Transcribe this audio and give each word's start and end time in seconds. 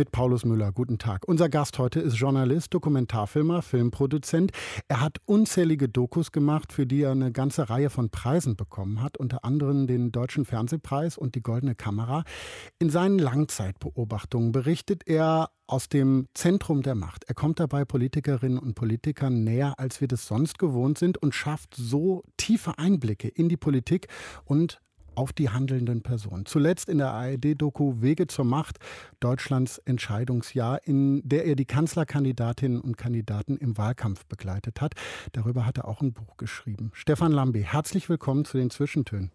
Mit 0.00 0.12
Paulus 0.12 0.46
Müller. 0.46 0.72
Guten 0.72 0.96
Tag. 0.96 1.28
Unser 1.28 1.50
Gast 1.50 1.78
heute 1.78 2.00
ist 2.00 2.14
Journalist, 2.14 2.72
Dokumentarfilmer, 2.72 3.60
Filmproduzent. 3.60 4.50
Er 4.88 5.02
hat 5.02 5.18
unzählige 5.26 5.90
Dokus 5.90 6.32
gemacht, 6.32 6.72
für 6.72 6.86
die 6.86 7.02
er 7.02 7.10
eine 7.10 7.32
ganze 7.32 7.68
Reihe 7.68 7.90
von 7.90 8.08
Preisen 8.08 8.56
bekommen 8.56 9.02
hat, 9.02 9.18
unter 9.18 9.44
anderem 9.44 9.86
den 9.86 10.10
Deutschen 10.10 10.46
Fernsehpreis 10.46 11.18
und 11.18 11.34
die 11.34 11.42
Goldene 11.42 11.74
Kamera. 11.74 12.24
In 12.78 12.88
seinen 12.88 13.18
Langzeitbeobachtungen 13.18 14.52
berichtet 14.52 15.02
er 15.04 15.50
aus 15.66 15.90
dem 15.90 16.28
Zentrum 16.32 16.80
der 16.80 16.94
Macht. 16.94 17.24
Er 17.24 17.34
kommt 17.34 17.60
dabei 17.60 17.84
Politikerinnen 17.84 18.58
und 18.58 18.76
Politikern 18.76 19.44
näher, 19.44 19.74
als 19.76 20.00
wir 20.00 20.08
das 20.08 20.26
sonst 20.26 20.58
gewohnt 20.58 20.96
sind 20.96 21.18
und 21.18 21.34
schafft 21.34 21.74
so 21.74 22.22
tiefe 22.38 22.78
Einblicke 22.78 23.28
in 23.28 23.50
die 23.50 23.58
Politik 23.58 24.08
und 24.46 24.80
auf 25.14 25.32
die 25.32 25.50
handelnden 25.50 26.02
Personen. 26.02 26.46
Zuletzt 26.46 26.88
in 26.88 26.98
der 26.98 27.12
ARD-Doku 27.12 28.00
Wege 28.00 28.26
zur 28.26 28.44
Macht, 28.44 28.78
Deutschlands 29.20 29.78
Entscheidungsjahr, 29.78 30.80
in 30.84 31.20
der 31.28 31.46
er 31.46 31.56
die 31.56 31.64
Kanzlerkandidatinnen 31.64 32.80
und 32.80 32.96
Kandidaten 32.96 33.56
im 33.56 33.76
Wahlkampf 33.76 34.26
begleitet 34.26 34.80
hat. 34.80 34.94
Darüber 35.32 35.66
hat 35.66 35.78
er 35.78 35.88
auch 35.88 36.00
ein 36.00 36.12
Buch 36.12 36.36
geschrieben. 36.36 36.90
Stefan 36.94 37.32
Lambi, 37.32 37.62
herzlich 37.62 38.08
willkommen 38.08 38.44
zu 38.44 38.58
den 38.58 38.70
Zwischentönen. 38.70 39.30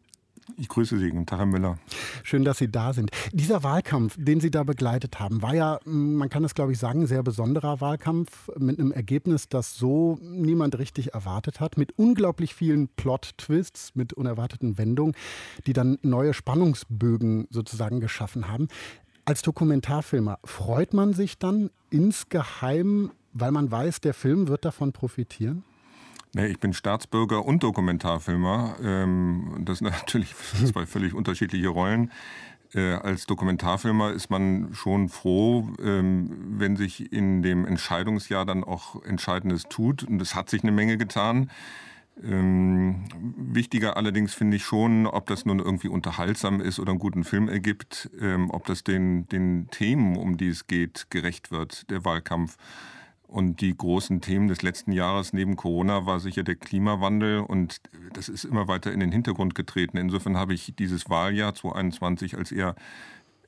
Ich 0.57 0.69
grüße 0.69 0.97
Sie, 0.97 1.09
guten 1.09 1.25
Tag, 1.25 1.39
Herr 1.39 1.45
Müller. 1.45 1.77
Schön, 2.23 2.45
dass 2.45 2.59
Sie 2.59 2.71
da 2.71 2.93
sind. 2.93 3.09
Dieser 3.33 3.63
Wahlkampf, 3.63 4.15
den 4.17 4.39
Sie 4.39 4.51
da 4.51 4.63
begleitet 4.63 5.19
haben, 5.19 5.41
war 5.41 5.53
ja, 5.53 5.79
man 5.85 6.29
kann 6.29 6.43
es 6.43 6.55
glaube 6.55 6.71
ich 6.71 6.79
sagen, 6.79 7.01
ein 7.01 7.07
sehr 7.07 7.23
besonderer 7.23 7.81
Wahlkampf 7.81 8.49
mit 8.57 8.79
einem 8.79 8.91
Ergebnis, 8.91 9.49
das 9.49 9.75
so 9.75 10.17
niemand 10.21 10.77
richtig 10.77 11.13
erwartet 11.13 11.59
hat, 11.59 11.77
mit 11.77 11.97
unglaublich 11.97 12.55
vielen 12.55 12.87
Plot-Twists, 12.87 13.95
mit 13.95 14.13
unerwarteten 14.13 14.77
Wendungen, 14.77 15.15
die 15.67 15.73
dann 15.73 15.97
neue 16.03 16.33
Spannungsbögen 16.33 17.47
sozusagen 17.49 17.99
geschaffen 17.99 18.47
haben. 18.47 18.67
Als 19.25 19.41
Dokumentarfilmer 19.41 20.39
freut 20.45 20.93
man 20.93 21.13
sich 21.13 21.39
dann 21.39 21.71
insgeheim, 21.89 23.11
weil 23.33 23.51
man 23.51 23.71
weiß, 23.71 23.99
der 24.01 24.13
Film 24.13 24.47
wird 24.47 24.63
davon 24.63 24.93
profitieren? 24.93 25.63
Nee, 26.35 26.47
ich 26.47 26.59
bin 26.59 26.73
Staatsbürger 26.73 27.45
und 27.45 27.63
Dokumentarfilmer. 27.63 28.75
Ähm, 28.83 29.61
das 29.61 29.77
sind 29.79 29.89
natürlich 29.89 30.35
zwei 30.35 30.85
völlig 30.85 31.13
unterschiedliche 31.13 31.69
Rollen. 31.69 32.11
Äh, 32.73 32.95
als 32.95 33.25
Dokumentarfilmer 33.25 34.11
ist 34.11 34.29
man 34.29 34.73
schon 34.73 35.07
froh, 35.07 35.69
ähm, 35.81 36.59
wenn 36.59 36.75
sich 36.75 37.13
in 37.13 37.41
dem 37.41 37.65
Entscheidungsjahr 37.65 38.45
dann 38.45 38.65
auch 38.65 39.01
Entscheidendes 39.05 39.63
tut. 39.69 40.03
Und 40.03 40.21
es 40.21 40.35
hat 40.35 40.49
sich 40.49 40.61
eine 40.61 40.73
Menge 40.73 40.97
getan. 40.97 41.49
Ähm, 42.21 43.05
wichtiger 43.37 43.95
allerdings 43.95 44.33
finde 44.33 44.57
ich 44.57 44.65
schon, 44.65 45.07
ob 45.07 45.27
das 45.27 45.45
nun 45.45 45.59
irgendwie 45.59 45.87
unterhaltsam 45.87 46.59
ist 46.59 46.81
oder 46.81 46.89
einen 46.91 46.99
guten 46.99 47.23
Film 47.23 47.47
ergibt, 47.47 48.09
ähm, 48.19 48.51
ob 48.51 48.65
das 48.65 48.83
den, 48.83 49.25
den 49.29 49.69
Themen, 49.71 50.17
um 50.17 50.35
die 50.35 50.49
es 50.49 50.67
geht, 50.67 51.07
gerecht 51.09 51.51
wird, 51.51 51.89
der 51.89 52.03
Wahlkampf. 52.03 52.57
Und 53.35 53.59
die 53.59 53.75
großen 53.75 54.21
Themen 54.21 54.47
des 54.47 54.61
letzten 54.61 54.93
Jahres 54.93 55.33
neben 55.33 55.57
Corona 55.57 56.05
war 56.05 56.21
sicher 56.21 56.43
der 56.43 56.55
Klimawandel 56.55 57.41
und 57.41 57.81
das 58.13 58.29
ist 58.29 58.45
immer 58.45 58.69
weiter 58.69 58.93
in 58.93 59.01
den 59.01 59.11
Hintergrund 59.11 59.55
getreten. 59.55 59.97
Insofern 59.97 60.37
habe 60.37 60.53
ich 60.53 60.73
dieses 60.79 61.09
Wahljahr 61.09 61.53
2021 61.53 62.37
als 62.37 62.53
eher 62.53 62.75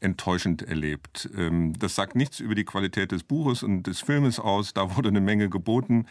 enttäuschend 0.02 0.62
erlebt. 0.62 1.30
Ähm, 1.38 1.72
das 1.80 1.96
sagt 1.96 2.18
nichts 2.18 2.42
über 2.42 2.54
die 2.54 2.66
Qualität 2.66 3.14
des 3.14 3.24
Buches 3.24 3.64
und 3.64 3.84
des 3.84 4.02
Filmes 4.02 4.42
aus. 4.42 4.74
Da 4.74 4.98
wurde 4.98 5.08
eine 5.08 5.22
Menge 5.22 5.48
geboten. 5.48 6.06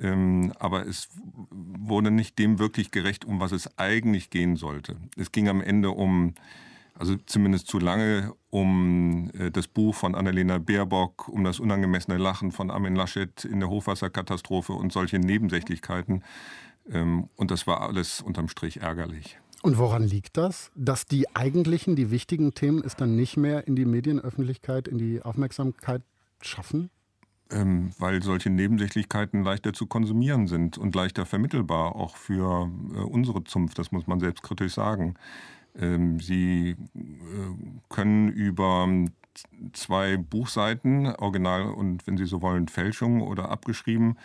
Ähm, 0.00 0.52
aber 0.60 0.86
es 0.86 1.08
wurde 1.50 2.12
nicht 2.12 2.38
dem 2.38 2.60
wirklich 2.60 2.92
gerecht, 2.92 3.24
um 3.24 3.40
was 3.40 3.50
es 3.50 3.80
eigentlich 3.80 4.30
gehen 4.30 4.54
sollte. 4.54 4.94
Es 5.16 5.32
ging 5.32 5.48
am 5.48 5.60
Ende 5.60 5.90
um 5.90 6.34
also 6.98 7.16
zumindest 7.26 7.68
zu 7.68 7.78
lange, 7.78 8.32
um 8.50 9.30
äh, 9.38 9.50
das 9.50 9.68
Buch 9.68 9.94
von 9.94 10.14
Annalena 10.14 10.58
Baerbock, 10.58 11.28
um 11.28 11.44
das 11.44 11.60
unangemessene 11.60 12.18
Lachen 12.18 12.52
von 12.52 12.70
Armin 12.70 12.96
Laschet 12.96 13.44
in 13.44 13.60
der 13.60 13.68
Hochwasserkatastrophe 13.68 14.72
und 14.72 14.92
solche 14.92 15.18
Nebensächlichkeiten. 15.18 16.24
Ähm, 16.90 17.28
und 17.36 17.50
das 17.50 17.66
war 17.66 17.82
alles 17.82 18.20
unterm 18.20 18.48
Strich 18.48 18.80
ärgerlich. 18.80 19.38
Und 19.62 19.78
woran 19.78 20.02
liegt 20.02 20.36
das? 20.36 20.70
Dass 20.74 21.06
die 21.06 21.34
eigentlichen, 21.34 21.96
die 21.96 22.10
wichtigen 22.10 22.54
Themen 22.54 22.82
es 22.84 22.96
dann 22.96 23.16
nicht 23.16 23.36
mehr 23.36 23.66
in 23.66 23.76
die 23.76 23.84
Medienöffentlichkeit, 23.84 24.88
in 24.88 24.98
die 24.98 25.22
Aufmerksamkeit 25.22 26.02
schaffen? 26.40 26.90
Ähm, 27.50 27.92
weil 27.98 28.22
solche 28.22 28.50
Nebensächlichkeiten 28.50 29.42
leichter 29.42 29.72
zu 29.72 29.86
konsumieren 29.86 30.48
sind 30.48 30.78
und 30.78 30.94
leichter 30.94 31.26
vermittelbar, 31.26 31.96
auch 31.96 32.16
für 32.16 32.70
äh, 32.94 32.98
unsere 32.98 33.42
Zunft, 33.44 33.78
das 33.78 33.90
muss 33.90 34.06
man 34.06 34.20
selbstkritisch 34.20 34.74
sagen. 34.74 35.14
Ähm, 35.78 36.20
Sie 36.20 36.70
äh, 36.70 36.76
können 37.88 38.28
über 38.28 38.88
zwei 39.72 40.16
Buchseiten, 40.16 41.06
Original 41.06 41.70
und 41.70 42.06
wenn 42.06 42.16
Sie 42.16 42.26
so 42.26 42.42
wollen, 42.42 42.68
Fälschung 42.68 43.22
oder 43.22 43.50
abgeschrieben, 43.50 44.16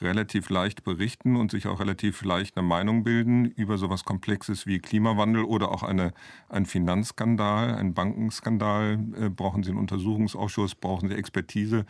relativ 0.00 0.48
leicht 0.48 0.82
berichten 0.82 1.36
und 1.36 1.50
sich 1.50 1.66
auch 1.66 1.80
relativ 1.80 2.22
leicht 2.22 2.56
eine 2.56 2.66
Meinung 2.66 3.04
bilden 3.04 3.44
über 3.44 3.76
sowas 3.76 4.04
Komplexes 4.04 4.66
wie 4.66 4.78
Klimawandel 4.78 5.44
oder 5.44 5.70
auch 5.70 5.82
eine, 5.82 6.12
ein 6.48 6.66
Finanzskandal, 6.66 7.74
ein 7.74 7.94
Bankenskandal. 7.94 8.98
Äh, 9.18 9.28
brauchen 9.28 9.62
Sie 9.62 9.70
einen 9.70 9.78
Untersuchungsausschuss, 9.78 10.74
brauchen 10.74 11.08
Sie 11.08 11.14
Expertise. 11.14 11.84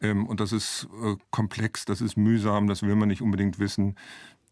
Ähm, 0.00 0.26
und 0.26 0.40
das 0.40 0.52
ist 0.52 0.88
äh, 1.02 1.16
komplex, 1.30 1.84
das 1.84 2.00
ist 2.00 2.16
mühsam, 2.16 2.66
das 2.66 2.82
will 2.82 2.96
man 2.96 3.08
nicht 3.08 3.22
unbedingt 3.22 3.58
wissen. 3.58 3.96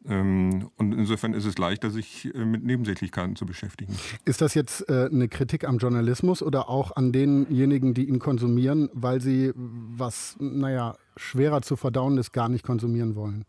Ähm, 0.09 0.69
und 0.77 0.93
insofern 0.93 1.33
ist 1.33 1.45
es 1.45 1.59
leichter, 1.59 1.91
sich 1.91 2.35
äh, 2.35 2.45
mit 2.45 2.65
Nebensächlichkeiten 2.65 3.37
zu 3.37 3.47
beschäftigen. 3.47 3.97
Ist 4.25 4.41
das 4.41 4.55
jetzt 4.55 4.89
äh, 4.89 5.09
eine 5.11 5.29
Kritik 5.29 5.65
am 5.65 5.79
Journalismus 5.79 6.43
oder 6.43 6.69
auch 6.69 6.97
an 6.97 7.13
denjenigen, 7.13 7.95
die 7.95 8.09
ihn 8.09 8.19
konsumieren, 8.19 8.89
weil 8.93 9.21
sie 9.21 9.53
was, 9.55 10.37
naja, 10.41 10.97
schwerer 11.17 11.63
zu 11.63 11.77
verdauendes 11.77 12.33
gar 12.33 12.49
nicht 12.49 12.65
konsumieren 12.65 13.15
wollen? 13.15 13.45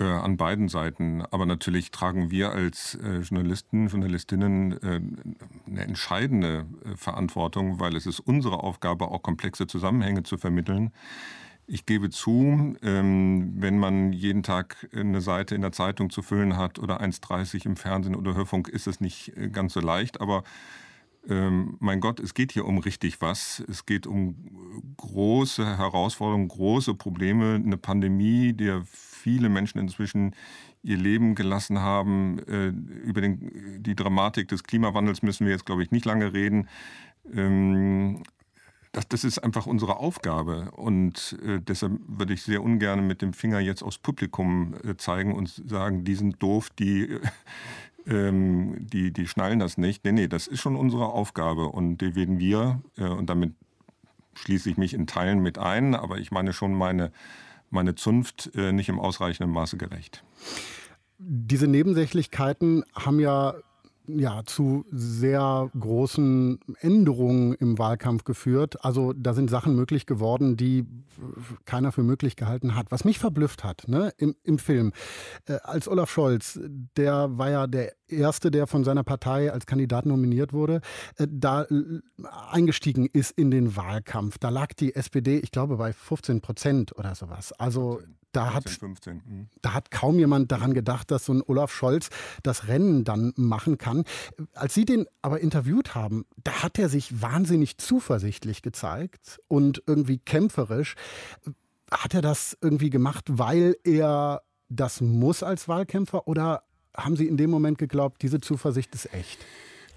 Äh, 0.00 0.04
an 0.04 0.36
beiden 0.36 0.68
Seiten. 0.68 1.22
Aber 1.30 1.46
natürlich 1.46 1.90
tragen 1.90 2.30
wir 2.30 2.52
als 2.52 2.98
Journalisten, 3.02 3.88
Journalistinnen 3.88 4.78
eine 5.66 5.84
entscheidende 5.84 6.64
Verantwortung, 6.96 7.78
weil 7.78 7.94
es 7.94 8.06
ist 8.06 8.20
unsere 8.20 8.62
Aufgabe, 8.62 9.08
auch 9.08 9.22
komplexe 9.22 9.66
Zusammenhänge 9.66 10.22
zu 10.22 10.38
vermitteln. 10.38 10.92
Ich 11.72 11.86
gebe 11.86 12.10
zu, 12.10 12.76
ähm, 12.82 13.54
wenn 13.56 13.78
man 13.78 14.12
jeden 14.12 14.42
Tag 14.42 14.90
eine 14.94 15.22
Seite 15.22 15.54
in 15.54 15.62
der 15.62 15.72
Zeitung 15.72 16.10
zu 16.10 16.20
füllen 16.20 16.58
hat 16.58 16.78
oder 16.78 17.00
1,30 17.00 17.64
im 17.64 17.76
Fernsehen 17.76 18.14
oder 18.14 18.34
Hörfunk, 18.34 18.68
ist 18.68 18.86
es 18.86 19.00
nicht 19.00 19.34
äh, 19.38 19.48
ganz 19.48 19.72
so 19.72 19.80
leicht. 19.80 20.20
Aber 20.20 20.44
ähm, 21.26 21.78
mein 21.80 22.00
Gott, 22.00 22.20
es 22.20 22.34
geht 22.34 22.52
hier 22.52 22.66
um 22.66 22.76
richtig 22.76 23.22
was. 23.22 23.64
Es 23.70 23.86
geht 23.86 24.06
um 24.06 24.34
große 24.98 25.78
Herausforderungen, 25.78 26.48
große 26.48 26.92
Probleme, 26.92 27.54
eine 27.54 27.78
Pandemie, 27.78 28.52
der 28.52 28.82
viele 28.84 29.48
Menschen 29.48 29.78
inzwischen 29.78 30.36
ihr 30.82 30.98
Leben 30.98 31.34
gelassen 31.34 31.78
haben. 31.78 32.38
Äh, 32.40 32.66
über 32.66 33.22
die 33.22 33.96
Dramatik 33.96 34.46
des 34.48 34.64
Klimawandels 34.64 35.22
müssen 35.22 35.46
wir 35.46 35.52
jetzt, 35.52 35.64
glaube 35.64 35.82
ich, 35.82 35.90
nicht 35.90 36.04
lange 36.04 36.34
reden. 36.34 36.68
Das, 38.92 39.08
das 39.08 39.24
ist 39.24 39.38
einfach 39.38 39.66
unsere 39.66 39.96
Aufgabe. 39.96 40.70
Und 40.72 41.38
äh, 41.44 41.60
deshalb 41.60 41.92
würde 42.06 42.34
ich 42.34 42.42
sehr 42.42 42.62
ungern 42.62 43.06
mit 43.06 43.22
dem 43.22 43.32
Finger 43.32 43.58
jetzt 43.58 43.82
aufs 43.82 43.98
Publikum 43.98 44.74
äh, 44.84 44.96
zeigen 44.96 45.34
und 45.34 45.48
sagen, 45.48 46.04
die 46.04 46.14
sind 46.14 46.42
doof, 46.42 46.68
die, 46.78 47.18
ähm, 48.06 48.76
die, 48.78 49.10
die 49.10 49.26
schnallen 49.26 49.58
das 49.58 49.78
nicht. 49.78 50.04
Nee, 50.04 50.12
nee, 50.12 50.28
das 50.28 50.46
ist 50.46 50.60
schon 50.60 50.76
unsere 50.76 51.06
Aufgabe 51.06 51.68
und 51.68 51.98
die 51.98 52.14
werden 52.14 52.38
wir, 52.38 52.82
äh, 52.98 53.08
und 53.08 53.30
damit 53.30 53.54
schließe 54.34 54.70
ich 54.70 54.76
mich 54.76 54.94
in 54.94 55.06
Teilen 55.06 55.40
mit 55.40 55.58
ein, 55.58 55.94
aber 55.94 56.18
ich 56.18 56.30
meine 56.30 56.52
schon 56.52 56.74
meine, 56.74 57.12
meine 57.70 57.94
Zunft 57.94 58.50
äh, 58.54 58.72
nicht 58.72 58.88
im 58.88 59.00
ausreichenden 59.00 59.52
Maße 59.52 59.76
gerecht. 59.76 60.24
Diese 61.18 61.66
Nebensächlichkeiten 61.66 62.84
haben 62.94 63.20
ja 63.20 63.54
ja, 64.06 64.42
zu 64.44 64.84
sehr 64.90 65.70
großen 65.78 66.58
Änderungen 66.80 67.54
im 67.54 67.78
Wahlkampf 67.78 68.24
geführt. 68.24 68.84
Also 68.84 69.12
da 69.12 69.34
sind 69.34 69.50
Sachen 69.50 69.76
möglich 69.76 70.06
geworden, 70.06 70.56
die 70.56 70.86
keiner 71.64 71.92
für 71.92 72.02
möglich 72.02 72.36
gehalten 72.36 72.74
hat. 72.74 72.90
Was 72.90 73.04
mich 73.04 73.18
verblüfft 73.18 73.64
hat 73.64 73.84
ne, 73.86 74.12
im, 74.16 74.34
im 74.42 74.58
Film, 74.58 74.92
äh, 75.46 75.58
als 75.62 75.88
Olaf 75.88 76.10
Scholz, 76.10 76.58
der 76.96 77.38
war 77.38 77.50
ja 77.50 77.66
der 77.66 77.92
Erste, 78.12 78.50
der 78.50 78.66
von 78.66 78.84
seiner 78.84 79.04
Partei 79.04 79.52
als 79.52 79.66
Kandidat 79.66 80.06
nominiert 80.06 80.52
wurde, 80.52 80.80
äh, 81.16 81.26
da 81.30 81.62
äh, 81.64 82.00
eingestiegen 82.50 83.06
ist 83.06 83.32
in 83.32 83.50
den 83.50 83.76
Wahlkampf. 83.76 84.38
Da 84.38 84.48
lag 84.48 84.72
die 84.74 84.94
SPD, 84.94 85.38
ich 85.38 85.50
glaube, 85.50 85.76
bei 85.76 85.92
15 85.92 86.40
Prozent 86.40 86.96
oder 86.96 87.14
sowas. 87.14 87.52
Also 87.52 88.00
da 88.32 88.54
hat, 88.54 88.68
15, 88.68 89.16
mhm. 89.16 89.48
da 89.60 89.74
hat 89.74 89.90
kaum 89.90 90.18
jemand 90.18 90.50
daran 90.50 90.72
gedacht, 90.72 91.10
dass 91.10 91.26
so 91.26 91.34
ein 91.34 91.42
Olaf 91.46 91.70
Scholz 91.70 92.08
das 92.42 92.66
Rennen 92.66 93.04
dann 93.04 93.34
machen 93.36 93.76
kann. 93.76 94.04
Als 94.54 94.72
Sie 94.72 94.86
den 94.86 95.06
aber 95.20 95.40
interviewt 95.40 95.94
haben, 95.94 96.24
da 96.42 96.62
hat 96.62 96.78
er 96.78 96.88
sich 96.88 97.20
wahnsinnig 97.20 97.76
zuversichtlich 97.76 98.62
gezeigt 98.62 99.38
und 99.48 99.82
irgendwie 99.86 100.18
kämpferisch. 100.18 100.94
Hat 101.90 102.14
er 102.14 102.22
das 102.22 102.56
irgendwie 102.62 102.88
gemacht, 102.88 103.24
weil 103.28 103.76
er 103.84 104.42
das 104.70 105.02
muss 105.02 105.42
als 105.42 105.68
Wahlkämpfer 105.68 106.26
oder 106.26 106.62
haben 106.96 107.16
Sie 107.16 107.26
in 107.26 107.36
dem 107.36 107.50
Moment 107.50 107.78
geglaubt, 107.78 108.22
diese 108.22 108.40
Zuversicht 108.40 108.94
ist 108.94 109.12
echt? 109.14 109.38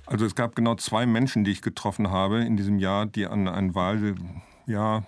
Also 0.05 0.25
es 0.25 0.35
gab 0.35 0.55
genau 0.55 0.75
zwei 0.75 1.05
Menschen, 1.05 1.43
die 1.43 1.51
ich 1.51 1.61
getroffen 1.61 2.09
habe 2.09 2.43
in 2.43 2.57
diesem 2.57 2.77
Jahr, 2.77 3.05
die 3.05 3.25
an 3.25 3.47
ein 3.47 3.73
Wahl, 3.73 4.15
ja, 4.67 5.03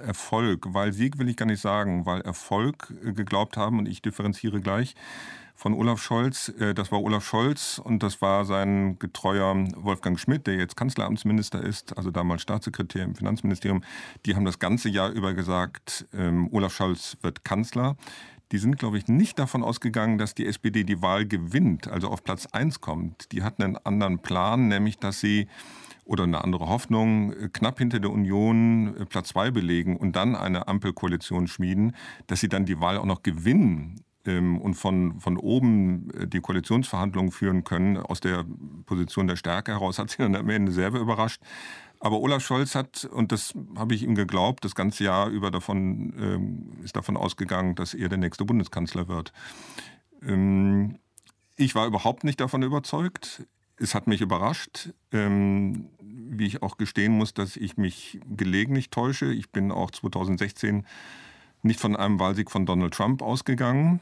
Erfolg, 0.00 0.66
weil 0.72 0.92
Sieg 0.92 1.18
will 1.18 1.28
ich 1.28 1.36
gar 1.36 1.46
nicht 1.46 1.60
sagen, 1.60 2.06
weil 2.06 2.22
Erfolg 2.22 2.92
äh, 3.04 3.12
geglaubt 3.12 3.56
haben 3.56 3.78
und 3.78 3.86
ich 3.86 4.02
differenziere 4.02 4.60
gleich 4.60 4.94
von 5.54 5.74
Olaf 5.74 6.02
Scholz. 6.02 6.48
Äh, 6.58 6.74
das 6.74 6.90
war 6.90 7.02
Olaf 7.02 7.24
Scholz 7.24 7.80
und 7.82 8.02
das 8.02 8.20
war 8.20 8.44
sein 8.44 8.98
getreuer 8.98 9.54
Wolfgang 9.76 10.18
Schmidt, 10.18 10.46
der 10.46 10.54
jetzt 10.54 10.76
Kanzleramtsminister 10.76 11.62
ist, 11.62 11.96
also 11.96 12.10
damals 12.10 12.42
Staatssekretär 12.42 13.04
im 13.04 13.14
Finanzministerium. 13.14 13.84
Die 14.26 14.34
haben 14.34 14.44
das 14.44 14.58
ganze 14.58 14.88
Jahr 14.88 15.10
über 15.10 15.34
gesagt, 15.34 16.06
ähm, 16.14 16.48
Olaf 16.50 16.74
Scholz 16.74 17.16
wird 17.20 17.44
Kanzler 17.44 17.96
die 18.52 18.58
sind, 18.58 18.78
glaube 18.78 18.98
ich, 18.98 19.06
nicht 19.08 19.38
davon 19.38 19.62
ausgegangen, 19.62 20.18
dass 20.18 20.34
die 20.34 20.46
SPD 20.46 20.84
die 20.84 21.02
Wahl 21.02 21.26
gewinnt, 21.26 21.88
also 21.88 22.08
auf 22.08 22.24
Platz 22.24 22.46
1 22.46 22.80
kommt. 22.80 23.32
Die 23.32 23.42
hatten 23.42 23.62
einen 23.62 23.76
anderen 23.76 24.18
Plan, 24.20 24.68
nämlich 24.68 24.98
dass 24.98 25.20
sie 25.20 25.46
oder 26.04 26.24
eine 26.24 26.42
andere 26.42 26.68
Hoffnung, 26.68 27.32
knapp 27.52 27.78
hinter 27.78 28.00
der 28.00 28.10
Union 28.10 28.96
äh, 28.96 29.06
Platz 29.06 29.28
2 29.28 29.52
belegen 29.52 29.96
und 29.96 30.16
dann 30.16 30.34
eine 30.34 30.66
Ampelkoalition 30.66 31.46
schmieden, 31.46 31.94
dass 32.26 32.40
sie 32.40 32.48
dann 32.48 32.66
die 32.66 32.80
Wahl 32.80 32.98
auch 32.98 33.04
noch 33.04 33.22
gewinnen 33.22 34.02
ähm, 34.26 34.60
und 34.60 34.74
von, 34.74 35.20
von 35.20 35.36
oben 35.36 36.10
äh, 36.10 36.26
die 36.26 36.40
Koalitionsverhandlungen 36.40 37.30
führen 37.30 37.62
können, 37.62 37.96
aus 37.96 38.18
der 38.18 38.44
Position 38.86 39.28
der 39.28 39.36
Stärke 39.36 39.72
heraus, 39.72 39.98
hat 40.00 40.10
sie 40.10 40.18
dann 40.18 40.34
am 40.34 40.48
Ende 40.50 40.72
selber 40.72 40.98
überrascht. 40.98 41.40
Aber 42.00 42.20
Olaf 42.20 42.42
Scholz 42.42 42.74
hat, 42.74 43.04
und 43.04 43.30
das 43.30 43.54
habe 43.76 43.94
ich 43.94 44.02
ihm 44.02 44.14
geglaubt, 44.14 44.64
das 44.64 44.74
ganze 44.74 45.04
Jahr 45.04 45.28
über 45.28 45.50
davon, 45.50 46.14
ähm, 46.18 46.72
ist 46.82 46.96
davon 46.96 47.16
ausgegangen, 47.16 47.74
dass 47.74 47.92
er 47.92 48.08
der 48.08 48.18
nächste 48.18 48.46
Bundeskanzler 48.46 49.06
wird. 49.06 49.34
Ähm, 50.22 50.98
ich 51.56 51.74
war 51.74 51.86
überhaupt 51.86 52.24
nicht 52.24 52.40
davon 52.40 52.62
überzeugt. 52.62 53.46
Es 53.76 53.94
hat 53.94 54.06
mich 54.06 54.22
überrascht, 54.22 54.94
ähm, 55.12 55.90
wie 56.00 56.46
ich 56.46 56.62
auch 56.62 56.78
gestehen 56.78 57.12
muss, 57.12 57.34
dass 57.34 57.56
ich 57.56 57.76
mich 57.76 58.18
gelegentlich 58.34 58.88
täusche. 58.88 59.32
Ich 59.32 59.50
bin 59.50 59.70
auch 59.70 59.90
2016 59.90 60.86
nicht 61.62 61.80
von 61.80 61.96
einem 61.96 62.18
Wahlsieg 62.18 62.50
von 62.50 62.64
Donald 62.64 62.94
Trump 62.94 63.20
ausgegangen. 63.20 64.00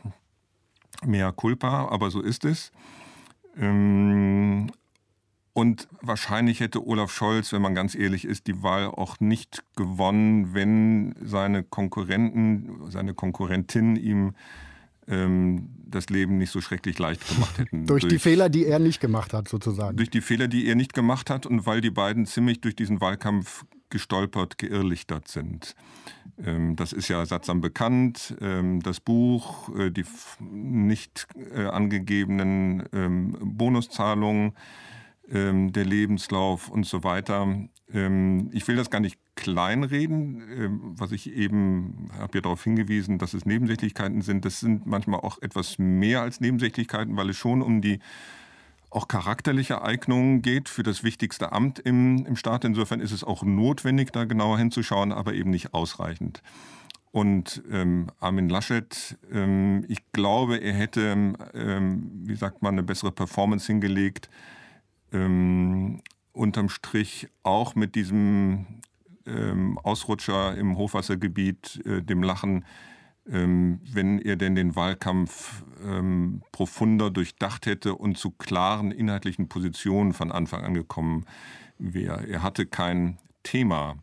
Mehr 1.04 1.32
Culpa, 1.32 1.88
aber 1.88 2.10
so 2.10 2.20
ist 2.20 2.44
es. 2.44 2.70
Ähm, 3.56 4.70
und 5.58 5.88
wahrscheinlich 6.02 6.60
hätte 6.60 6.86
Olaf 6.86 7.10
Scholz, 7.10 7.52
wenn 7.52 7.60
man 7.60 7.74
ganz 7.74 7.96
ehrlich 7.96 8.24
ist, 8.24 8.46
die 8.46 8.62
Wahl 8.62 8.86
auch 8.86 9.18
nicht 9.18 9.64
gewonnen, 9.74 10.54
wenn 10.54 11.16
seine 11.20 11.64
Konkurrenten, 11.64 12.88
seine 12.90 13.12
Konkurrentin 13.12 13.96
ihm 13.96 14.34
ähm, 15.08 15.70
das 15.84 16.10
Leben 16.10 16.38
nicht 16.38 16.52
so 16.52 16.60
schrecklich 16.60 17.00
leicht 17.00 17.28
gemacht 17.28 17.58
hätten. 17.58 17.86
durch, 17.86 18.02
durch, 18.02 18.12
die 18.12 18.20
Fehler, 18.20 18.48
die 18.48 18.66
er 18.66 18.78
nicht 18.78 19.00
gemacht 19.00 19.32
hat, 19.32 19.48
sozusagen. 19.48 19.96
Durch 19.96 20.10
die 20.10 20.20
Fehler, 20.20 20.46
die 20.46 20.64
er 20.68 20.76
nicht 20.76 20.94
gemacht 20.94 21.28
hat 21.28 21.44
und 21.44 21.66
weil 21.66 21.80
die 21.80 21.90
beiden 21.90 22.24
ziemlich 22.24 22.60
durch 22.60 22.76
diesen 22.76 23.00
Wahlkampf 23.00 23.64
gestolpert, 23.90 24.58
geirrlichtert 24.58 25.26
sind. 25.26 25.74
Ähm, 26.40 26.76
das 26.76 26.92
ist 26.92 27.08
ja 27.08 27.26
sattsam 27.26 27.60
bekannt. 27.60 28.36
Ähm, 28.40 28.80
das 28.80 29.00
Buch, 29.00 29.76
äh, 29.76 29.90
die 29.90 30.04
nicht 30.38 31.26
äh, 31.52 31.64
angegebenen 31.64 32.84
Bonuszahlungen 33.40 34.52
ähm, 35.30 35.72
der 35.72 35.84
Lebenslauf 35.84 36.68
und 36.68 36.86
so 36.86 37.04
weiter. 37.04 37.46
Ähm, 37.92 38.50
ich 38.52 38.66
will 38.68 38.76
das 38.76 38.90
gar 38.90 39.00
nicht 39.00 39.18
kleinreden, 39.34 40.42
ähm, 40.56 40.80
was 40.96 41.12
ich 41.12 41.32
eben 41.32 42.10
habe 42.18 42.38
ja 42.38 42.42
darauf 42.42 42.64
hingewiesen, 42.64 43.18
dass 43.18 43.34
es 43.34 43.46
Nebensächlichkeiten 43.46 44.22
sind. 44.22 44.44
Das 44.44 44.60
sind 44.60 44.86
manchmal 44.86 45.20
auch 45.20 45.40
etwas 45.42 45.78
mehr 45.78 46.22
als 46.22 46.40
Nebensächlichkeiten, 46.40 47.16
weil 47.16 47.30
es 47.30 47.36
schon 47.36 47.62
um 47.62 47.80
die 47.80 48.00
auch 48.90 49.06
charakterliche 49.06 49.82
Eignung 49.82 50.40
geht 50.40 50.68
für 50.68 50.82
das 50.82 51.04
wichtigste 51.04 51.52
Amt 51.52 51.78
im, 51.78 52.24
im 52.24 52.36
Staat. 52.36 52.64
Insofern 52.64 53.00
ist 53.00 53.12
es 53.12 53.22
auch 53.22 53.42
notwendig, 53.42 54.12
da 54.12 54.24
genauer 54.24 54.58
hinzuschauen, 54.58 55.12
aber 55.12 55.34
eben 55.34 55.50
nicht 55.50 55.74
ausreichend. 55.74 56.42
Und 57.10 57.62
ähm, 57.70 58.08
Armin 58.20 58.48
Laschet, 58.48 59.18
ähm, 59.32 59.84
ich 59.88 60.10
glaube, 60.12 60.58
er 60.58 60.74
hätte, 60.74 61.34
ähm, 61.54 62.10
wie 62.24 62.36
sagt 62.36 62.62
man, 62.62 62.74
eine 62.74 62.82
bessere 62.82 63.12
Performance 63.12 63.66
hingelegt, 63.66 64.28
ähm, 65.12 66.02
unterm 66.32 66.68
Strich 66.68 67.28
auch 67.42 67.74
mit 67.74 67.94
diesem 67.94 68.80
ähm, 69.26 69.78
Ausrutscher 69.78 70.56
im 70.56 70.76
Hochwassergebiet, 70.76 71.84
äh, 71.84 72.02
dem 72.02 72.22
Lachen, 72.22 72.64
ähm, 73.30 73.80
wenn 73.84 74.18
er 74.18 74.36
denn 74.36 74.54
den 74.54 74.74
Wahlkampf 74.74 75.64
ähm, 75.84 76.42
profunder 76.52 77.10
durchdacht 77.10 77.66
hätte 77.66 77.94
und 77.94 78.16
zu 78.16 78.30
klaren 78.30 78.90
inhaltlichen 78.90 79.48
Positionen 79.48 80.12
von 80.12 80.32
Anfang 80.32 80.62
an 80.64 80.74
gekommen 80.74 81.26
wäre. 81.78 82.26
Er 82.26 82.42
hatte 82.42 82.66
kein 82.66 83.18
Thema. 83.42 83.96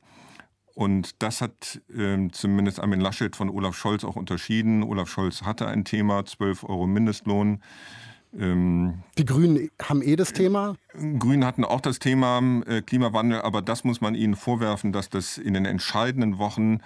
Und 0.76 1.24
das 1.24 1.42
hat 1.42 1.82
ähm, 1.96 2.34
zumindest 2.34 2.82
Armin 2.82 3.00
Laschet 3.00 3.36
von 3.36 3.50
Olaf 3.50 3.78
Scholz 3.78 4.04
auch 4.04 4.18
unterschieden. 4.18 4.84
Olaf 4.84 5.10
Scholz 5.10 5.44
hatte 5.44 5.68
ein 5.68 5.86
Thema, 5.86 6.26
12 6.26 6.66
Euro 6.66 6.86
Mindestlohn. 6.86 7.62
Ähm, 8.38 9.04
die 9.18 9.26
Grünen 9.26 9.70
haben 9.82 10.02
eh 10.02 10.16
das 10.16 10.34
Thema? 10.34 10.76
Grünen 11.20 11.46
hatten 11.46 11.64
auch 11.64 11.82
das 11.82 12.00
Thema 12.00 12.42
äh, 12.66 12.82
Klimawandel, 12.82 13.42
aber 13.42 13.62
das 13.62 13.84
muss 13.84 14.02
man 14.02 14.16
ihnen 14.16 14.36
vorwerfen, 14.36 14.92
dass 14.92 15.10
das 15.10 15.38
in 15.38 15.54
den 15.54 15.66
entscheidenden 15.66 16.38
Wochen 16.38 16.80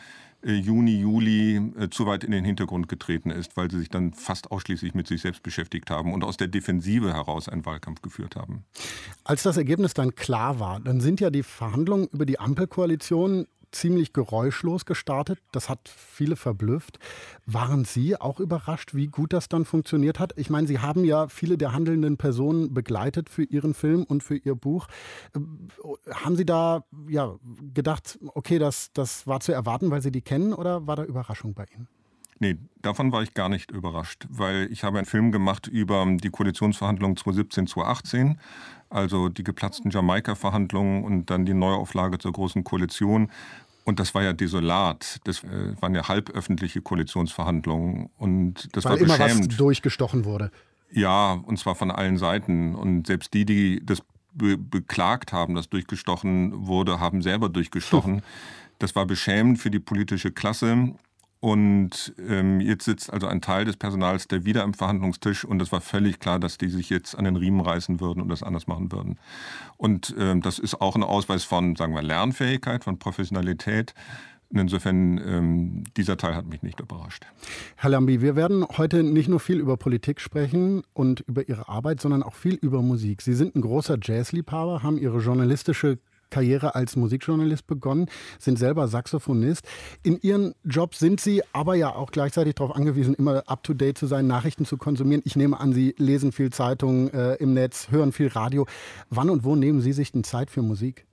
äh, 0.44 0.54
Juni, 0.54 1.00
Juli 1.00 1.58
äh, 1.78 1.90
zu 1.90 2.06
weit 2.06 2.24
in 2.24 2.32
den 2.32 2.46
Hintergrund 2.46 2.88
getreten 2.88 3.30
ist, 3.30 3.58
weil 3.58 3.70
sie 3.70 3.80
sich 3.80 3.90
dann 3.90 4.14
fast 4.14 4.52
ausschließlich 4.52 4.94
mit 4.94 5.08
sich 5.08 5.22
selbst 5.22 5.44
beschäftigt 5.44 5.90
haben 5.90 6.14
und 6.14 6.24
aus 6.24 6.38
der 6.38 6.48
Defensive 6.48 7.14
heraus 7.14 7.50
einen 7.50 7.66
Wahlkampf 7.66 8.02
geführt 8.02 8.36
haben. 8.36 8.64
Als 9.24 9.44
das 9.44 9.58
Ergebnis 9.58 9.94
dann 9.94 10.16
klar 10.16 10.60
war, 10.60 10.80
dann 10.80 11.02
sind 11.02 11.20
ja 11.20 11.30
die 11.30 11.44
Verhandlungen 11.44 12.08
über 12.08 12.26
die 12.26 12.40
Ampelkoalition 12.40 13.48
ziemlich 13.72 14.14
geräuschlos 14.14 14.86
gestartet. 14.86 15.40
Das 15.52 15.70
hat 15.70 15.90
viele 15.90 16.36
verblüfft. 16.36 17.00
Waren 17.46 17.86
Sie 17.86 18.20
auch 18.20 18.40
überrascht, 18.40 18.94
wie 18.94 19.08
gut 19.08 19.34
das 19.34 19.50
dann 19.50 19.66
funktioniert 19.66 20.20
hat? 20.20 20.34
Ich 20.38 20.50
meine, 20.50 20.68
Sie 20.68 20.80
haben 20.80 21.04
ja 21.06 21.28
viele 21.28 21.58
der 21.58 21.74
handelnden 21.74 22.18
Personen 22.18 22.74
begleitet 22.74 23.30
für 23.30 23.44
Ihren 23.44 23.74
Film 23.74 24.04
und 24.04 24.24
für 24.24 24.36
Ihr 24.36 24.56
Buch. 24.56 24.88
Ähm, 25.36 25.70
haben 26.12 26.36
Sie 26.36 26.46
da 26.46 26.84
ja, 27.08 27.36
gedacht, 27.74 28.20
okay, 28.34 28.60
das, 28.60 28.92
das 28.94 29.28
war 29.28 29.40
zu 29.40 29.52
erwarten, 29.52 29.92
weil 29.92 30.02
Sie 30.02 30.12
die 30.12 30.22
kennen, 30.22 30.54
oder 30.54 30.88
war 30.88 30.96
da 30.96 31.04
Überraschung 31.04 31.54
bei 31.54 31.66
Ihnen? 31.76 31.88
Nee, 32.42 32.56
davon 32.82 33.12
war 33.12 33.22
ich 33.22 33.34
gar 33.34 33.50
nicht 33.50 33.70
überrascht, 33.70 34.26
weil 34.30 34.72
ich 34.72 34.86
habe 34.86 34.98
einen 34.98 35.06
Film 35.06 35.34
gemacht 35.34 35.68
über 35.68 36.06
die 36.10 36.30
Koalitionsverhandlungen 36.30 37.18
2017, 37.18 37.68
2018, 37.68 38.40
also 38.90 39.30
die 39.30 39.44
geplatzten 39.44 39.92
Jamaika-Verhandlungen 39.92 41.04
und 41.04 41.30
dann 41.30 41.46
die 41.46 41.54
Neuauflage 41.54 42.18
zur 42.18 42.32
Großen 42.32 42.64
Koalition. 42.64 43.30
Und 43.86 44.00
das 44.00 44.14
war 44.14 44.24
ja 44.24 44.34
desolat. 44.34 45.20
Das 45.24 45.44
äh, 45.44 45.82
waren 45.82 45.96
ja 45.96 46.08
halböffentliche 46.08 46.82
Koalitionsverhandlungen. 46.82 48.10
Und 48.18 48.76
das 48.76 48.86
Weil 48.86 48.92
war 48.92 48.98
immer 49.00 49.18
beschämend. 49.18 49.50
was 49.50 49.58
durchgestochen 49.58 50.26
wurde. 50.26 50.52
Ja, 50.92 51.34
und 51.34 51.58
zwar 51.58 51.76
von 51.76 51.92
allen 51.92 52.18
Seiten. 52.18 52.76
Und 52.76 53.08
selbst 53.08 53.34
die, 53.34 53.46
die 53.46 53.86
das 53.86 54.02
be 54.34 54.58
beklagt 54.58 55.34
haben, 55.34 55.56
dass 55.56 55.70
durchgestochen 55.70 56.68
wurde, 56.68 57.00
haben 57.00 57.22
selber 57.22 57.50
durchgestochen. 57.50 58.22
Das 58.82 58.96
war 58.96 59.06
beschämend 59.06 59.60
für 59.60 59.70
die 59.70 59.82
politische 59.82 60.32
Klasse. 60.32 60.94
Und 61.42 62.14
ähm, 62.28 62.60
jetzt 62.60 62.84
sitzt 62.84 63.14
also 63.14 63.28
ein 63.28 63.40
Teil 63.40 63.64
des 63.64 63.78
Personals, 63.78 64.28
der 64.28 64.44
wieder 64.44 64.64
am 64.64 64.74
Verhandlungstisch 64.74 65.46
und 65.46 65.62
es 65.62 65.72
war 65.72 65.80
völlig 65.80 66.20
klar, 66.20 66.38
dass 66.38 66.58
die 66.58 66.68
sich 66.68 66.90
jetzt 66.90 67.18
an 67.18 67.24
den 67.24 67.38
Riemen 67.38 67.62
reißen 67.62 68.02
würden 68.02 68.22
und 68.22 68.28
das 68.28 68.44
anders 68.44 68.68
machen 68.68 68.92
würden. 68.92 69.18
Und 69.78 70.14
ähm, 70.20 70.42
das 70.42 70.60
ist 70.60 70.82
auch 70.82 70.98
ein 70.98 71.04
Ausweis 71.04 71.46
von, 71.46 71.78
sagen 71.78 71.94
wir, 71.94 72.02
Lernfähigkeit, 72.02 72.84
von 72.84 73.00
Professionalität. 73.00 73.94
Insofern, 74.52 75.20
ähm, 75.20 75.84
dieser 75.96 76.18
Teil 76.18 76.36
hat 76.36 76.48
mich 76.48 76.64
nicht 76.64 76.80
überrascht. 76.80 77.26
Herr 77.76 77.92
Lambi, 77.92 78.20
wir 78.20 78.36
werden 78.36 78.66
heute 78.78 79.04
nicht 79.04 79.30
nur 79.30 79.40
viel 79.40 79.60
über 79.60 79.78
Politik 79.78 80.20
sprechen 80.20 80.82
und 80.94 81.22
über 81.22 81.48
Ihre 81.48 81.70
Arbeit, 81.70 82.02
sondern 82.02 82.24
auch 82.24 82.34
viel 82.34 82.56
über 82.56 82.82
Musik. 82.82 83.22
Sie 83.22 83.34
sind 83.34 83.56
ein 83.56 83.62
großer 83.62 83.98
Jazzliebhaber, 84.02 84.82
haben 84.82 84.98
Ihre 84.98 85.20
journalistische 85.20 86.00
Karriere 86.30 86.76
als 86.76 86.96
Musikjournalist 86.96 87.68
begonnen, 87.68 88.08
sind 88.40 88.60
selber 88.60 88.88
Saxophonist. 88.88 89.68
In 90.04 90.20
Ihren 90.22 90.54
Job 90.64 90.96
sind 90.96 91.20
Sie 91.20 91.42
aber 91.54 91.76
ja 91.76 91.94
auch 91.96 92.12
gleichzeitig 92.12 92.56
darauf 92.56 92.76
angewiesen, 92.76 93.14
immer 93.16 93.44
up-to-date 93.48 93.98
zu 93.98 94.08
sein, 94.08 94.28
Nachrichten 94.28 94.66
zu 94.66 94.78
konsumieren. 94.78 95.22
Ich 95.26 95.36
nehme 95.36 95.60
an, 95.60 95.74
Sie 95.74 95.96
lesen 95.98 96.32
viel 96.32 96.52
Zeitungen 96.52 97.14
äh, 97.14 97.36
im 97.36 97.54
Netz, 97.54 97.90
hören 97.92 98.12
viel 98.12 98.28
Radio. 98.28 98.66
Wann 99.10 99.30
und 99.30 99.44
wo 99.44 99.56
nehmen 99.56 99.82
Sie 99.82 99.94
sich 99.94 100.12
denn 100.12 100.24
Zeit 100.24 100.50
für 100.50 100.62
Musik? 100.62 101.06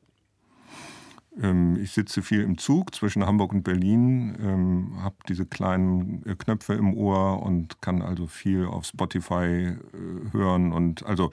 Ähm, 1.40 1.78
ich 1.82 1.92
sitze 1.92 2.22
viel 2.22 2.42
im 2.42 2.58
Zug 2.58 2.94
zwischen 2.94 3.26
Hamburg 3.26 3.52
und 3.52 3.62
Berlin, 3.62 4.36
ähm, 4.40 5.02
habe 5.02 5.16
diese 5.28 5.44
kleinen 5.44 6.24
äh, 6.24 6.34
Knöpfe 6.34 6.74
im 6.74 6.94
Ohr 6.94 7.42
und 7.42 7.82
kann 7.82 8.02
also 8.02 8.26
viel 8.26 8.64
auf 8.64 8.86
Spotify 8.86 9.34
äh, 9.34 9.76
hören 10.32 10.72
und 10.72 11.04
also 11.04 11.30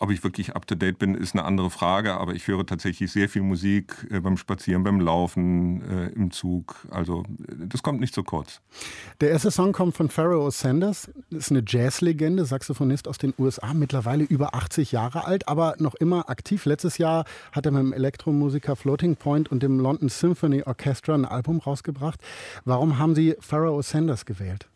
ob 0.00 0.10
ich 0.10 0.24
wirklich 0.24 0.56
up 0.56 0.66
to 0.66 0.74
date 0.74 0.98
bin, 0.98 1.14
ist 1.14 1.34
eine 1.34 1.44
andere 1.44 1.68
Frage, 1.70 2.14
aber 2.14 2.34
ich 2.34 2.48
höre 2.48 2.64
tatsächlich 2.64 3.12
sehr 3.12 3.28
viel 3.28 3.42
Musik 3.42 4.06
äh, 4.10 4.20
beim 4.20 4.38
Spazieren, 4.38 4.82
beim 4.82 4.98
Laufen, 4.98 5.82
äh, 5.82 6.06
im 6.08 6.30
Zug. 6.30 6.74
Also 6.90 7.24
das 7.38 7.82
kommt 7.82 8.00
nicht 8.00 8.14
zu 8.14 8.24
kurz. 8.24 8.62
Der 9.20 9.28
erste 9.30 9.50
Song 9.50 9.72
kommt 9.72 9.94
von 9.94 10.08
Pharaoh 10.08 10.48
Sanders, 10.48 11.10
ist 11.28 11.50
eine 11.50 11.62
Jazzlegende, 11.66 12.46
Saxophonist 12.46 13.06
aus 13.08 13.18
den 13.18 13.34
USA, 13.38 13.74
mittlerweile 13.74 14.24
über 14.24 14.54
80 14.54 14.90
Jahre 14.90 15.26
alt, 15.26 15.46
aber 15.48 15.74
noch 15.78 15.94
immer 15.94 16.30
aktiv. 16.30 16.64
Letztes 16.64 16.96
Jahr 16.96 17.26
hat 17.52 17.66
er 17.66 17.72
mit 17.72 17.82
dem 17.82 17.92
Elektromusiker 17.92 18.76
Floating 18.76 19.16
Point 19.16 19.52
und 19.52 19.62
dem 19.62 19.78
London 19.78 20.08
Symphony 20.08 20.62
Orchestra 20.62 21.14
ein 21.14 21.26
Album 21.26 21.58
rausgebracht. 21.58 22.20
Warum 22.64 22.98
haben 22.98 23.14
Sie 23.14 23.36
Pharaoh 23.40 23.82
Sanders 23.82 24.24
gewählt? 24.24 24.69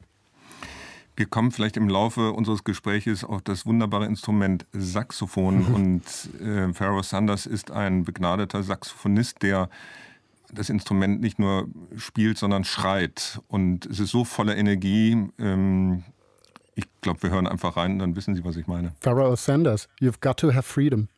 Wir 1.16 1.26
kommen 1.26 1.52
vielleicht 1.52 1.76
im 1.76 1.88
Laufe 1.88 2.32
unseres 2.32 2.64
Gespräches 2.64 3.22
auf 3.22 3.40
das 3.42 3.66
wunderbare 3.66 4.06
Instrument 4.06 4.66
Saxophon. 4.72 5.66
Und 5.66 6.02
äh, 6.40 6.72
Pharaoh 6.72 7.02
Sanders 7.02 7.46
ist 7.46 7.70
ein 7.70 8.04
begnadeter 8.04 8.62
Saxophonist, 8.62 9.42
der 9.42 9.68
das 10.52 10.70
Instrument 10.70 11.20
nicht 11.20 11.38
nur 11.38 11.68
spielt, 11.96 12.38
sondern 12.38 12.64
schreit. 12.64 13.40
Und 13.48 13.86
es 13.86 14.00
ist 14.00 14.10
so 14.10 14.24
voller 14.24 14.56
Energie. 14.56 15.28
Ähm, 15.38 16.02
ich 16.74 16.86
glaube, 17.00 17.22
wir 17.22 17.30
hören 17.30 17.46
einfach 17.46 17.76
rein, 17.76 18.00
dann 18.00 18.16
wissen 18.16 18.34
Sie, 18.34 18.44
was 18.44 18.56
ich 18.56 18.66
meine. 18.66 18.92
Pharaoh 19.00 19.36
Sanders, 19.36 19.88
you've 20.00 20.20
got 20.20 20.36
to 20.38 20.52
have 20.52 20.64
freedom. 20.64 21.08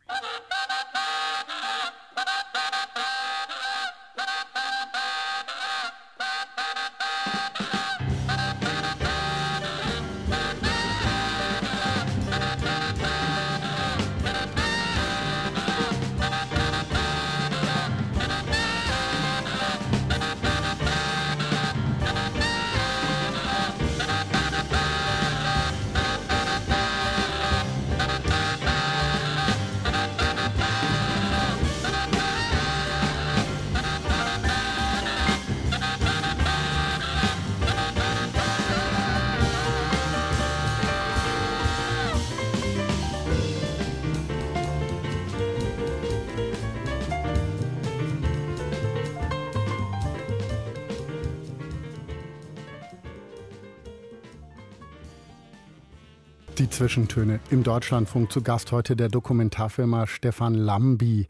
Zwischentöne 56.87 57.41
im 57.49 57.63
Deutschlandfunk 57.63 58.31
zu 58.31 58.41
Gast 58.41 58.71
heute 58.71 58.95
der 58.95 59.09
Dokumentarfilmer 59.09 60.07
Stefan 60.07 60.53
Lambi. 60.53 61.27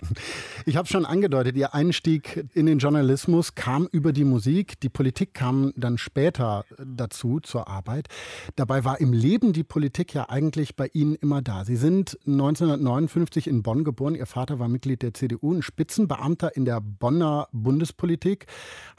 Ich 0.67 0.77
habe 0.77 0.87
schon 0.87 1.03
angedeutet, 1.03 1.57
Ihr 1.57 1.73
Einstieg 1.73 2.45
in 2.53 2.67
den 2.67 2.77
Journalismus 2.77 3.55
kam 3.55 3.87
über 3.91 4.13
die 4.13 4.23
Musik. 4.23 4.79
Die 4.81 4.89
Politik 4.89 5.33
kam 5.33 5.73
dann 5.75 5.97
später 5.97 6.63
dazu 6.77 7.39
zur 7.39 7.67
Arbeit. 7.67 8.07
Dabei 8.55 8.85
war 8.85 9.01
im 9.01 9.13
Leben 9.13 9.51
die 9.51 9.63
Politik 9.63 10.13
ja 10.13 10.29
eigentlich 10.29 10.75
bei 10.75 10.91
Ihnen 10.93 11.15
immer 11.15 11.41
da. 11.41 11.65
Sie 11.65 11.75
sind 11.75 12.19
1959 12.27 13.47
in 13.47 13.63
Bonn 13.63 13.83
geboren. 13.83 14.13
Ihr 14.13 14.27
Vater 14.27 14.59
war 14.59 14.67
Mitglied 14.67 15.01
der 15.01 15.15
CDU, 15.15 15.55
ein 15.55 15.63
Spitzenbeamter 15.63 16.55
in 16.55 16.65
der 16.65 16.81
Bonner 16.81 17.47
Bundespolitik. 17.51 18.45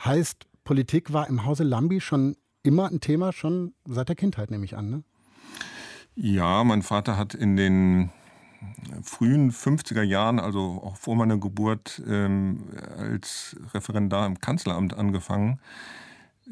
Heißt, 0.05 0.47
Politik 0.65 1.13
war 1.13 1.29
im 1.29 1.45
Hause 1.45 1.63
Lambi 1.63 2.01
schon 2.01 2.35
immer 2.65 2.91
ein 2.91 2.99
Thema, 2.99 3.33
schon 3.33 3.75
seit 3.85 4.09
der 4.09 4.17
Kindheit, 4.17 4.51
nehme 4.51 4.65
ich 4.65 4.77
an. 4.77 4.91
Ne? 4.91 5.05
Ja, 6.21 6.65
mein 6.65 6.83
Vater 6.83 7.17
hat 7.17 7.35
in 7.35 7.57
den 7.57 8.11
frühen 9.05 9.53
50er 9.53 10.03
Jahren, 10.03 10.41
also 10.41 10.83
auch 10.85 10.97
vor 10.97 11.15
meiner 11.15 11.39
Geburt, 11.39 12.03
ähm, 12.09 12.65
als 12.99 13.55
Referendar 13.73 14.27
im 14.27 14.41
Kanzleramt 14.41 14.95
angefangen. 14.95 15.61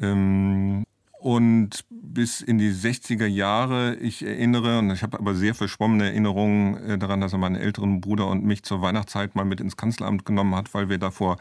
Ähm, 0.00 0.84
und 1.18 1.84
bis 1.90 2.42
in 2.42 2.58
die 2.58 2.70
60er 2.70 3.26
Jahre, 3.26 3.96
ich 3.96 4.24
erinnere, 4.24 4.78
und 4.78 4.92
ich 4.92 5.02
habe 5.02 5.18
aber 5.18 5.34
sehr 5.34 5.56
verschwommene 5.56 6.04
Erinnerungen 6.04 6.76
äh, 6.76 6.96
daran, 6.96 7.20
dass 7.20 7.32
er 7.32 7.38
meinen 7.38 7.56
älteren 7.56 8.00
Bruder 8.00 8.28
und 8.28 8.44
mich 8.44 8.62
zur 8.62 8.82
Weihnachtszeit 8.82 9.34
mal 9.34 9.44
mit 9.44 9.60
ins 9.60 9.76
Kanzleramt 9.76 10.24
genommen 10.24 10.54
hat, 10.54 10.74
weil 10.74 10.88
wir 10.88 10.98
davor 10.98 11.38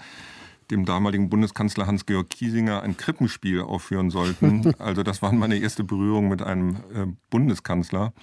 dem 0.71 0.85
damaligen 0.85 1.29
Bundeskanzler 1.29 1.87
Hans-Georg 1.87 2.29
Kiesinger 2.29 2.83
ein 2.83 2.97
Krippenspiel 2.97 3.61
aufführen 3.61 4.09
sollten. 4.09 4.73
Also 4.79 5.03
das 5.03 5.21
war 5.21 5.31
meine 5.31 5.57
erste 5.57 5.83
Berührung 5.83 6.27
mit 6.27 6.41
einem 6.41 6.75
äh, 6.93 7.05
Bundeskanzler. 7.29 8.13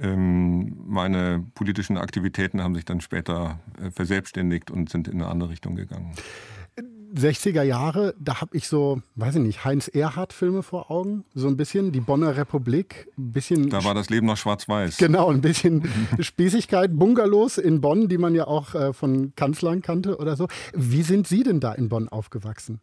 Ähm, 0.00 0.76
meine 0.86 1.44
politischen 1.54 1.96
Aktivitäten 1.96 2.62
haben 2.62 2.74
sich 2.74 2.84
dann 2.84 3.00
später 3.00 3.58
äh, 3.82 3.90
verselbstständigt 3.90 4.70
und 4.70 4.90
sind 4.90 5.08
in 5.08 5.20
eine 5.20 5.30
andere 5.30 5.50
Richtung 5.50 5.76
gegangen. 5.76 6.14
60er 7.14 7.62
Jahre, 7.62 8.14
da 8.18 8.40
habe 8.40 8.56
ich 8.56 8.68
so, 8.68 9.00
weiß 9.16 9.36
ich 9.36 9.42
nicht, 9.42 9.64
Heinz 9.64 9.88
Erhardt-Filme 9.88 10.62
vor 10.62 10.90
Augen. 10.90 11.24
So 11.34 11.48
ein 11.48 11.56
bisschen 11.56 11.92
die 11.92 12.00
Bonner 12.00 12.36
Republik. 12.36 13.08
Ein 13.16 13.32
bisschen 13.32 13.70
da 13.70 13.84
war 13.84 13.94
das 13.94 14.10
Leben 14.10 14.26
noch 14.26 14.36
schwarz-weiß. 14.36 14.96
Genau, 14.98 15.30
ein 15.30 15.40
bisschen 15.40 15.88
Spießigkeit. 16.20 16.96
Bungalows 16.96 17.58
in 17.58 17.80
Bonn, 17.80 18.08
die 18.08 18.18
man 18.18 18.34
ja 18.34 18.46
auch 18.46 18.74
äh, 18.74 18.92
von 18.92 19.34
Kanzlern 19.36 19.82
kannte 19.82 20.18
oder 20.18 20.36
so. 20.36 20.48
Wie 20.74 21.02
sind 21.02 21.26
Sie 21.26 21.42
denn 21.42 21.60
da 21.60 21.72
in 21.72 21.88
Bonn 21.88 22.08
aufgewachsen? 22.08 22.80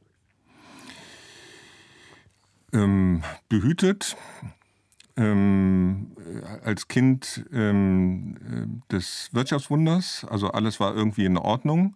Ähm, 2.74 3.24
behütet. 3.50 4.18
Ähm, 5.18 6.12
als 6.64 6.90
Kind 6.90 7.46
ähm, 7.54 8.36
äh, 8.90 8.94
des 8.94 9.30
Wirtschaftswunders. 9.32 10.26
Also 10.30 10.50
alles 10.50 10.80
war 10.80 10.94
irgendwie 10.94 11.26
in 11.26 11.38
Ordnung. 11.38 11.96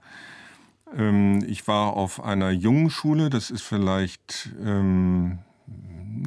Ähm, 0.95 1.43
ich 1.47 1.67
war 1.67 1.93
auf 1.93 2.23
einer 2.23 2.51
jungen 2.51 2.89
Schule, 2.89 3.29
das 3.29 3.51
ist 3.51 3.61
vielleicht 3.61 4.49
ähm, 4.63 5.39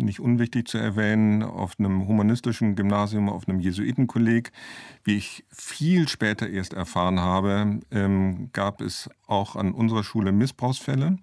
nicht 0.00 0.20
unwichtig 0.20 0.68
zu 0.68 0.78
erwähnen, 0.78 1.42
auf 1.42 1.74
einem 1.78 2.06
humanistischen 2.06 2.76
Gymnasium, 2.76 3.28
auf 3.28 3.48
einem 3.48 3.60
Jesuitenkolleg. 3.60 4.52
Wie 5.04 5.16
ich 5.16 5.44
viel 5.50 6.08
später 6.08 6.48
erst 6.48 6.72
erfahren 6.72 7.20
habe, 7.20 7.80
ähm, 7.90 8.50
gab 8.52 8.80
es 8.80 9.10
auch 9.26 9.56
an 9.56 9.72
unserer 9.72 10.04
Schule 10.04 10.32
Missbrauchsfälle. 10.32 11.18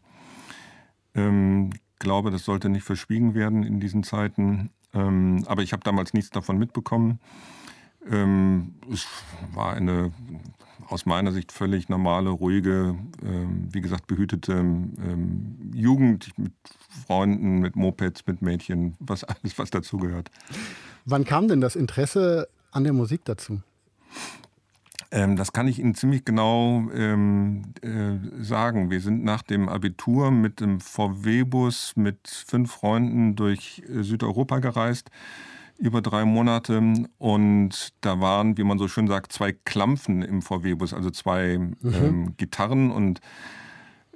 Ähm, 1.15 1.71
glaube, 1.99 2.31
das 2.31 2.45
sollte 2.45 2.69
nicht 2.69 2.83
verschwiegen 2.83 3.33
werden 3.35 3.63
in 3.63 3.79
diesen 3.79 4.03
Zeiten. 4.03 4.71
Ähm, 4.93 5.43
aber 5.47 5.61
ich 5.61 5.73
habe 5.73 5.83
damals 5.83 6.13
nichts 6.13 6.31
davon 6.31 6.57
mitbekommen. 6.57 7.19
Ähm, 8.09 8.75
es 8.91 9.05
war 9.53 9.73
eine 9.73 10.11
aus 10.89 11.05
meiner 11.05 11.31
Sicht 11.31 11.51
völlig 11.51 11.89
normale, 11.89 12.29
ruhige, 12.29 12.97
ähm, 13.23 13.67
wie 13.71 13.81
gesagt, 13.81 14.07
behütete 14.07 14.53
ähm, 14.53 15.71
Jugend 15.73 16.37
mit 16.37 16.53
Freunden, 17.05 17.59
mit 17.59 17.75
Mopeds, 17.75 18.25
mit 18.25 18.41
Mädchen, 18.41 18.95
was 18.99 19.23
alles, 19.25 19.57
was 19.57 19.69
dazugehört. 19.69 20.29
Wann 21.05 21.25
kam 21.25 21.47
denn 21.47 21.61
das 21.61 21.75
Interesse 21.75 22.47
an 22.71 22.83
der 22.83 22.93
Musik 22.93 23.21
dazu? 23.25 23.61
Ähm, 25.11 25.35
das 25.35 25.53
kann 25.53 25.67
ich 25.67 25.79
Ihnen 25.79 25.95
ziemlich 25.95 26.23
genau 26.23 26.87
ähm, 26.93 27.73
äh, 27.81 28.43
sagen. 28.43 28.91
Wir 28.91 29.01
sind 29.01 29.23
nach 29.23 29.41
dem 29.41 29.67
Abitur 29.67 30.29
mit 30.29 30.59
dem 30.59 30.79
VW-Bus 30.79 31.93
mit 31.95 32.27
fünf 32.27 32.71
Freunden 32.71 33.35
durch 33.35 33.81
äh, 33.87 34.03
Südeuropa 34.03 34.59
gereist 34.59 35.09
über 35.79 36.01
drei 36.01 36.25
Monate. 36.25 36.81
Und 37.17 37.93
da 38.01 38.19
waren, 38.19 38.57
wie 38.57 38.63
man 38.63 38.77
so 38.77 38.87
schön 38.87 39.07
sagt, 39.07 39.31
zwei 39.31 39.51
Klampfen 39.51 40.21
im 40.21 40.41
VW-Bus, 40.41 40.93
also 40.93 41.09
zwei 41.09 41.57
mhm. 41.57 41.77
ähm, 41.83 42.33
Gitarren 42.37 42.91
und 42.91 43.21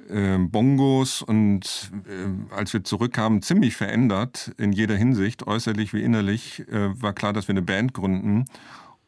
äh, 0.10 0.38
Bongos. 0.38 1.22
Und 1.22 1.92
äh, 2.08 2.54
als 2.54 2.74
wir 2.74 2.84
zurückkamen, 2.84 3.42
ziemlich 3.42 3.76
verändert 3.76 4.52
in 4.58 4.72
jeder 4.72 4.96
Hinsicht, 4.96 5.48
äußerlich 5.48 5.94
wie 5.94 6.04
innerlich, 6.04 6.68
äh, 6.68 7.02
war 7.02 7.14
klar, 7.14 7.34
dass 7.34 7.48
wir 7.48 7.54
eine 7.54 7.62
Band 7.62 7.94
gründen. 7.94 8.46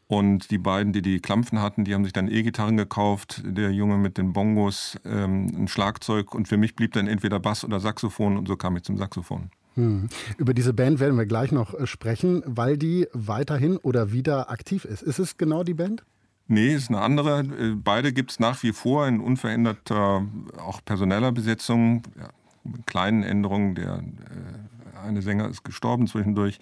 Und 0.08 0.52
die 0.52 0.58
beiden, 0.58 0.92
die 0.92 1.02
die 1.02 1.18
Klampfen 1.18 1.60
hatten, 1.60 1.84
die 1.84 1.92
haben 1.92 2.04
sich 2.04 2.12
dann 2.12 2.28
E-Gitarren 2.28 2.76
gekauft. 2.76 3.42
Der 3.44 3.72
Junge 3.72 3.98
mit 3.98 4.18
den 4.18 4.32
Bongos, 4.32 4.96
ähm, 5.04 5.52
ein 5.56 5.68
Schlagzeug. 5.68 6.32
Und 6.32 6.46
für 6.46 6.56
mich 6.56 6.76
blieb 6.76 6.92
dann 6.92 7.08
entweder 7.08 7.40
Bass 7.40 7.64
oder 7.64 7.80
Saxophon. 7.80 8.36
Und 8.36 8.46
so 8.46 8.56
kam 8.56 8.76
ich 8.76 8.84
zum 8.84 8.96
Saxophon. 8.96 9.50
Hm. 9.76 10.08
Über 10.38 10.54
diese 10.54 10.72
Band 10.72 11.00
werden 11.00 11.16
wir 11.16 11.26
gleich 11.26 11.52
noch 11.52 11.74
äh, 11.74 11.86
sprechen, 11.86 12.42
weil 12.44 12.76
die 12.76 13.06
weiterhin 13.12 13.76
oder 13.76 14.12
wieder 14.12 14.50
aktiv 14.50 14.84
ist. 14.84 15.02
Ist 15.02 15.18
es 15.18 15.36
genau 15.36 15.62
die 15.62 15.74
Band? 15.74 16.04
Nee, 16.48 16.74
ist 16.74 16.88
eine 16.88 17.00
andere. 17.00 17.40
Äh, 17.40 17.74
beide 17.76 18.12
gibt 18.12 18.32
es 18.32 18.40
nach 18.40 18.62
wie 18.62 18.72
vor 18.72 19.06
in 19.06 19.20
unveränderter, 19.20 20.26
auch 20.58 20.84
personeller 20.84 21.32
Besetzung. 21.32 22.02
Ja, 22.18 22.30
mit 22.72 22.86
kleinen 22.86 23.22
Änderungen. 23.22 23.74
Der 23.74 23.98
äh, 23.98 24.98
eine 25.06 25.22
Sänger 25.22 25.48
ist 25.48 25.64
gestorben 25.64 26.06
zwischendurch. 26.06 26.58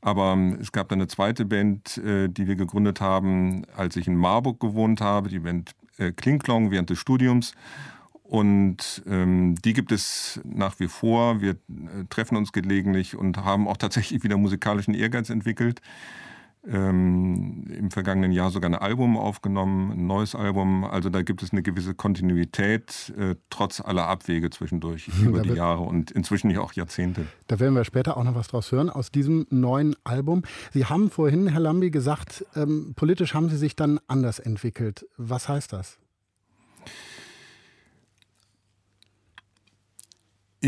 Aber 0.00 0.32
ähm, 0.32 0.58
es 0.60 0.72
gab 0.72 0.88
dann 0.88 1.00
eine 1.00 1.08
zweite 1.08 1.44
Band, 1.44 1.98
äh, 1.98 2.28
die 2.28 2.46
wir 2.46 2.56
gegründet 2.56 3.00
haben, 3.00 3.64
als 3.76 3.96
ich 3.96 4.06
in 4.06 4.16
Marburg 4.16 4.60
gewohnt 4.60 5.00
habe, 5.00 5.28
die 5.28 5.40
Band 5.40 5.72
äh, 5.98 6.12
Klinklong 6.12 6.70
während 6.70 6.90
des 6.90 6.98
Studiums. 6.98 7.54
Und 8.28 9.02
ähm, 9.06 9.54
die 9.64 9.72
gibt 9.72 9.92
es 9.92 10.40
nach 10.44 10.80
wie 10.80 10.88
vor. 10.88 11.40
Wir 11.40 11.52
äh, 11.52 11.56
treffen 12.10 12.36
uns 12.36 12.52
gelegentlich 12.52 13.16
und 13.16 13.38
haben 13.38 13.68
auch 13.68 13.76
tatsächlich 13.76 14.24
wieder 14.24 14.36
musikalischen 14.36 14.94
Ehrgeiz 14.94 15.30
entwickelt 15.30 15.80
ähm, 16.68 17.64
im 17.68 17.90
vergangenen 17.90 18.32
Jahr 18.32 18.50
sogar 18.50 18.70
ein 18.70 18.74
Album 18.74 19.16
aufgenommen, 19.16 19.92
ein 19.92 20.06
neues 20.06 20.34
Album. 20.34 20.84
Also 20.84 21.10
da 21.10 21.22
gibt 21.22 21.42
es 21.42 21.52
eine 21.52 21.62
gewisse 21.62 21.94
Kontinuität, 21.94 23.12
äh, 23.16 23.36
trotz 23.50 23.80
aller 23.80 24.06
Abwege 24.06 24.50
zwischendurch 24.50 25.08
über 25.22 25.42
die 25.42 25.50
Jahre 25.50 25.82
und 25.82 26.10
inzwischen 26.10 26.50
ja 26.50 26.60
auch 26.60 26.72
Jahrzehnte. 26.72 27.26
Da 27.46 27.60
werden 27.60 27.74
wir 27.74 27.84
später 27.84 28.16
auch 28.16 28.24
noch 28.24 28.34
was 28.34 28.48
draus 28.48 28.72
hören 28.72 28.90
aus 28.90 29.10
diesem 29.10 29.46
neuen 29.50 29.94
Album. 30.04 30.42
Sie 30.72 30.86
haben 30.86 31.10
vorhin, 31.10 31.48
Herr 31.48 31.60
Lambi, 31.60 31.90
gesagt, 31.90 32.44
ähm, 32.54 32.94
politisch 32.96 33.34
haben 33.34 33.48
Sie 33.48 33.56
sich 33.56 33.76
dann 33.76 34.00
anders 34.08 34.38
entwickelt. 34.38 35.06
Was 35.16 35.48
heißt 35.48 35.72
das? 35.72 35.98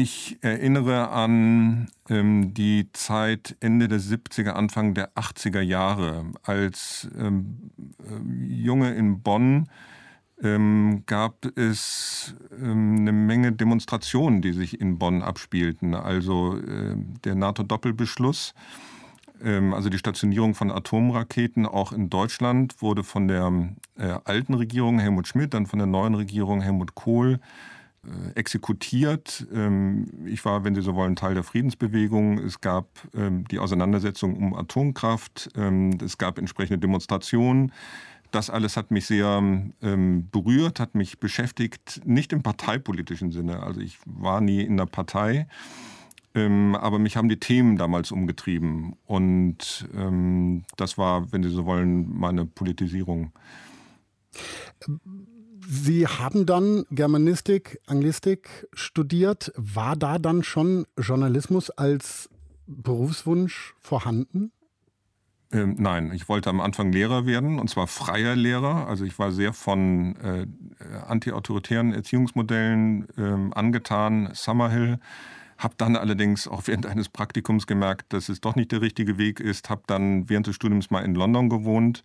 Ich 0.01 0.39
erinnere 0.43 1.09
an 1.09 1.89
ähm, 2.09 2.55
die 2.55 2.89
Zeit 2.93 3.57
Ende 3.59 3.89
der 3.89 3.99
70er, 3.99 4.51
Anfang 4.51 4.95
der 4.95 5.13
80er 5.15 5.61
Jahre. 5.61 6.25
Als 6.45 7.09
ähm, 7.19 7.73
äh, 7.99 8.55
Junge 8.55 8.95
in 8.95 9.23
Bonn 9.23 9.69
ähm, 10.41 11.03
gab 11.07 11.47
es 11.59 12.37
ähm, 12.63 12.99
eine 13.01 13.11
Menge 13.11 13.51
Demonstrationen, 13.51 14.41
die 14.41 14.53
sich 14.53 14.81
in 14.81 15.01
Bonn 15.01 15.21
abspielten. 15.21 15.97
Also 15.97 16.59
äh, 16.59 16.95
der 17.25 17.35
NATO-Doppelbeschluss, 17.35 18.55
ähm, 19.43 19.75
also 19.75 19.89
die 19.89 19.99
Stationierung 19.99 20.55
von 20.55 20.71
Atomraketen 20.71 21.67
auch 21.67 21.91
in 21.91 22.09
Deutschland, 22.09 22.81
wurde 22.81 23.03
von 23.03 23.27
der 23.27 23.75
äh, 23.99 24.15
alten 24.23 24.55
Regierung 24.55 25.01
Helmut 25.01 25.27
Schmidt, 25.27 25.55
dann 25.55 25.67
von 25.67 25.81
der 25.81 25.89
neuen 25.89 26.15
Regierung 26.15 26.61
Helmut 26.61 26.95
Kohl 26.95 27.41
exekutiert. 28.35 29.47
Ähm, 29.53 30.07
ich 30.27 30.45
war, 30.45 30.65
wenn 30.65 30.75
Sie 30.75 30.83
so 30.83 30.95
wollen, 30.95 31.17
Teil 31.17 31.35
der 31.35 31.45
Friedensbewegung. 31.45 32.39
Es 32.39 32.61
gab 32.61 32.89
ähm, 33.15 33.47
die 33.49 33.59
Auseinandersetzung 33.59 34.37
um 34.37 34.55
Atomkraft. 34.55 35.51
Ähm, 35.57 35.99
es 36.03 36.19
gab 36.19 36.39
entsprechende 36.39 36.79
Demonstrationen. 36.79 37.73
Das 38.31 38.51
alles 38.51 38.77
hat 38.77 38.91
mich 38.91 39.07
sehr 39.07 39.43
berührt, 40.31 40.81
hat 40.81 40.95
mich 40.95 41.19
beschäftigt, 41.19 42.03
nicht 42.05 42.35
im 42.35 42.43
parteipolitischen 42.43 43.33
Sinne. 43.33 43.63
Also 43.63 43.81
ich 43.81 43.99
war 44.05 44.43
nie 44.43 44.61
in 44.61 44.77
der 44.77 44.85
Partei, 44.85 45.47
aber 46.35 46.99
mich 46.99 47.17
haben 47.17 47.31
die 47.31 47.41
Themen 47.41 47.79
damals 47.79 48.13
umgetrieben. 48.13 48.97
Und 49.07 49.89
das 50.77 50.99
war, 50.99 51.33
wenn 51.33 51.43
Sie 51.43 51.49
so 51.49 51.65
wollen, 51.65 52.19
meine 52.19 52.45
Politisierung. 52.45 53.33
Sie 55.71 56.07
haben 56.07 56.47
dann 56.47 56.87
Germanistik, 56.91 57.79
Anglistik 57.87 58.67
studiert. 58.73 59.53
War 59.55 59.97
da 59.97 60.19
dann 60.19 60.43
schon 60.43 60.87
Journalismus 60.99 61.69
als 61.69 62.31
Berufswunsch 62.67 63.75
vorhanden? 63.79 64.51
Ähm, 65.53 65.77
nein, 65.79 66.11
ich 66.15 66.27
wollte 66.27 66.49
am 66.49 66.63
Anfang 66.63 66.91
Lehrer 66.91 67.27
werden 67.27 67.59
und 67.59 67.69
zwar 67.69 67.87
freier 67.87 68.35
Lehrer. 68.35 68.89
Also 68.89 69.05
ich 69.05 69.19
war 69.19 69.31
sehr 69.31 69.53
von 69.53 70.17
äh, 70.17 70.47
antiautoritären 71.07 71.93
Erziehungsmodellen 71.93 73.07
äh, 73.19 73.55
angetan, 73.55 74.31
Summerhill. 74.33 74.99
Habe 75.59 75.75
dann 75.77 75.97
allerdings 75.97 76.49
auch 76.49 76.63
während 76.65 76.87
eines 76.87 77.11
Praktikums 77.11 77.67
gemerkt, 77.67 78.15
dass 78.15 78.31
es 78.31 78.41
doch 78.41 78.57
nicht 78.57 78.73
der 78.73 78.81
richtige 78.81 79.19
Weg 79.19 79.39
ist. 79.39 79.69
Habe 79.69 79.83
dann 79.87 80.31
während 80.31 80.47
des 80.47 80.57
Studiums 80.57 80.91
mal 80.91 81.05
in 81.05 81.15
London 81.15 81.51
gewohnt 81.51 82.03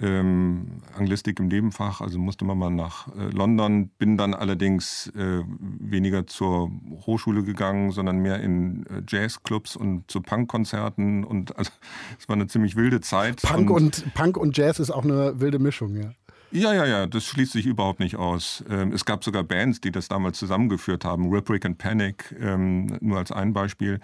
ähm, 0.00 0.82
Anglistik 0.96 1.40
im 1.40 1.48
Nebenfach, 1.48 2.00
also 2.00 2.18
musste 2.18 2.44
man 2.44 2.58
mal 2.58 2.70
nach 2.70 3.08
äh, 3.08 3.30
London, 3.30 3.88
bin 3.98 4.16
dann 4.16 4.34
allerdings 4.34 5.12
äh, 5.16 5.42
weniger 5.46 6.26
zur 6.26 6.70
Hochschule 7.06 7.42
gegangen, 7.42 7.90
sondern 7.92 8.18
mehr 8.18 8.40
in 8.40 8.86
äh, 8.86 9.02
Jazzclubs 9.06 9.76
und 9.76 10.10
zu 10.10 10.20
Punkkonzerten 10.20 11.24
und 11.24 11.56
also 11.56 11.70
es 12.18 12.28
war 12.28 12.36
eine 12.36 12.46
ziemlich 12.46 12.76
wilde 12.76 13.00
Zeit. 13.00 13.42
Punk 13.42 13.70
und, 13.70 14.02
und, 14.02 14.14
Punk 14.14 14.36
und 14.36 14.56
Jazz 14.56 14.78
ist 14.78 14.90
auch 14.90 15.04
eine 15.04 15.40
wilde 15.40 15.58
Mischung, 15.58 15.96
ja. 15.96 16.12
Ja, 16.52 16.72
ja, 16.72 16.86
ja, 16.86 17.06
das 17.06 17.24
schließt 17.24 17.52
sich 17.52 17.66
überhaupt 17.66 17.98
nicht 17.98 18.16
aus. 18.16 18.64
Ähm, 18.70 18.92
es 18.92 19.04
gab 19.04 19.24
sogar 19.24 19.42
Bands, 19.42 19.80
die 19.80 19.90
das 19.90 20.08
damals 20.08 20.38
zusammengeführt 20.38 21.04
haben, 21.04 21.28
Rip, 21.30 21.50
Rick 21.50 21.66
and 21.66 21.76
Panic, 21.76 22.34
ähm, 22.40 22.96
nur 23.00 23.18
als 23.18 23.32
ein 23.32 23.52
Beispiel. 23.52 24.00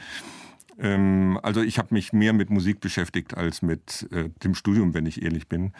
Ähm, 0.78 1.38
also 1.42 1.60
ich 1.62 1.78
habe 1.78 1.94
mich 1.94 2.12
mehr 2.12 2.32
mit 2.32 2.50
Musik 2.50 2.80
beschäftigt 2.80 3.36
als 3.36 3.62
mit 3.62 4.08
äh, 4.12 4.30
dem 4.42 4.54
Studium, 4.54 4.94
wenn 4.94 5.06
ich 5.06 5.22
ehrlich 5.22 5.48
bin. 5.48 5.72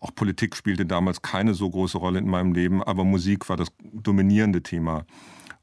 Auch 0.00 0.14
Politik 0.14 0.54
spielte 0.54 0.86
damals 0.86 1.22
keine 1.22 1.54
so 1.54 1.68
große 1.68 1.98
Rolle 1.98 2.20
in 2.20 2.28
meinem 2.28 2.52
Leben, 2.52 2.82
aber 2.82 3.04
Musik 3.04 3.48
war 3.48 3.56
das 3.56 3.68
dominierende 3.92 4.62
Thema. 4.62 5.04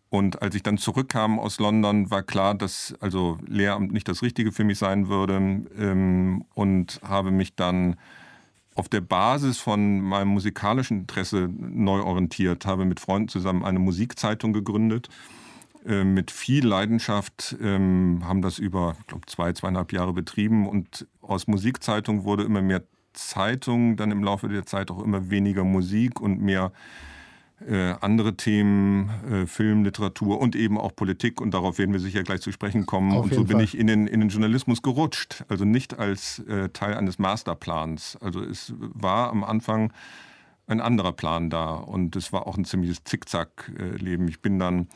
Und 0.10 0.42
als 0.42 0.56
ich 0.56 0.64
dann 0.64 0.78
zurückkam 0.78 1.40
aus 1.40 1.60
London, 1.60 2.12
war 2.12 2.24
klar, 2.24 2.56
dass 2.56 2.96
also 3.00 3.38
Lehramt 3.48 3.92
nicht 3.92 4.08
das 4.08 4.22
Richtige 4.22 4.52
für 4.52 4.64
mich 4.64 4.78
sein 4.78 5.08
würde 5.08 5.36
ähm, 5.78 6.46
und 6.54 7.00
habe 7.04 7.32
mich 7.32 7.56
dann 7.56 7.96
auf 8.76 8.90
der 8.90 9.02
Basis 9.02 9.58
von 9.58 10.02
meinem 10.02 10.30
musikalischen 10.30 11.02
Interesse 11.02 11.50
neu 11.58 12.02
orientiert, 12.02 12.66
habe 12.66 12.86
mit 12.86 13.00
Freunden 13.00 13.30
zusammen 13.30 13.64
eine 13.64 13.80
Musikzeitung 13.80 14.52
gegründet 14.52 15.10
mit 15.86 16.32
viel 16.32 16.66
Leidenschaft, 16.66 17.56
ähm, 17.62 18.22
haben 18.24 18.42
das 18.42 18.58
über, 18.58 18.96
ich 19.00 19.08
glaube, 19.08 19.26
zwei, 19.28 19.54
zweieinhalb 19.54 19.94
Jahre 19.94 20.14
betrieben 20.14 20.68
und 20.68 21.08
aus 21.22 21.48
Musikzeitung 21.48 22.24
wurde 22.24 22.44
immer 22.44 22.62
mehr 22.62 22.84
Zeitung, 23.14 23.96
dann 23.96 24.12
im 24.12 24.24
Laufe 24.24 24.48
der 24.48 24.66
Zeit 24.66 24.92
auch 24.92 25.04
immer 25.04 25.30
weniger 25.30 25.64
Musik 25.64 26.20
und 26.20 26.42
mehr 26.42 26.72
äh, 27.66 27.96
andere 28.02 28.36
Themen, 28.36 29.10
äh, 29.32 29.46
Film, 29.48 29.84
Literatur 29.84 30.40
und 30.40 30.56
eben 30.56 30.78
auch 30.78 30.96
Politik. 30.96 31.40
Und 31.40 31.54
darauf 31.54 31.78
werden 31.78 31.94
wir 31.94 32.00
sicher 32.00 32.24
gleich 32.24 32.42
zu 32.42 32.52
sprechen 32.52 32.86
kommen. 32.86 33.14
Auf 33.14 33.26
und 33.26 33.34
so 33.34 33.44
bin 33.46 33.58
Fall. 33.58 33.64
ich 33.64 33.78
in 33.78 33.88
den, 33.88 34.08
in 34.08 34.20
den 34.20 34.30
Journalismus 34.30 34.82
gerutscht. 34.82 35.46
Also 35.48 35.66
nicht 35.66 35.98
als 35.98 36.40
äh, 36.40 36.70
Teil 36.70 36.96
eines 36.96 37.18
Masterplans. 37.18 38.18
Also 38.22 38.42
es 38.42 38.74
war 38.78 39.30
am 39.30 39.44
Anfang 39.44 39.94
ein 40.68 40.82
anderer 40.82 41.14
Plan 41.14 41.50
da. 41.50 41.76
Und 41.76 42.16
es 42.16 42.34
war 42.34 42.46
auch 42.46 42.58
ein 42.58 42.66
ziemliches 42.66 43.04
Zickzack-Leben. 43.06 44.28
Ich 44.28 44.42
bin 44.42 44.60
dann 44.60 44.88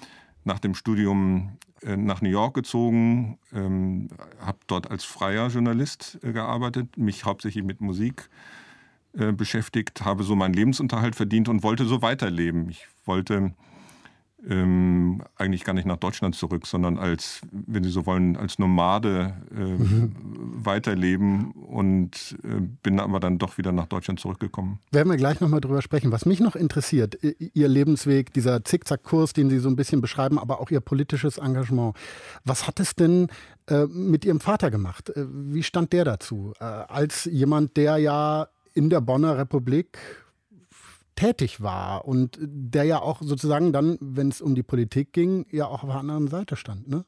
nach 0.49 0.59
dem 0.59 0.73
Studium 0.73 1.57
äh, 1.83 1.95
nach 1.95 2.21
New 2.21 2.29
York 2.29 2.55
gezogen, 2.55 3.37
ähm, 3.53 4.09
habe 4.41 4.57
dort 4.67 4.89
als 4.91 5.05
freier 5.05 5.47
Journalist 5.47 6.19
äh, 6.23 6.33
gearbeitet, 6.33 6.97
mich 6.97 7.23
hauptsächlich 7.23 7.63
mit 7.63 7.79
Musik 7.79 8.29
äh, 9.13 9.31
beschäftigt, 9.31 10.03
habe 10.03 10.23
so 10.23 10.35
meinen 10.35 10.55
Lebensunterhalt 10.55 11.15
verdient 11.15 11.47
und 11.49 11.61
wollte 11.63 11.85
so 11.85 12.01
weiterleben. 12.01 12.67
Ich 12.69 12.87
wollte 13.05 13.53
ähm, 14.47 15.21
eigentlich 15.35 15.63
gar 15.63 15.73
nicht 15.73 15.85
nach 15.85 15.97
Deutschland 15.97 16.35
zurück, 16.35 16.65
sondern 16.65 16.97
als, 16.97 17.41
wenn 17.51 17.83
Sie 17.83 17.89
so 17.89 18.05
wollen, 18.05 18.37
als 18.37 18.59
Nomade 18.59 19.33
äh, 19.51 19.59
mhm. 19.59 20.15
weiterleben 20.53 21.51
und 21.51 22.37
äh, 22.43 22.61
bin 22.83 22.99
aber 22.99 23.19
dann 23.19 23.37
doch 23.37 23.57
wieder 23.57 23.71
nach 23.71 23.87
Deutschland 23.87 24.19
zurückgekommen. 24.19 24.79
Werden 24.91 25.09
wir 25.09 25.17
gleich 25.17 25.41
nochmal 25.41 25.61
drüber 25.61 25.81
sprechen. 25.81 26.11
Was 26.11 26.25
mich 26.25 26.39
noch 26.39 26.55
interessiert, 26.55 27.17
Ihr 27.23 27.67
Lebensweg, 27.67 28.33
dieser 28.33 28.63
Zickzackkurs, 28.63 29.33
den 29.33 29.49
Sie 29.49 29.59
so 29.59 29.69
ein 29.69 29.75
bisschen 29.75 30.01
beschreiben, 30.01 30.39
aber 30.39 30.61
auch 30.61 30.71
Ihr 30.71 30.79
politisches 30.79 31.37
Engagement. 31.37 31.95
Was 32.45 32.67
hat 32.67 32.79
es 32.79 32.95
denn 32.95 33.27
äh, 33.67 33.85
mit 33.87 34.25
Ihrem 34.25 34.39
Vater 34.39 34.71
gemacht? 34.71 35.09
Äh, 35.09 35.25
wie 35.27 35.63
stand 35.63 35.93
der 35.93 36.05
dazu? 36.05 36.53
Äh, 36.59 36.63
als 36.63 37.25
jemand, 37.25 37.77
der 37.77 37.97
ja 37.97 38.47
in 38.73 38.89
der 38.89 39.01
Bonner 39.01 39.37
Republik 39.37 39.97
tätig 41.19 41.61
war 41.61 42.05
und 42.05 42.37
der 42.41 42.85
ja 42.85 43.01
auch 43.01 43.21
sozusagen 43.21 43.73
dann, 43.73 43.97
wenn 43.99 44.29
es 44.29 44.39
um 44.39 44.55
die 44.55 44.63
Politik 44.63 45.11
ging, 45.11 45.45
ja 45.51 45.65
auch 45.65 45.83
auf 45.83 45.89
der 45.89 45.99
anderen 45.99 46.29
Seite 46.29 46.55
stand, 46.55 46.87
ne? 46.87 47.03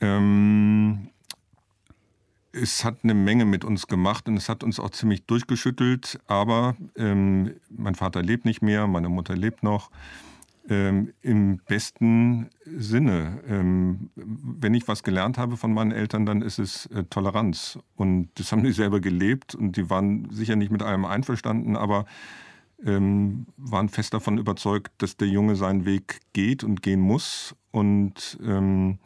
Ähm, 0.00 1.10
es 2.52 2.84
hat 2.84 2.98
eine 3.02 3.12
Menge 3.12 3.44
mit 3.44 3.64
uns 3.64 3.86
gemacht 3.86 4.28
und 4.28 4.36
es 4.36 4.48
hat 4.48 4.64
uns 4.64 4.80
auch 4.80 4.90
ziemlich 4.90 5.26
durchgeschüttelt, 5.26 6.20
aber 6.26 6.74
ähm, 6.96 7.54
mein 7.68 7.94
Vater 7.94 8.22
lebt 8.22 8.46
nicht 8.46 8.62
mehr, 8.62 8.86
meine 8.86 9.10
Mutter 9.10 9.36
lebt 9.36 9.62
noch. 9.62 9.90
Ähm, 10.68 11.12
im 11.20 11.58
besten 11.66 12.48
Sinne. 12.64 13.42
Ähm, 13.46 14.10
wenn 14.14 14.74
ich 14.74 14.88
was 14.88 15.02
gelernt 15.02 15.38
habe 15.38 15.56
von 15.56 15.74
meinen 15.74 15.92
Eltern, 15.92 16.26
dann 16.26 16.42
ist 16.42 16.58
es 16.58 16.86
äh, 16.86 17.04
Toleranz. 17.04 17.78
Und 17.96 18.30
das 18.36 18.52
haben 18.52 18.64
die 18.64 18.72
selber 18.72 19.00
gelebt 19.00 19.54
und 19.54 19.76
die 19.76 19.90
waren 19.90 20.28
sicher 20.30 20.56
nicht 20.56 20.72
mit 20.72 20.82
allem 20.82 21.04
einverstanden, 21.04 21.76
aber 21.76 22.06
ähm, 22.84 23.46
waren 23.56 23.88
fest 23.88 24.14
davon 24.14 24.38
überzeugt, 24.38 24.92
dass 24.98 25.16
der 25.16 25.28
Junge 25.28 25.56
seinen 25.56 25.84
Weg 25.84 26.20
geht 26.32 26.64
und 26.64 26.82
gehen 26.82 27.00
muss. 27.00 27.54
Und 27.70 28.38
ähm, 28.44 28.98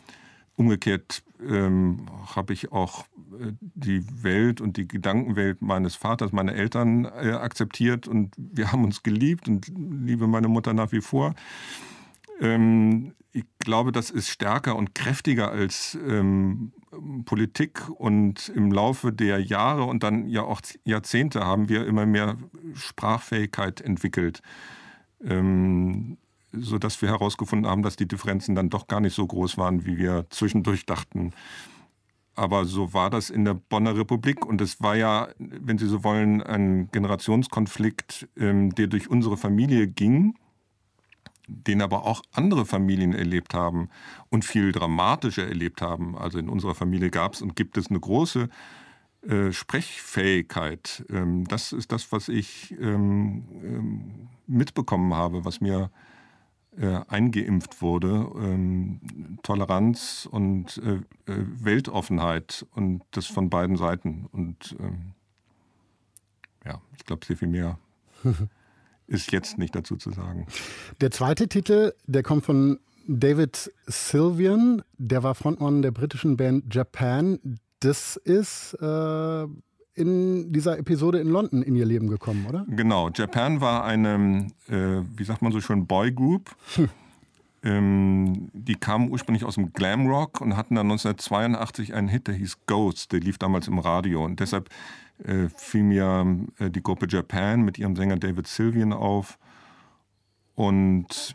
umgekehrt 0.58 1.22
ähm, 1.40 2.06
habe 2.34 2.52
ich 2.52 2.72
auch 2.72 3.04
äh, 3.40 3.52
die 3.60 4.04
Welt 4.22 4.60
und 4.60 4.76
die 4.76 4.88
Gedankenwelt 4.88 5.62
meines 5.62 5.94
Vaters, 5.94 6.32
meiner 6.32 6.54
Eltern 6.54 7.04
äh, 7.04 7.32
akzeptiert 7.32 8.08
und 8.08 8.34
wir 8.36 8.72
haben 8.72 8.84
uns 8.84 9.02
geliebt 9.02 9.48
und 9.48 9.68
liebe 9.68 10.26
meine 10.26 10.48
Mutter 10.48 10.74
nach 10.74 10.92
wie 10.92 11.00
vor. 11.00 11.34
Ähm, 12.40 13.14
ich 13.32 13.44
glaube, 13.60 13.92
das 13.92 14.10
ist 14.10 14.28
stärker 14.28 14.74
und 14.74 14.94
kräftiger 14.94 15.52
als 15.52 15.96
ähm, 16.06 16.72
Politik 17.24 17.88
und 17.88 18.48
im 18.48 18.72
Laufe 18.72 19.12
der 19.12 19.40
Jahre 19.40 19.84
und 19.84 20.02
dann 20.02 20.28
ja 20.28 20.42
auch 20.42 20.60
Jahrzehnte 20.84 21.44
haben 21.44 21.68
wir 21.68 21.86
immer 21.86 22.06
mehr 22.06 22.36
Sprachfähigkeit 22.74 23.80
entwickelt. 23.80 24.42
Ähm, 25.22 26.16
sodass 26.52 27.00
wir 27.02 27.08
herausgefunden 27.08 27.70
haben, 27.70 27.82
dass 27.82 27.96
die 27.96 28.08
Differenzen 28.08 28.54
dann 28.54 28.70
doch 28.70 28.86
gar 28.86 29.00
nicht 29.00 29.14
so 29.14 29.26
groß 29.26 29.58
waren, 29.58 29.84
wie 29.84 29.98
wir 29.98 30.26
zwischendurch 30.30 30.86
dachten. 30.86 31.32
Aber 32.34 32.64
so 32.64 32.94
war 32.94 33.10
das 33.10 33.30
in 33.30 33.44
der 33.44 33.54
Bonner 33.54 33.96
Republik 33.96 34.46
und 34.46 34.60
es 34.60 34.80
war 34.80 34.94
ja, 34.94 35.28
wenn 35.38 35.76
Sie 35.76 35.88
so 35.88 36.04
wollen, 36.04 36.40
ein 36.40 36.88
Generationskonflikt, 36.92 38.28
ähm, 38.36 38.74
der 38.76 38.86
durch 38.86 39.10
unsere 39.10 39.36
Familie 39.36 39.88
ging, 39.88 40.36
den 41.48 41.82
aber 41.82 42.04
auch 42.06 42.22
andere 42.32 42.64
Familien 42.64 43.12
erlebt 43.12 43.54
haben 43.54 43.88
und 44.28 44.44
viel 44.44 44.70
dramatischer 44.70 45.48
erlebt 45.48 45.82
haben. 45.82 46.16
Also 46.16 46.38
in 46.38 46.48
unserer 46.48 46.76
Familie 46.76 47.10
gab 47.10 47.34
es 47.34 47.42
und 47.42 47.56
gibt 47.56 47.76
es 47.76 47.88
eine 47.88 47.98
große 47.98 48.48
äh, 49.26 49.50
Sprechfähigkeit. 49.50 51.04
Ähm, 51.10 51.44
das 51.48 51.72
ist 51.72 51.90
das, 51.90 52.12
was 52.12 52.28
ich 52.28 52.72
ähm, 52.80 54.28
mitbekommen 54.46 55.12
habe, 55.14 55.44
was 55.44 55.60
mir 55.60 55.90
äh, 56.80 57.00
eingeimpft 57.08 57.82
wurde. 57.82 58.28
Ähm, 58.36 59.38
Toleranz 59.42 60.28
und 60.30 60.78
äh, 60.78 61.32
äh, 61.32 61.44
Weltoffenheit 61.60 62.66
und 62.74 63.02
das 63.10 63.26
von 63.26 63.50
beiden 63.50 63.76
Seiten. 63.76 64.26
Und 64.32 64.76
ähm, 64.78 65.12
ja, 66.64 66.80
ich 66.96 67.04
glaube, 67.04 67.26
sehr 67.26 67.36
viel 67.36 67.48
mehr 67.48 67.78
ist 69.06 69.32
jetzt 69.32 69.58
nicht 69.58 69.74
dazu 69.74 69.96
zu 69.96 70.10
sagen. 70.10 70.46
Der 71.00 71.10
zweite 71.10 71.48
Titel, 71.48 71.94
der 72.06 72.22
kommt 72.22 72.44
von 72.44 72.78
David 73.06 73.72
Sylvian, 73.86 74.82
der 74.98 75.22
war 75.22 75.34
Frontmann 75.34 75.82
der 75.82 75.92
britischen 75.92 76.36
Band 76.36 76.74
Japan. 76.74 77.38
Das 77.80 78.16
ist 78.16 78.74
äh, 78.74 79.46
in 79.98 80.52
dieser 80.52 80.78
Episode 80.78 81.18
in 81.18 81.28
London 81.28 81.62
in 81.62 81.74
ihr 81.74 81.86
Leben 81.86 82.08
gekommen, 82.08 82.46
oder? 82.48 82.64
Genau. 82.68 83.10
Japan 83.10 83.60
war 83.60 83.84
eine, 83.84 84.46
äh, 84.68 85.02
wie 85.16 85.24
sagt 85.24 85.42
man 85.42 85.52
so 85.52 85.60
schön, 85.60 85.86
Boy 85.86 86.12
Group. 86.12 86.54
Hm. 86.74 86.88
Ähm, 87.64 88.50
die 88.52 88.76
kamen 88.76 89.10
ursprünglich 89.10 89.44
aus 89.44 89.56
dem 89.56 89.72
Glamrock 89.72 90.40
und 90.40 90.56
hatten 90.56 90.76
dann 90.76 90.86
1982 90.86 91.92
einen 91.92 92.06
Hit, 92.06 92.28
der 92.28 92.34
hieß 92.34 92.58
Ghost. 92.66 93.10
Der 93.10 93.18
lief 93.18 93.36
damals 93.36 93.66
im 93.66 93.80
Radio. 93.80 94.24
Und 94.24 94.38
deshalb 94.38 94.68
äh, 95.24 95.48
fiel 95.56 95.82
mir 95.82 96.46
äh, 96.60 96.70
die 96.70 96.82
Gruppe 96.82 97.06
Japan 97.08 97.62
mit 97.62 97.76
ihrem 97.76 97.96
Sänger 97.96 98.16
David 98.16 98.46
Sylvian 98.46 98.92
auf. 98.92 99.38
Und 100.54 101.34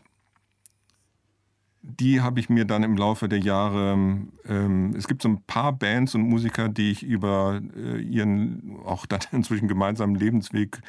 die 1.86 2.22
habe 2.22 2.40
ich 2.40 2.48
mir 2.48 2.64
dann 2.64 2.82
im 2.82 2.96
Laufe 2.96 3.28
der 3.28 3.40
Jahre, 3.40 3.92
ähm, 4.48 4.94
es 4.96 5.06
gibt 5.06 5.20
so 5.20 5.28
ein 5.28 5.42
paar 5.46 5.72
Bands 5.72 6.14
und 6.14 6.22
Musiker, 6.22 6.70
die 6.70 6.90
ich 6.90 7.02
über 7.02 7.60
äh, 7.76 8.00
ihren 8.00 8.76
auch 8.84 9.06
dann 9.06 9.20
inzwischen 9.32 9.68
gemeinsamen 9.68 10.14
Lebensweg 10.14 10.80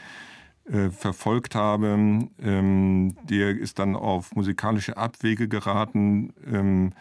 äh, 0.65 0.89
verfolgt 0.89 1.53
habe. 1.53 2.29
Ähm, 2.41 3.15
der 3.23 3.57
ist 3.57 3.77
dann 3.77 3.95
auf 3.95 4.35
musikalische 4.35 4.95
Abwege 4.95 5.49
geraten, 5.49 6.33
ähm, 6.49 6.93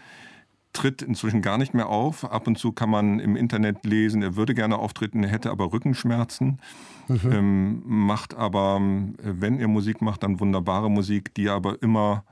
tritt 0.73 1.01
inzwischen 1.01 1.41
gar 1.41 1.57
nicht 1.57 1.73
mehr 1.73 1.89
auf. 1.89 2.25
Ab 2.25 2.49
und 2.49 2.59
zu 2.59 2.73
kann 2.73 2.91
man 2.91 3.21
im 3.21 3.37
Internet 3.37 3.85
lesen, 3.85 4.23
er 4.23 4.35
würde 4.35 4.55
gerne 4.55 4.77
auftreten, 4.77 5.23
er 5.23 5.31
hätte 5.31 5.53
aber 5.53 5.73
Rückenschmerzen. 5.73 6.59
Mhm. 7.07 7.33
Ähm, 7.33 7.83
macht 7.87 8.35
aber, 8.35 8.81
wenn 9.23 9.61
er 9.61 9.69
Musik 9.69 10.03
macht, 10.03 10.25
dann 10.25 10.41
wunderbare 10.41 10.91
Musik, 10.91 11.33
die 11.35 11.49
aber 11.49 11.81
immer 11.81 12.25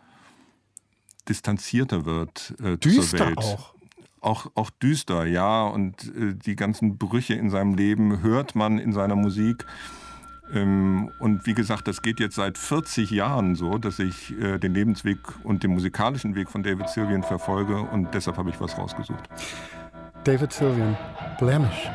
distanzierter 1.28 2.04
wird 2.04 2.54
äh, 2.62 2.76
düster 2.76 3.02
zur 3.02 3.26
Welt. 3.26 3.38
Auch. 3.38 3.74
Auch, 4.20 4.46
auch 4.54 4.70
düster, 4.70 5.26
ja. 5.26 5.64
Und 5.66 6.14
äh, 6.16 6.35
die 6.35 6.54
ganzen 6.54 6.96
Brüche 6.96 7.35
in 7.35 7.50
seinem 7.50 7.74
Leben 7.74 8.22
hört 8.22 8.54
man 8.54 8.78
in 8.78 8.92
seiner 8.92 9.16
Musik. 9.16 9.66
Ähm, 10.52 11.11
und 11.18 11.46
wie 11.46 11.54
gesagt, 11.54 11.88
das 11.88 12.02
geht 12.02 12.20
jetzt 12.20 12.37
seit 12.37 12.56
40 12.56 13.11
Jahren 13.11 13.56
so, 13.56 13.78
dass 13.78 13.98
ich 13.98 14.38
äh, 14.38 14.58
den 14.58 14.74
Lebensweg 14.74 15.18
und 15.42 15.64
den 15.64 15.72
musikalischen 15.72 16.35
Weg 16.35 16.50
von 16.50 16.62
David 16.62 16.88
Sylvian 16.88 17.22
verfolge. 17.22 17.80
Und 17.80 18.14
deshalb 18.14 18.37
habe 18.37 18.50
ich 18.50 18.61
was 18.61 18.78
rausgesucht. 18.78 19.28
David 20.24 20.52
Sylvian, 20.52 20.96
Blemish. 21.38 21.90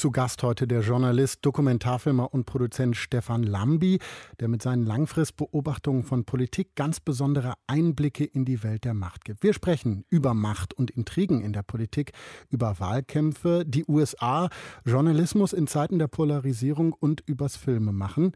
Zu 0.00 0.12
Gast 0.12 0.42
heute 0.42 0.66
der 0.66 0.80
Journalist, 0.80 1.40
Dokumentarfilmer 1.42 2.32
und 2.32 2.46
Produzent 2.46 2.96
Stefan 2.96 3.42
Lambi, 3.42 3.98
der 4.40 4.48
mit 4.48 4.62
seinen 4.62 4.86
Langfristbeobachtungen 4.86 6.04
von 6.04 6.24
Politik 6.24 6.74
ganz 6.74 7.00
besondere 7.00 7.52
Einblicke 7.66 8.24
in 8.24 8.46
die 8.46 8.62
Welt 8.62 8.86
der 8.86 8.94
Macht 8.94 9.26
gibt. 9.26 9.42
Wir 9.42 9.52
sprechen 9.52 10.06
über 10.08 10.32
Macht 10.32 10.72
und 10.72 10.90
Intrigen 10.90 11.42
in 11.42 11.52
der 11.52 11.64
Politik, 11.64 12.12
über 12.48 12.80
Wahlkämpfe, 12.80 13.64
die 13.66 13.84
USA, 13.86 14.48
Journalismus 14.86 15.52
in 15.52 15.66
Zeiten 15.66 15.98
der 15.98 16.08
Polarisierung 16.08 16.94
und 16.94 17.20
übers 17.26 17.56
Filmemachen 17.56 18.32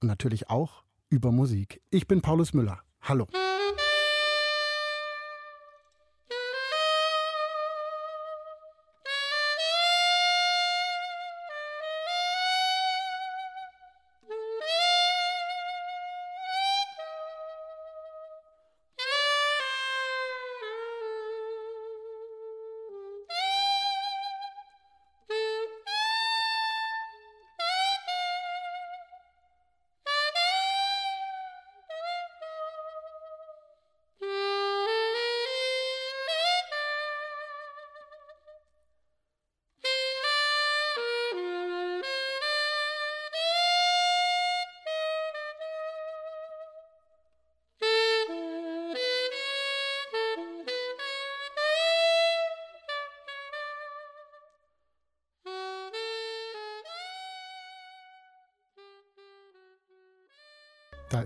und 0.00 0.06
natürlich 0.06 0.48
auch 0.48 0.84
über 1.08 1.32
Musik. 1.32 1.82
Ich 1.90 2.06
bin 2.06 2.20
Paulus 2.20 2.54
Müller. 2.54 2.82
Hallo. 3.00 3.26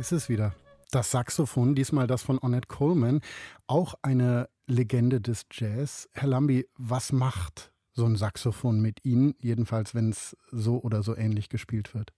Ist 0.04 0.12
es 0.12 0.28
wieder. 0.28 0.54
Das 0.90 1.10
Saxophon, 1.10 1.74
diesmal 1.74 2.06
das 2.06 2.22
von 2.22 2.38
Ornette 2.38 2.68
Coleman, 2.68 3.22
auch 3.66 3.94
eine 4.02 4.50
Legende 4.66 5.18
des 5.18 5.46
Jazz. 5.50 6.10
Herr 6.12 6.28
Lambi, 6.28 6.68
was 6.76 7.10
macht 7.10 7.72
so 7.94 8.04
ein 8.04 8.16
Saxophon 8.16 8.82
mit 8.82 9.02
Ihnen, 9.02 9.34
jedenfalls 9.38 9.94
wenn 9.94 10.10
es 10.10 10.36
so 10.50 10.78
oder 10.82 11.02
so 11.02 11.16
ähnlich 11.16 11.48
gespielt 11.48 11.94
wird? 11.94 12.12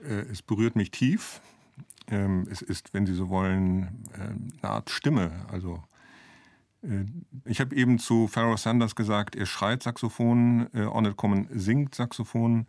Äh, 0.00 0.30
es 0.30 0.40
berührt 0.40 0.76
mich 0.76 0.92
tief. 0.92 1.40
Ähm, 2.06 2.46
es 2.48 2.62
ist, 2.62 2.94
wenn 2.94 3.06
Sie 3.06 3.14
so 3.14 3.28
wollen, 3.28 4.04
ähm, 4.14 4.52
eine 4.62 4.70
Art 4.70 4.90
Stimme. 4.90 5.46
Also 5.50 5.82
äh, 6.82 7.06
ich 7.44 7.60
habe 7.60 7.74
eben 7.74 7.98
zu 7.98 8.28
Pharaoh 8.28 8.56
Sanders 8.56 8.94
gesagt, 8.94 9.34
er 9.34 9.46
schreit 9.46 9.82
Saxophon, 9.82 10.68
äh, 10.74 10.84
Ornette 10.84 11.16
Coleman 11.16 11.48
singt 11.50 11.96
Saxophon. 11.96 12.68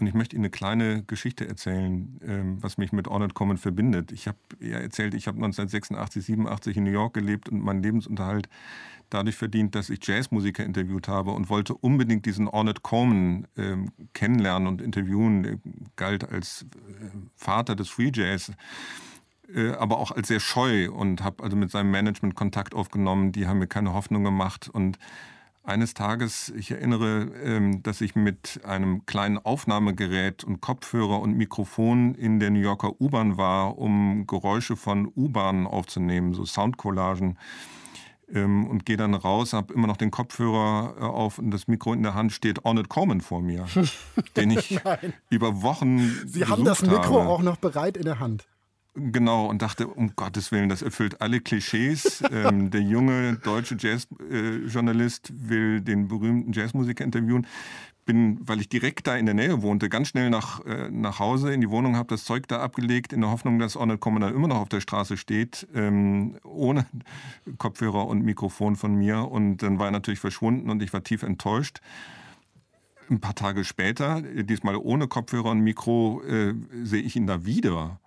Und 0.00 0.06
ich 0.06 0.14
möchte 0.14 0.36
Ihnen 0.36 0.44
eine 0.44 0.50
kleine 0.50 1.02
Geschichte 1.02 1.48
erzählen, 1.48 2.20
ähm, 2.24 2.62
was 2.62 2.78
mich 2.78 2.92
mit 2.92 3.08
Ornette 3.08 3.34
Common 3.34 3.58
verbindet. 3.58 4.12
Ich 4.12 4.28
habe 4.28 4.38
ja 4.60 4.78
erzählt, 4.78 5.14
ich 5.14 5.26
habe 5.26 5.38
1986, 5.38 6.24
87 6.24 6.76
in 6.76 6.84
New 6.84 6.92
York 6.92 7.14
gelebt 7.14 7.48
und 7.48 7.60
meinen 7.60 7.82
Lebensunterhalt 7.82 8.48
dadurch 9.10 9.36
verdient, 9.36 9.74
dass 9.74 9.90
ich 9.90 10.06
Jazzmusiker 10.06 10.64
interviewt 10.64 11.08
habe 11.08 11.32
und 11.32 11.48
wollte 11.48 11.74
unbedingt 11.74 12.26
diesen 12.26 12.46
Ornette 12.46 12.82
Coleman 12.82 13.46
äh, 13.56 13.76
kennenlernen 14.12 14.68
und 14.68 14.82
interviewen. 14.82 15.44
Er 15.44 15.58
galt 15.96 16.28
als 16.28 16.62
äh, 16.62 17.06
Vater 17.34 17.74
des 17.74 17.88
Free 17.88 18.12
Jazz 18.14 18.52
äh, 19.52 19.70
aber 19.70 19.98
auch 19.98 20.12
als 20.12 20.28
sehr 20.28 20.40
scheu 20.40 20.90
und 20.90 21.24
habe 21.24 21.42
also 21.42 21.56
mit 21.56 21.70
seinem 21.70 21.90
Management 21.90 22.34
Kontakt 22.34 22.74
aufgenommen. 22.74 23.32
Die 23.32 23.46
haben 23.46 23.58
mir 23.58 23.66
keine 23.66 23.94
Hoffnung 23.94 24.22
gemacht 24.22 24.68
und 24.68 24.98
eines 25.68 25.94
Tages, 25.94 26.52
ich 26.56 26.70
erinnere, 26.70 27.30
ähm, 27.44 27.82
dass 27.82 28.00
ich 28.00 28.16
mit 28.16 28.60
einem 28.64 29.04
kleinen 29.06 29.38
Aufnahmegerät 29.38 30.42
und 30.42 30.60
Kopfhörer 30.60 31.20
und 31.20 31.36
Mikrofon 31.36 32.14
in 32.14 32.40
der 32.40 32.50
New 32.50 32.60
Yorker 32.60 33.00
U-Bahn 33.00 33.36
war, 33.36 33.78
um 33.78 34.26
Geräusche 34.26 34.76
von 34.76 35.06
U-Bahnen 35.14 35.66
aufzunehmen, 35.66 36.34
so 36.34 36.44
Soundcollagen. 36.44 37.38
Ähm, 38.30 38.66
und 38.66 38.84
gehe 38.84 38.96
dann 38.96 39.14
raus, 39.14 39.52
habe 39.52 39.72
immer 39.72 39.86
noch 39.86 39.96
den 39.96 40.10
Kopfhörer 40.10 40.96
äh, 40.98 41.04
auf 41.04 41.38
und 41.38 41.50
das 41.50 41.66
Mikro 41.68 41.92
in 41.94 42.02
der 42.02 42.14
Hand 42.14 42.32
steht 42.32 42.64
Ornette 42.64 42.88
Coleman 42.88 43.20
vor 43.20 43.40
mir, 43.40 43.66
den 44.36 44.50
ich 44.50 44.80
über 45.30 45.62
Wochen. 45.62 46.10
Sie 46.26 46.44
haben 46.44 46.64
das 46.64 46.82
Mikro 46.82 47.20
habe. 47.20 47.28
auch 47.28 47.42
noch 47.42 47.56
bereit 47.56 47.96
in 47.96 48.04
der 48.04 48.20
Hand. 48.20 48.46
Genau, 48.94 49.46
und 49.46 49.62
dachte, 49.62 49.86
um 49.86 50.16
Gottes 50.16 50.50
Willen, 50.50 50.68
das 50.68 50.82
erfüllt 50.82 51.20
alle 51.20 51.40
Klischees. 51.40 52.22
ähm, 52.32 52.70
der 52.70 52.82
junge 52.82 53.36
deutsche 53.36 53.76
Jazzjournalist 53.78 55.30
äh, 55.30 55.32
will 55.36 55.80
den 55.80 56.08
berühmten 56.08 56.52
Jazzmusiker 56.52 57.04
interviewen. 57.04 57.46
Bin, 58.06 58.38
weil 58.40 58.60
ich 58.60 58.70
direkt 58.70 59.06
da 59.06 59.16
in 59.16 59.26
der 59.26 59.34
Nähe 59.34 59.60
wohnte, 59.60 59.90
ganz 59.90 60.08
schnell 60.08 60.30
nach, 60.30 60.64
äh, 60.64 60.88
nach 60.90 61.18
Hause 61.18 61.52
in 61.52 61.60
die 61.60 61.68
Wohnung, 61.68 61.94
habe 61.94 62.08
das 62.08 62.24
Zeug 62.24 62.48
da 62.48 62.60
abgelegt, 62.60 63.12
in 63.12 63.20
der 63.20 63.30
Hoffnung, 63.30 63.58
dass 63.58 63.76
Arnold 63.76 64.00
Commoner 64.00 64.30
immer 64.30 64.48
noch 64.48 64.56
auf 64.56 64.70
der 64.70 64.80
Straße 64.80 65.18
steht, 65.18 65.68
ähm, 65.74 66.38
ohne 66.42 66.86
Kopfhörer 67.58 68.06
und 68.06 68.24
Mikrofon 68.24 68.76
von 68.76 68.94
mir. 68.94 69.30
Und 69.30 69.58
dann 69.58 69.78
war 69.78 69.88
er 69.88 69.92
natürlich 69.92 70.20
verschwunden 70.20 70.70
und 70.70 70.82
ich 70.82 70.92
war 70.92 71.04
tief 71.04 71.22
enttäuscht 71.22 71.80
ein 73.10 73.20
paar 73.20 73.34
Tage 73.34 73.64
später, 73.64 74.20
diesmal 74.20 74.76
ohne 74.76 75.08
Kopfhörer 75.08 75.50
und 75.50 75.60
Mikro, 75.60 76.22
äh, 76.28 76.54
sehe 76.82 77.00
ich 77.00 77.16
ihn 77.16 77.26
da 77.26 77.46
wieder. 77.46 77.98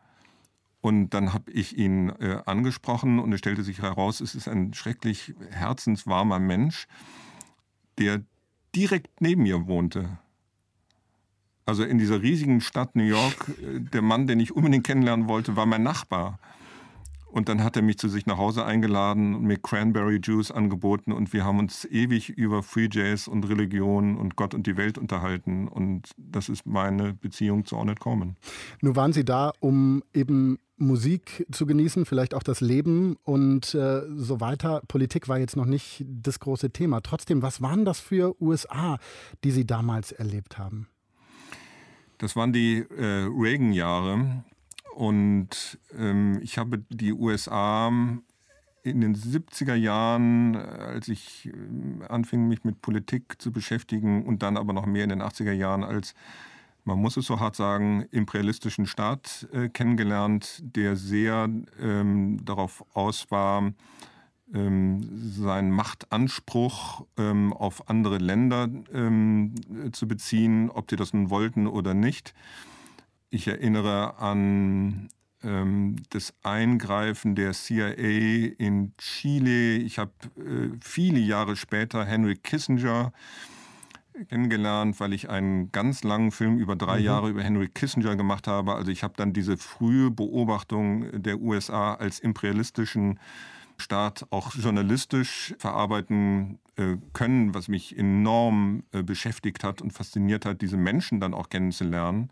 Und 0.82 1.12
dann 1.12 1.32
habe 1.34 1.52
ich 1.52 1.78
ihn 1.78 2.10
äh, 2.10 2.42
angesprochen 2.46 3.20
und 3.20 3.32
es 3.32 3.40
stellte 3.40 3.64
sich 3.64 3.82
heraus, 3.82 4.20
es 4.20 4.34
ist 4.34 4.48
ein 4.48 4.74
schrecklich 4.74 5.36
herzenswarmer 5.52 6.40
Mensch, 6.40 6.88
der 8.00 8.24
direkt 8.76 9.22
neben 9.22 9.44
mir 9.44 9.68
wohnte. 9.68 10.18
Also 11.66 11.84
in 11.84 12.00
dieser 12.00 12.24
riesigen 12.24 12.62
Stadt 12.62 12.96
New 12.96 13.04
York, 13.04 13.50
äh, 13.62 13.80
der 13.80 14.02
Mann, 14.02 14.26
den 14.26 14.40
ich 14.40 14.56
unbedingt 14.56 14.86
kennenlernen 14.86 15.28
wollte, 15.28 15.56
war 15.56 15.68
mein 15.68 15.84
Nachbar. 15.84 16.40
Und 17.32 17.48
dann 17.48 17.64
hat 17.64 17.76
er 17.78 17.82
mich 17.82 17.98
zu 17.98 18.10
sich 18.10 18.26
nach 18.26 18.38
Hause 18.38 18.66
eingeladen 18.66 19.36
und 19.36 19.44
mir 19.44 19.58
Cranberry 19.58 20.20
Juice 20.22 20.52
angeboten 20.52 21.12
und 21.14 21.32
wir 21.34 21.46
haben 21.46 21.60
uns 21.60 21.86
ewig 21.86 22.30
über 22.30 22.62
Free 22.62 22.90
Jazz 22.92 23.28
und 23.28 23.48
Religion 23.48 24.18
und 24.18 24.36
Gott 24.36 24.54
und 24.54 24.68
die 24.68 24.76
Welt 24.76 24.98
unterhalten. 24.98 25.68
Und 25.68 26.12
das 26.18 26.50
ist 26.50 26.66
meine 26.66 27.14
Beziehung 27.14 27.66
zu 27.66 27.78
Ornette 27.78 28.00
Coleman. 28.00 28.36
Nun 28.82 28.96
waren 28.96 29.14
Sie 29.14 29.24
da, 29.24 29.54
um 29.60 30.04
eben 30.14 30.60
Musik 30.82 31.46
zu 31.52 31.66
genießen, 31.66 32.06
vielleicht 32.06 32.34
auch 32.34 32.44
das 32.44 32.60
Leben 32.60 33.16
und 33.24 33.74
äh, 33.76 34.02
so 34.16 34.42
weiter. 34.42 34.82
Politik 34.88 35.30
war 35.30 35.40
jetzt 35.40 35.56
noch 35.56 35.66
nicht 35.66 36.04
das 36.08 36.40
große 36.40 36.72
Thema. 36.72 37.02
Trotzdem, 37.02 37.42
was 37.42 37.62
waren 37.62 37.86
das 37.86 38.00
für 38.00 38.36
USA, 38.42 38.98
die 39.44 39.52
Sie 39.52 39.66
damals 39.66 40.12
erlebt 40.12 40.58
haben? 40.58 40.88
Das 42.18 42.36
waren 42.36 42.52
die 42.52 42.80
äh, 42.80 43.28
Reagan-Jahre. 43.32 44.44
Und 44.96 45.80
ähm, 45.98 46.40
ich 46.42 46.58
habe 46.58 46.80
die 46.90 47.14
USA 47.14 47.92
in 48.84 49.02
den 49.02 49.16
70er 49.16 49.76
Jahren, 49.76 50.56
als 50.56 51.08
ich 51.08 51.48
äh, 51.48 52.06
anfing, 52.08 52.48
mich 52.48 52.64
mit 52.64 52.82
Politik 52.82 53.42
zu 53.42 53.52
beschäftigen 53.52 54.26
und 54.26 54.44
dann 54.44 54.58
aber 54.58 54.74
noch 54.74 54.86
mehr 54.86 55.04
in 55.04 55.10
den 55.10 55.22
80er 55.22 55.52
Jahren 55.52 55.84
als, 55.84 56.14
man 56.84 57.00
muss 57.00 57.16
es 57.18 57.26
so 57.26 57.40
hart 57.40 57.56
sagen, 57.56 58.06
imperialistischen 58.12 58.88
Staat 58.88 59.48
äh, 59.54 59.70
kennengelernt, 59.70 60.62
der 60.64 60.96
sehr 60.96 61.48
ähm, 61.80 62.44
darauf 62.44 62.84
aus 62.96 63.30
war, 63.30 63.72
ähm, 64.54 65.02
seinen 65.32 65.72
Machtanspruch 65.72 67.06
ähm, 67.18 67.54
auf 67.54 67.88
andere 67.90 68.18
Länder 68.18 68.68
ähm, 68.94 69.54
zu 69.92 70.08
beziehen, 70.08 70.70
ob 70.70 70.88
die 70.88 70.96
das 70.96 71.14
nun 71.14 71.30
wollten 71.30 71.68
oder 71.68 71.94
nicht. 71.94 72.34
Ich 73.34 73.48
erinnere 73.48 74.20
an 74.20 75.08
ähm, 75.42 75.96
das 76.10 76.34
Eingreifen 76.44 77.34
der 77.34 77.54
CIA 77.54 78.52
in 78.58 78.92
Chile. 78.98 79.78
Ich 79.78 80.00
habe 80.00 80.12
äh, 80.38 80.78
viele 80.82 81.20
Jahre 81.20 81.56
später 81.56 82.04
Henry 82.04 82.36
Kissinger 82.36 83.14
kennengelernt, 84.28 85.00
weil 85.00 85.14
ich 85.14 85.30
einen 85.30 85.72
ganz 85.72 86.04
langen 86.04 86.32
Film 86.32 86.58
über 86.58 86.76
drei 86.76 87.00
mhm. 87.00 87.06
Jahre 87.06 87.30
über 87.30 87.42
Henry 87.42 87.70
Kissinger 87.70 88.18
gemacht 88.18 88.48
habe. 88.48 88.76
Also 88.76 88.92
ich 88.92 89.02
habe 89.02 89.14
dann 89.16 89.32
diese 89.32 89.56
frühe 89.56 90.12
Beobachtung 90.12 91.24
der 91.24 91.40
USA 91.40 91.94
als 91.94 92.20
imperialistischen 92.20 93.18
Staat 93.78 94.28
auch 94.30 94.54
journalistisch 94.54 95.56
verarbeiten 95.58 96.60
äh, 96.76 96.98
können, 97.14 97.56
was 97.56 97.70
mich 97.70 97.98
enorm 97.98 98.84
äh, 98.92 99.04
beschäftigt 99.04 99.64
hat 99.64 99.82
und 99.82 99.92
fasziniert 99.92 100.46
hat, 100.46 100.62
diese 100.62 100.78
Menschen 100.78 101.22
dann 101.22 101.34
auch 101.34 101.48
kennenzulernen. 101.48 102.30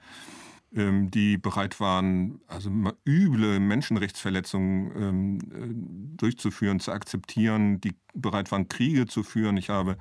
Ähm, 0.75 1.10
die 1.10 1.38
bereit 1.38 1.79
waren, 1.79 2.41
also 2.45 2.69
üble 3.08 3.60
Menschenrechtsverletzungen 3.60 4.91
ähm, 4.95 5.39
äh, 5.51 6.17
durchzuführen, 6.17 6.79
zu 6.79 6.91
akzeptieren, 6.91 7.82
die 7.82 7.95
bereit 8.13 8.51
waren, 8.51 8.69
Kriege 8.69 9.08
zu 9.08 9.23
führen. 9.23 9.58
Ich 9.58 9.69
habe 9.69 9.97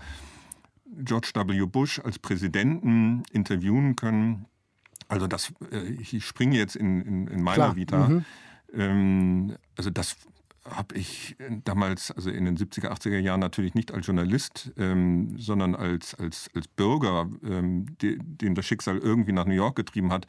George 0.85 1.33
W. 1.35 1.65
Bush 1.65 2.01
als 2.01 2.19
Präsidenten 2.19 3.23
interviewen 3.33 3.97
können. 3.97 4.45
Also 5.09 5.27
das, 5.27 5.55
äh, 5.73 5.89
ich 5.89 6.25
springe 6.27 6.59
jetzt 6.59 6.77
in, 6.77 7.01
in, 7.01 7.27
in 7.29 7.43
meiner 7.43 7.55
Klar. 7.55 7.77
Vita. 7.77 8.09
Mhm. 8.09 8.25
Ähm, 8.75 9.57
also 9.75 9.89
das 9.89 10.17
habe 10.71 10.97
ich 10.97 11.37
damals, 11.65 12.11
also 12.11 12.31
in 12.31 12.45
den 12.45 12.57
70er, 12.57 12.91
80er 12.91 13.19
Jahren 13.19 13.41
natürlich 13.41 13.75
nicht 13.75 13.93
als 13.93 14.07
Journalist, 14.07 14.73
ähm, 14.77 15.39
sondern 15.39 15.75
als, 15.75 16.15
als, 16.15 16.51
als 16.55 16.69
Bürger, 16.69 17.29
ähm, 17.45 17.87
die, 18.01 18.19
den 18.19 18.55
das 18.55 18.67
Schicksal 18.67 18.99
irgendwie 18.99 19.33
nach 19.33 19.47
New 19.47 19.55
York 19.55 19.77
getrieben 19.77 20.13
hat, 20.13 20.27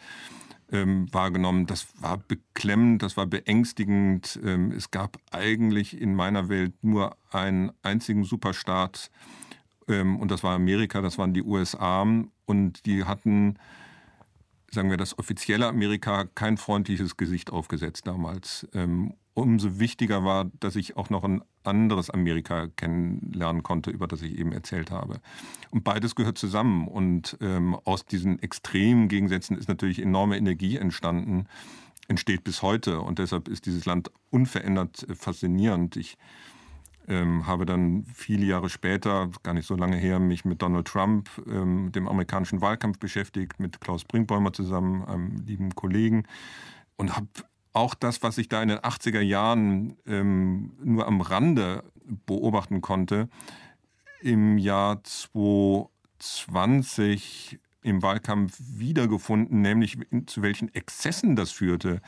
ähm, 0.71 1.08
wahrgenommen. 1.12 1.65
Das 1.65 1.88
war 2.02 2.17
beklemmend, 2.17 3.04
das 3.04 3.17
war 3.17 3.25
beängstigend. 3.25 4.39
Ähm, 4.43 4.71
es 4.71 4.91
gab 4.91 5.17
eigentlich 5.32 5.99
in 5.99 6.15
meiner 6.15 6.49
Welt 6.49 6.73
nur 6.84 7.17
einen 7.32 7.71
einzigen 7.82 8.23
Superstaat 8.23 9.10
ähm, 9.88 10.17
und 10.19 10.32
das 10.32 10.43
war 10.43 10.56
Amerika, 10.56 11.02
das 11.02 11.17
waren 11.17 11.34
die 11.34 11.43
USA 11.43 12.06
und 12.45 12.86
die 12.86 13.04
hatten 13.06 13.58
sagen 14.71 14.89
wir, 14.89 14.97
das 14.97 15.17
offizielle 15.17 15.67
Amerika 15.67 16.25
kein 16.36 16.58
freundliches 16.58 17.17
Gesicht 17.17 17.52
aufgesetzt 17.52 18.06
damals. 18.06 18.67
Umso 19.39 19.80
wichtiger 19.80 20.23
war, 20.23 20.45
dass 20.60 20.75
ich 20.75 20.97
auch 20.97 21.10
noch 21.10 21.23
ein 21.23 21.41
anderes 21.63 22.10
Amerika 22.10 22.67
kennenlernen 22.67 23.63
konnte, 23.63 23.91
über 23.91 24.08
das 24.08 24.21
ich 24.21 24.38
eben 24.38 24.52
erzählt 24.52 24.91
habe. 24.91 25.19
Und 25.71 25.84
beides 25.84 26.15
gehört 26.15 26.38
zusammen. 26.38 26.88
Und 26.88 27.38
ähm, 27.41 27.75
aus 27.84 28.06
diesen 28.06 28.39
extremen 28.41 29.08
Gegensätzen 29.08 29.58
ist 29.58 29.69
natürlich 29.69 29.99
enorme 29.99 30.38
Energie 30.38 30.78
entstanden, 30.78 31.45
entsteht 32.08 32.43
bis 32.43 32.62
heute. 32.62 33.02
Und 33.02 33.19
deshalb 33.19 33.47
ist 33.47 33.65
dieses 33.65 33.86
Land 33.86 34.12
unverändert 34.30 35.08
äh, 35.10 35.15
faszinierend. 35.15 35.95
Ich 35.95 36.17
ähm, 37.10 37.47
habe 37.47 37.65
dann 37.65 38.06
viele 38.13 38.45
Jahre 38.45 38.69
später, 38.69 39.30
gar 39.43 39.54
nicht 39.54 39.65
so 39.65 39.75
lange 39.75 39.97
her, 39.97 40.19
mich 40.19 40.45
mit 40.45 40.62
Donald 40.62 40.88
Trump, 40.88 41.30
ähm, 41.47 41.91
dem 41.91 42.08
amerikanischen 42.08 42.62
Wahlkampf 42.62 42.99
beschäftigt, 42.99 43.60
mit 43.60 43.82
Klaus 43.82 44.06
Brinkbäumer 44.06 44.54
zusammen, 44.54 45.04
einem 45.06 45.38
lieben 45.45 45.73
Kollegen, 45.75 46.23
und 46.97 47.15
habe 47.15 47.28
auch 47.80 47.96
das, 47.96 48.22
was 48.22 48.38
ich 48.38 48.50
da 48.50 48.62
in 48.62 48.68
den 48.68 48.80
80er 48.80 49.22
Jahren 49.22 49.96
ähm, 50.06 50.74
nur 50.84 51.08
am 51.08 51.22
Rande 51.22 51.86
beobachten 52.26 52.82
konnte, 52.82 53.30
im 54.22 54.58
Jahr 54.58 55.02
2020 55.04 57.58
im 57.82 58.02
Wahlkampf 58.02 58.58
wiedergefunden, 58.60 59.62
nämlich 59.62 59.98
zu 60.26 60.42
welchen 60.42 60.74
Exzessen 60.74 61.38
das 61.38 61.52
führte. 61.52 62.02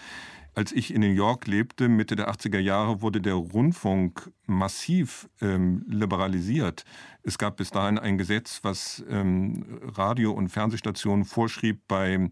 Als 0.53 0.73
ich 0.73 0.93
in 0.93 0.99
New 0.99 1.07
York 1.07 1.47
lebte, 1.47 1.87
Mitte 1.87 2.17
der 2.17 2.29
80er 2.29 2.59
Jahre, 2.59 3.01
wurde 3.01 3.21
der 3.21 3.35
Rundfunk 3.35 4.29
massiv 4.47 5.29
ähm, 5.39 5.85
liberalisiert. 5.87 6.83
Es 7.23 7.37
gab 7.37 7.55
bis 7.55 7.71
dahin 7.71 7.97
ein 7.97 8.17
Gesetz, 8.17 8.59
was 8.61 9.01
ähm, 9.09 9.79
Radio- 9.83 10.33
und 10.33 10.49
Fernsehstationen 10.49 11.23
vorschrieb, 11.23 11.87
bei 11.87 12.29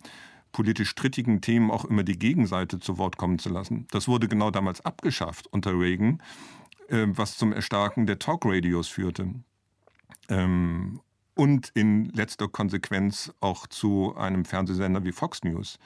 politisch 0.51 0.89
strittigen 0.89 1.41
Themen 1.41 1.71
auch 1.71 1.85
immer 1.85 2.03
die 2.03 2.17
Gegenseite 2.17 2.79
zu 2.79 2.97
Wort 2.97 3.17
kommen 3.17 3.39
zu 3.39 3.49
lassen. 3.49 3.88
Das 3.91 4.07
wurde 4.07 4.27
genau 4.27 4.51
damals 4.51 4.83
abgeschafft 4.85 5.47
unter 5.47 5.77
Reagan, 5.79 6.21
äh, 6.88 7.05
was 7.07 7.38
zum 7.38 7.53
Erstarken 7.53 8.05
der 8.05 8.19
Talkradios 8.19 8.88
führte. 8.88 9.33
Ähm, 10.29 11.01
und 11.35 11.71
in 11.73 12.09
letzter 12.09 12.49
Konsequenz 12.49 13.33
auch 13.39 13.65
zu 13.65 14.13
einem 14.17 14.43
Fernsehsender 14.43 15.05
wie 15.05 15.13
Fox 15.13 15.43
News. 15.43 15.79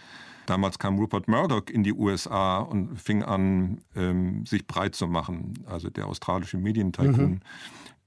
Damals 0.48 0.80
kam 0.80 0.98
Rupert 0.98 1.28
Murdoch 1.28 1.68
in 1.70 1.84
die 1.84 1.94
USA 1.94 2.58
und 2.60 3.00
fing 3.00 3.24
an, 3.24 3.82
ähm, 3.96 4.46
sich 4.46 4.66
breit 4.66 4.96
zu 4.96 5.08
machen, 5.08 5.64
also 5.68 5.90
der 5.90 6.08
australische 6.08 6.58
Medientycoon. 6.58 7.32
Mhm. 7.32 7.40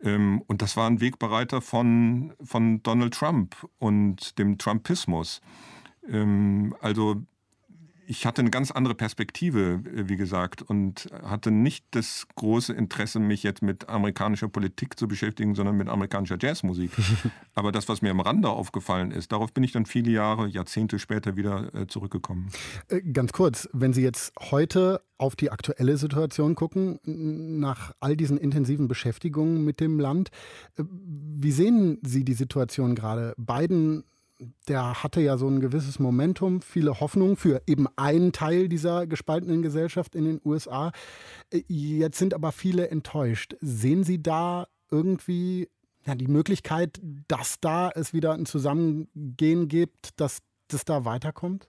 Ähm, 0.03 0.43
und 0.47 0.61
das 0.61 0.77
war 0.77 0.89
ein 0.89 1.01
Wegbereiter 1.01 1.61
von, 1.61 2.35
von 2.43 2.83
Donald 2.83 3.15
Trump 3.15 3.57
und 3.79 4.39
dem 4.39 4.59
Trumpismus. 4.59 5.41
Ähm, 6.11 6.75
also 6.81 7.23
ich 8.09 8.25
hatte 8.25 8.41
eine 8.41 8.51
ganz 8.51 8.71
andere 8.71 8.95
Perspektive, 8.95 9.83
äh, 9.85 10.09
wie 10.09 10.17
gesagt, 10.17 10.63
und 10.63 11.09
hatte 11.23 11.51
nicht 11.51 11.85
das 11.91 12.27
große 12.37 12.73
Interesse, 12.73 13.19
mich 13.19 13.43
jetzt 13.43 13.63
mit 13.63 13.89
amerikanischer 13.89 14.49
Politik 14.49 14.99
zu 14.99 15.09
beschäftigen, 15.09 15.55
sondern 15.55 15.77
mit 15.77 15.89
amerikanischer 15.89 16.39
Jazzmusik. 16.41 16.91
Aber 17.55 17.73
das, 17.73 17.89
was 17.89 18.03
mir 18.03 18.11
am 18.11 18.21
Rande 18.21 18.49
aufgefallen 18.49 19.11
ist, 19.11 19.33
darauf 19.33 19.53
bin 19.53 19.65
ich 19.65 19.73
dann 19.73 19.87
viele 19.87 20.11
Jahre, 20.11 20.47
Jahrzehnte 20.47 20.99
später 20.99 21.37
wieder 21.37 21.75
äh, 21.75 21.87
zurückgekommen. 21.87 22.51
Äh, 22.89 23.03
ganz 23.03 23.33
kurz, 23.33 23.69
wenn 23.73 23.93
Sie 23.93 24.03
jetzt 24.03 24.33
heute 24.51 25.03
auf 25.19 25.35
die 25.35 25.51
aktuelle 25.51 25.97
Situation 25.97 26.55
gucken, 26.55 27.01
nach 27.05 27.93
all 28.01 28.17
diesen 28.17 28.37
intensiven 28.37 28.87
Beschäftigungen 28.87 29.65
mit 29.65 29.81
dem 29.81 29.99
Land, 29.99 30.29
wie 30.77 31.53
sehen 31.53 31.99
Sie 32.03 32.23
die 32.23 32.35
Situation 32.35 32.95
gerade? 32.95 33.35
Biden 33.39 34.05
der 34.69 35.03
hatte 35.03 35.21
ja 35.21 35.39
so 35.39 35.49
ein 35.49 35.61
gewisses 35.61 35.99
Momentum, 35.99 36.61
viele 36.61 37.01
Hoffnungen 37.01 37.37
für 37.37 37.63
eben 37.67 37.87
einen 37.97 38.33
Teil 38.33 38.69
dieser 38.69 39.07
gespaltenen 39.07 39.63
Gesellschaft 39.63 40.15
in 40.15 40.25
den 40.25 40.41
USA. 40.45 40.93
Äh, 41.51 41.63
jetzt 41.69 42.19
sind 42.19 42.35
aber 42.35 42.53
viele 42.53 42.89
enttäuscht. 42.91 43.57
Sehen 43.61 44.05
Sie 44.05 44.23
da 44.23 44.67
irgendwie 44.91 45.69
ja, 46.05 46.15
die 46.15 46.29
Möglichkeit, 46.29 47.01
dass 47.29 47.61
da 47.61 47.91
es 47.91 48.13
wieder 48.13 48.33
ein 48.33 48.47
Zusammengehen 48.47 49.69
gibt, 49.69 50.21
dass 50.21 50.39
das 50.69 50.85
da 50.85 51.05
weiterkommt? 51.05 51.69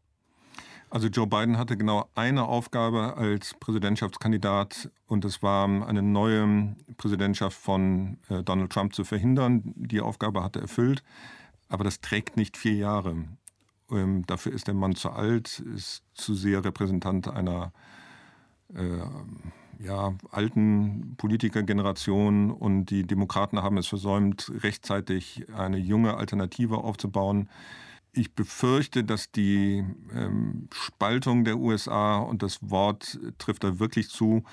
Also 0.90 1.08
Joe 1.08 1.28
Biden 1.28 1.58
hatte 1.58 1.76
genau 1.76 2.10
eine 2.16 2.46
Aufgabe 2.46 3.18
als 3.18 3.54
Präsidentschaftskandidat 3.60 4.90
und 5.06 5.26
es 5.26 5.44
war 5.44 5.66
eine 5.66 6.02
neue 6.02 6.76
Präsidentschaft 6.96 7.58
von 7.58 8.18
äh, 8.30 8.42
Donald 8.42 8.72
Trump 8.72 8.96
zu 8.96 9.04
verhindern. 9.04 9.74
Die 9.76 10.00
Aufgabe 10.00 10.44
hat 10.44 10.56
er 10.56 10.62
erfüllt. 10.62 11.04
Aber 11.70 11.84
das 11.84 12.02
trägt 12.02 12.38
nicht 12.38 12.58
vier 12.58 12.76
Jahre. 12.76 13.16
Ähm, 13.92 14.26
dafür 14.26 14.54
ist 14.54 14.68
der 14.68 14.74
Mann 14.74 14.96
zu 14.96 15.12
alt, 15.12 15.60
ist 15.60 16.04
zu 16.14 16.34
sehr 16.36 16.64
Repräsentant 16.64 17.28
einer 17.28 17.72
äh, 18.74 19.00
ja, 19.80 20.16
alten 20.32 21.16
Politikergeneration 21.18 22.52
und 22.52 22.88
die 22.88 23.06
Demokraten 23.06 23.62
haben 23.62 23.78
es 23.78 23.88
versäumt, 23.88 24.52
rechtzeitig 24.64 25.46
eine 25.56 25.78
junge 25.78 26.18
Alternative 26.18 26.80
aufzubauen. 26.80 27.50
Ich 28.12 28.34
befürchte, 28.34 29.04
dass 29.04 29.32
die 29.32 29.86
ähm, 30.14 30.68
Spaltung 30.74 31.44
der 31.44 31.58
USA, 31.58 32.18
und 32.18 32.42
das 32.42 32.58
Wort 32.70 33.20
trifft 33.38 33.64
da 33.64 33.80
wirklich 33.80 34.10
zu, 34.10 34.44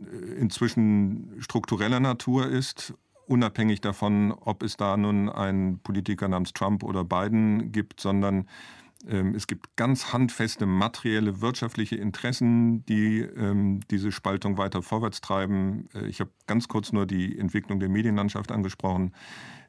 äh, 0.00 0.04
inzwischen 0.34 1.36
struktureller 1.38 2.00
Natur 2.00 2.46
ist 2.46 2.94
unabhängig 3.28 3.80
davon, 3.80 4.32
ob 4.32 4.62
es 4.62 4.76
da 4.76 4.96
nun 4.96 5.28
einen 5.28 5.78
Politiker 5.80 6.28
namens 6.28 6.52
Trump 6.52 6.82
oder 6.82 7.04
Biden 7.04 7.72
gibt, 7.72 8.00
sondern 8.00 8.46
ähm, 9.06 9.34
es 9.34 9.46
gibt 9.46 9.76
ganz 9.76 10.12
handfeste 10.12 10.66
materielle 10.66 11.40
wirtschaftliche 11.40 11.96
Interessen, 11.96 12.84
die 12.86 13.20
ähm, 13.20 13.80
diese 13.90 14.10
Spaltung 14.10 14.58
weiter 14.58 14.82
vorwärts 14.82 15.20
treiben. 15.20 15.88
Äh, 15.94 16.06
ich 16.06 16.20
habe 16.20 16.30
ganz 16.46 16.68
kurz 16.68 16.92
nur 16.92 17.06
die 17.06 17.38
Entwicklung 17.38 17.78
der 17.78 17.88
Medienlandschaft 17.88 18.50
angesprochen. 18.50 19.12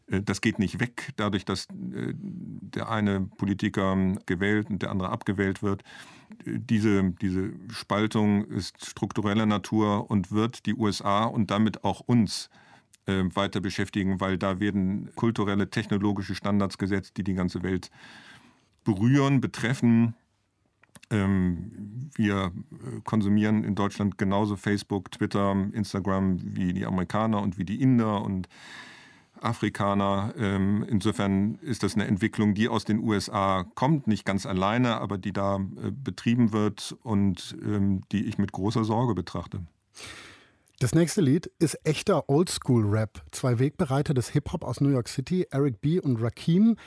Äh, 0.07 0.21
das 0.21 0.41
geht 0.41 0.57
nicht 0.57 0.79
weg, 0.79 1.13
dadurch, 1.15 1.45
dass 1.45 1.65
äh, 1.65 2.13
der 2.15 2.89
eine 2.89 3.21
Politiker 3.21 3.95
gewählt 4.25 4.69
und 4.69 4.81
der 4.81 4.89
andere 4.89 5.09
abgewählt 5.09 5.61
wird. 5.61 5.83
Diese, 6.45 7.11
diese 7.21 7.51
Spaltung 7.69 8.45
ist 8.45 8.85
struktureller 8.85 9.45
Natur 9.45 10.09
und 10.09 10.31
wird 10.31 10.65
die 10.65 10.73
USA 10.73 11.25
und 11.25 11.51
damit 11.51 11.83
auch 11.83 11.99
uns 12.01 12.47
äh, 12.47 12.68
weiter 13.33 13.61
beschäftigen, 13.61 14.19
weil 14.19 14.37
da 14.37 14.59
werden 14.59 15.09
kulturelle, 15.15 15.69
technologische 15.69 16.35
Standards 16.35 16.77
gesetzt, 16.77 17.17
die 17.17 17.23
die 17.23 17.33
ganze 17.33 17.63
Welt 17.63 17.89
berühren, 18.83 19.41
betreffen. 19.41 20.15
Ähm, 21.11 22.09
wir 22.15 22.45
äh, 22.45 23.01
konsumieren 23.03 23.63
in 23.63 23.75
Deutschland 23.75 24.17
genauso 24.17 24.55
Facebook, 24.55 25.11
Twitter, 25.11 25.51
Instagram 25.73 26.39
wie 26.55 26.73
die 26.73 26.85
Amerikaner 26.85 27.41
und 27.41 27.57
wie 27.57 27.65
die 27.65 27.81
Inder 27.81 28.21
und 28.21 28.47
Afrikaner. 29.41 30.33
Ähm, 30.37 30.85
insofern 30.87 31.55
ist 31.61 31.83
das 31.83 31.95
eine 31.95 32.05
Entwicklung, 32.05 32.53
die 32.53 32.67
aus 32.67 32.85
den 32.85 32.99
USA 32.99 33.65
kommt, 33.75 34.07
nicht 34.07 34.25
ganz 34.25 34.45
alleine, 34.45 34.99
aber 34.99 35.17
die 35.17 35.33
da 35.33 35.55
äh, 35.55 35.91
betrieben 35.91 36.51
wird 36.51 36.95
und 37.03 37.57
ähm, 37.63 38.01
die 38.11 38.25
ich 38.25 38.37
mit 38.37 38.51
großer 38.51 38.83
Sorge 38.83 39.15
betrachte. 39.15 39.61
Das 40.81 40.95
nächste 40.95 41.19
Lied 41.19 41.51
ist 41.59 41.77
echter 41.83 42.29
Oldschool-Rap. 42.29 43.21
Zwei 43.31 43.59
Wegbereiter 43.59 44.13
des 44.13 44.29
Hip-Hop 44.29 44.63
aus 44.63 44.79
New 44.79 44.87
York 44.87 45.09
City, 45.09 45.45
Eric 45.51 45.81
B. 45.81 45.99
und 45.99 46.21
Rakim. 46.21 46.77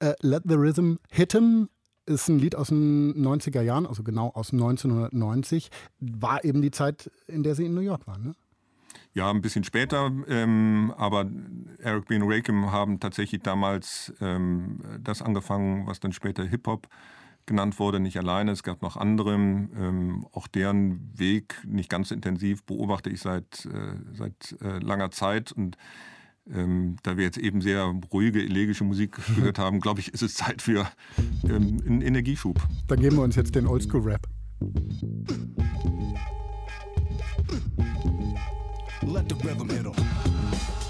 Uh, 0.00 0.12
Let 0.20 0.44
the 0.46 0.54
Rhythm 0.54 0.98
Hit 1.10 1.32
Him 1.32 1.68
ist 2.06 2.28
ein 2.28 2.38
Lied 2.38 2.54
aus 2.54 2.68
den 2.68 3.12
90er 3.12 3.60
Jahren, 3.60 3.88
also 3.88 4.04
genau 4.04 4.28
aus 4.28 4.52
1990. 4.52 5.68
War 5.98 6.44
eben 6.44 6.62
die 6.62 6.70
Zeit, 6.70 7.10
in 7.26 7.42
der 7.42 7.56
sie 7.56 7.64
in 7.64 7.74
New 7.74 7.80
York 7.80 8.06
waren, 8.06 8.22
ne? 8.22 8.34
Ja, 9.14 9.28
ein 9.30 9.40
bisschen 9.40 9.64
später, 9.64 10.12
ähm, 10.28 10.94
aber 10.96 11.28
Eric 11.78 12.06
B. 12.06 12.20
und 12.20 12.32
Rakim 12.32 12.70
haben 12.70 13.00
tatsächlich 13.00 13.42
damals 13.42 14.14
ähm, 14.20 14.78
das 15.02 15.22
angefangen, 15.22 15.88
was 15.88 15.98
dann 15.98 16.12
später 16.12 16.44
Hip-Hop 16.44 16.86
genannt 17.46 17.78
wurde, 17.78 18.00
nicht 18.00 18.18
alleine. 18.18 18.52
Es 18.52 18.62
gab 18.62 18.82
noch 18.82 18.96
andere. 18.96 19.34
Ähm, 19.34 20.26
auch 20.32 20.46
deren 20.46 21.10
Weg, 21.18 21.62
nicht 21.66 21.90
ganz 21.90 22.08
so 22.08 22.14
intensiv, 22.14 22.64
beobachte 22.64 23.10
ich 23.10 23.20
seit, 23.20 23.66
äh, 23.66 23.96
seit 24.12 24.56
äh, 24.62 24.78
langer 24.78 25.10
Zeit. 25.10 25.52
Und 25.52 25.76
ähm, 26.52 26.96
da 27.02 27.16
wir 27.16 27.24
jetzt 27.24 27.38
eben 27.38 27.60
sehr 27.60 27.82
ruhige, 28.12 28.42
elegische 28.42 28.84
Musik 28.84 29.18
gehört 29.36 29.58
haben, 29.58 29.80
glaube 29.80 30.00
ich, 30.00 30.12
ist 30.12 30.22
es 30.22 30.34
Zeit 30.34 30.62
für 30.62 30.86
ähm, 31.44 31.80
einen 31.86 32.02
Energieschub. 32.02 32.60
Dann 32.88 33.00
geben 33.00 33.16
wir 33.16 33.22
uns 33.22 33.36
jetzt 33.36 33.54
den 33.54 33.66
Oldschool-Rap. 33.66 34.26
Let 39.02 39.28
the 39.28 39.34
rhythm 39.34 39.70
hit 39.70 39.86
em. 39.86 40.89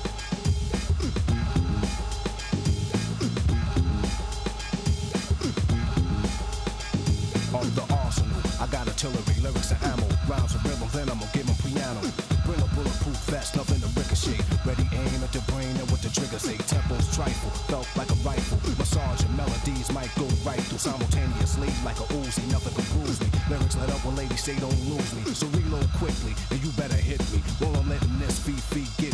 Artillery, 9.00 9.40
lyrics 9.40 9.70
and 9.72 9.80
ammo, 9.84 10.06
rhymes 10.28 10.52
and 10.54 10.64
rhythm, 10.64 10.88
then 10.92 11.08
I'ma 11.08 11.24
give 11.32 11.46
them 11.46 11.56
piano. 11.64 12.00
Bring 12.44 12.60
a 12.60 12.68
bulletproof 12.76 13.16
vest, 13.32 13.56
nothing 13.56 13.80
to 13.80 13.88
ricochet. 13.96 14.36
Ready 14.68 14.84
aim 14.92 15.20
at 15.24 15.32
the 15.32 15.40
brain 15.48 15.72
and 15.72 15.88
what 15.88 16.02
the 16.04 16.12
trigger 16.12 16.38
say. 16.38 16.60
Tempos 16.68 17.08
trifle, 17.16 17.50
felt 17.72 17.88
like 17.96 18.10
a 18.10 18.18
rifle. 18.20 18.60
Massage 18.76 19.24
and 19.24 19.32
melodies 19.36 19.88
might 19.92 20.12
go 20.20 20.28
right 20.44 20.60
through 20.68 20.78
simultaneously 20.84 21.72
like 21.84 21.96
a 21.96 22.06
Uzi. 22.20 22.44
Nothing 22.52 22.74
can 22.76 22.86
bruise 23.00 23.20
me. 23.20 23.28
Lyrics 23.48 23.76
let 23.80 23.88
up 23.88 24.04
when 24.04 24.16
ladies 24.16 24.44
say 24.44 24.56
don't 24.60 24.80
lose 24.92 25.10
me. 25.16 25.22
So 25.32 25.46
reload 25.56 25.88
quickly 25.96 26.36
and 26.50 26.60
you 26.60 26.70
better 26.76 27.00
hit 27.00 27.20
me. 27.32 27.40
While 27.60 27.76
I'm 27.80 27.88
letting 27.88 28.18
this 28.20 28.36
feet 28.44 28.90
get 29.00 29.09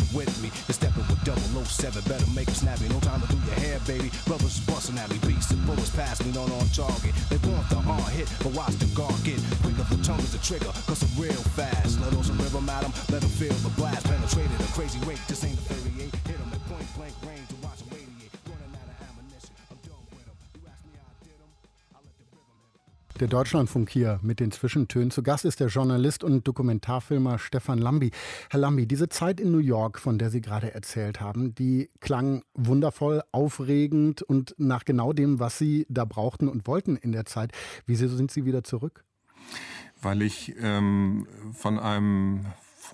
seven, 1.69 2.03
better 2.03 2.25
make 2.35 2.47
it 2.47 2.55
snappy. 2.55 2.87
No 2.89 2.99
time 2.99 3.21
to 3.21 3.27
do 3.27 3.37
your 3.45 3.59
hair, 3.59 3.79
baby. 3.85 4.11
Brothers 4.25 4.59
busting 4.61 4.97
at 4.97 5.09
me, 5.09 5.17
beats 5.27 5.51
and 5.51 5.63
bullets 5.65 5.89
pass 5.91 6.23
me, 6.23 6.31
not 6.31 6.51
on 6.51 6.67
target. 6.69 7.13
They 7.29 7.37
want 7.49 7.69
the 7.69 7.79
hard 7.79 8.11
hit, 8.13 8.31
but 8.43 8.53
watch 8.53 8.75
the 8.79 8.87
guard 8.95 9.15
get 9.23 9.39
quick 9.61 9.77
the 9.89 10.03
tongue 10.03 10.19
is 10.19 10.31
the 10.31 10.39
trigger, 10.39 10.71
cause 10.85 11.03
I'm 11.03 11.21
real 11.21 11.43
fast. 11.55 11.99
Let 12.01 12.11
those 12.11 12.29
rhythm 12.31 12.69
at 12.69 12.81
them, 12.81 12.93
let 13.09 13.21
them 13.21 13.29
feel 13.29 13.53
the 13.63 13.69
blast. 13.69 14.05
Penetrated 14.05 14.59
a 14.59 14.69
crazy 14.73 14.99
rate, 15.05 15.19
this 15.27 15.43
ain't 15.43 15.59
a 15.59 15.73
38. 15.73 15.96
Der 23.19 23.27
Deutschlandfunk 23.27 23.89
hier 23.89 24.19
mit 24.21 24.39
den 24.39 24.51
Zwischentönen. 24.51 25.09
Zu 25.09 25.23
Gast 25.23 25.43
ist 25.43 25.59
der 25.59 25.69
Journalist 25.69 26.23
und 26.23 26.47
Dokumentarfilmer 26.47 27.39
Stefan 27.39 27.79
Lambi. 27.79 28.11
Herr 28.51 28.59
Lambi, 28.59 28.85
diese 28.85 29.09
Zeit 29.09 29.39
in 29.39 29.51
New 29.51 29.57
York, 29.57 29.97
von 29.97 30.19
der 30.19 30.29
Sie 30.29 30.39
gerade 30.39 30.75
erzählt 30.75 31.19
haben, 31.19 31.55
die 31.55 31.89
klang 31.99 32.43
wundervoll, 32.53 33.23
aufregend 33.31 34.21
und 34.21 34.53
nach 34.59 34.85
genau 34.85 35.13
dem, 35.13 35.39
was 35.39 35.57
Sie 35.57 35.87
da 35.89 36.05
brauchten 36.05 36.47
und 36.47 36.67
wollten 36.67 36.95
in 36.95 37.11
der 37.11 37.25
Zeit. 37.25 37.53
Wieso 37.87 38.07
sind 38.07 38.29
Sie 38.29 38.45
wieder 38.45 38.63
zurück? 38.63 39.03
Weil 39.99 40.21
ich 40.21 40.53
ähm, 40.61 41.25
von 41.53 41.79
einem 41.79 42.45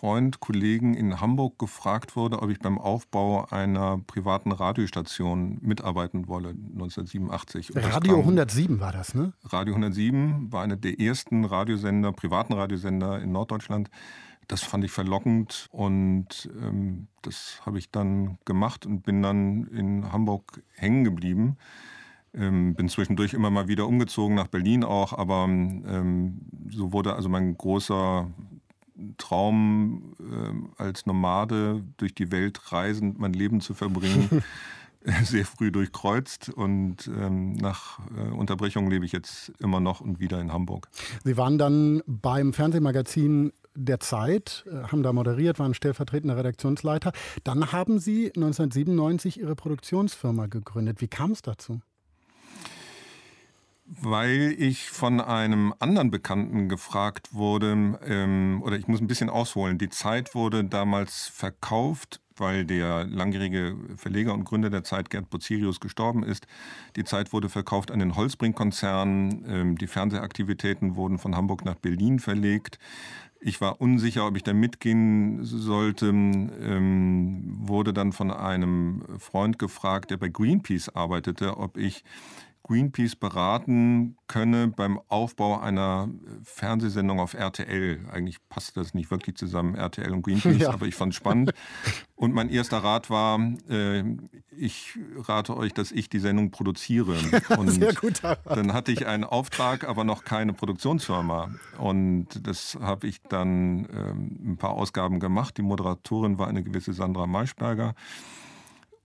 Freund, 0.03 0.41
Kollegen 0.41 0.95
in 0.95 1.21
Hamburg 1.21 1.57
gefragt 1.57 2.17
wurde, 2.17 2.41
ob 2.41 2.49
ich 2.49 2.59
beim 2.59 2.77
Aufbau 2.77 3.45
einer 3.45 3.99
privaten 4.05 4.51
Radiostation 4.51 5.59
mitarbeiten 5.61 6.27
wolle, 6.27 6.49
1987. 6.49 7.71
Radio 7.73 8.19
107 8.19 8.81
war 8.81 8.91
das, 8.91 9.13
ne? 9.13 9.31
Radio 9.45 9.75
107 9.75 10.51
war 10.51 10.61
einer 10.61 10.75
der 10.75 10.99
ersten 10.99 11.45
Radiosender, 11.45 12.11
privaten 12.11 12.51
Radiosender 12.51 13.21
in 13.21 13.31
Norddeutschland. 13.31 13.89
Das 14.49 14.61
fand 14.61 14.83
ich 14.83 14.91
verlockend 14.91 15.69
und 15.71 16.49
ähm, 16.61 17.07
das 17.21 17.61
habe 17.65 17.79
ich 17.79 17.89
dann 17.89 18.39
gemacht 18.43 18.85
und 18.85 19.03
bin 19.03 19.21
dann 19.21 19.67
in 19.67 20.11
Hamburg 20.11 20.61
hängen 20.73 21.05
geblieben. 21.05 21.55
Ähm, 22.33 22.75
bin 22.75 22.89
zwischendurch 22.89 23.33
immer 23.33 23.51
mal 23.51 23.69
wieder 23.69 23.87
umgezogen 23.87 24.35
nach 24.35 24.47
Berlin 24.47 24.83
auch, 24.83 25.13
aber 25.13 25.45
ähm, 25.45 26.41
so 26.69 26.91
wurde 26.91 27.15
also 27.15 27.29
mein 27.29 27.55
großer 27.55 28.27
Traum, 29.17 30.13
äh, 30.19 30.81
als 30.81 31.05
Nomade 31.05 31.83
durch 31.97 32.13
die 32.13 32.31
Welt 32.31 32.71
reisend 32.71 33.19
mein 33.19 33.33
Leben 33.33 33.61
zu 33.61 33.73
verbringen, 33.73 34.43
sehr 35.23 35.45
früh 35.45 35.71
durchkreuzt 35.71 36.49
und 36.49 37.07
ähm, 37.07 37.53
nach 37.53 37.99
äh, 38.17 38.31
Unterbrechung 38.31 38.89
lebe 38.89 39.05
ich 39.05 39.11
jetzt 39.11 39.51
immer 39.59 39.79
noch 39.79 40.01
und 40.01 40.19
wieder 40.19 40.39
in 40.39 40.51
Hamburg. 40.51 40.87
Sie 41.23 41.37
waren 41.37 41.57
dann 41.57 42.01
beim 42.07 42.53
Fernsehmagazin 42.53 43.51
der 43.75 43.99
Zeit, 43.99 44.65
äh, 44.67 44.87
haben 44.87 45.03
da 45.03 45.13
moderiert, 45.13 45.59
waren 45.59 45.73
stellvertretender 45.73 46.37
Redaktionsleiter. 46.37 47.11
Dann 47.43 47.71
haben 47.71 47.99
Sie 47.99 48.27
1997 48.27 49.39
Ihre 49.39 49.55
Produktionsfirma 49.55 50.47
gegründet. 50.47 51.01
Wie 51.01 51.07
kam 51.07 51.31
es 51.31 51.41
dazu? 51.41 51.81
Weil 53.85 54.55
ich 54.57 54.89
von 54.89 55.19
einem 55.19 55.73
anderen 55.79 56.09
Bekannten 56.09 56.69
gefragt 56.69 57.33
wurde, 57.33 57.99
ähm, 58.05 58.61
oder 58.63 58.77
ich 58.77 58.87
muss 58.87 59.01
ein 59.01 59.07
bisschen 59.07 59.29
ausholen. 59.29 59.77
Die 59.77 59.89
Zeit 59.89 60.35
wurde 60.35 60.63
damals 60.63 61.27
verkauft, 61.27 62.21
weil 62.37 62.65
der 62.65 63.03
langjährige 63.05 63.75
Verleger 63.97 64.33
und 64.33 64.45
Gründer 64.45 64.69
der 64.69 64.83
Zeit, 64.83 65.09
Gerd 65.09 65.29
Bozirius, 65.29 65.79
gestorben 65.79 66.23
ist. 66.23 66.47
Die 66.95 67.03
Zeit 67.03 67.33
wurde 67.33 67.49
verkauft 67.49 67.91
an 67.91 67.99
den 67.99 68.15
Holzbrink-Konzern. 68.15 69.45
Ähm, 69.47 69.77
die 69.77 69.87
Fernsehaktivitäten 69.87 70.95
wurden 70.95 71.19
von 71.19 71.35
Hamburg 71.35 71.65
nach 71.65 71.75
Berlin 71.75 72.19
verlegt. 72.19 72.79
Ich 73.45 73.59
war 73.59 73.81
unsicher, 73.81 74.25
ob 74.25 74.37
ich 74.37 74.43
da 74.43 74.53
mitgehen 74.53 75.43
sollte, 75.43 76.07
ähm, 76.07 77.57
wurde 77.59 77.91
dann 77.91 78.13
von 78.13 78.31
einem 78.31 79.03
Freund 79.19 79.59
gefragt, 79.59 80.11
der 80.11 80.17
bei 80.17 80.29
Greenpeace 80.29 80.87
arbeitete, 80.95 81.57
ob 81.57 81.75
ich 81.75 82.05
Greenpeace 82.63 83.17
beraten 83.17 84.15
könne 84.27 84.69
beim 84.69 84.99
Aufbau 85.09 85.59
einer 85.59 86.09
Fernsehsendung 86.43 87.19
auf 87.19 87.33
RTL. 87.33 87.99
Eigentlich 88.11 88.37
passt 88.47 88.77
das 88.77 88.93
nicht 88.93 89.11
wirklich 89.11 89.35
zusammen, 89.35 89.75
RTL 89.75 90.11
und 90.11 90.21
Greenpeace, 90.21 90.57
ja. 90.59 90.73
aber 90.73 90.85
ich 90.85 90.95
fand 90.95 91.11
es 91.11 91.17
spannend. 91.17 91.53
Und 92.15 92.33
mein 92.33 92.49
erster 92.49 92.77
Rat 92.77 93.09
war, 93.09 93.37
äh, 93.69 94.03
ich 94.57 94.97
rate 95.17 95.57
euch, 95.57 95.73
dass 95.73 95.91
ich 95.91 96.09
die 96.09 96.19
Sendung 96.19 96.51
produziere. 96.51 97.17
Und 97.57 97.69
Sehr 97.69 97.93
guter 97.93 98.37
Rat. 98.45 98.57
dann 98.57 98.71
hatte 98.71 98.93
ich 98.93 99.07
einen 99.07 99.25
Auftrag, 99.25 99.87
aber 99.87 100.05
noch 100.05 100.23
keine 100.23 100.53
Produktionsfirma. 100.53 101.51
Und 101.79 102.27
das 102.47 102.77
habe 102.79 103.07
ich 103.07 103.21
dann 103.23 103.89
ähm, 103.91 104.51
ein 104.53 104.57
paar 104.57 104.71
Ausgaben 104.71 105.19
gemacht. 105.19 105.57
Die 105.57 105.63
Moderatorin 105.63 106.37
war 106.37 106.47
eine 106.47 106.63
gewisse 106.63 106.93
Sandra 106.93 107.27
Maischberger. 107.27 107.93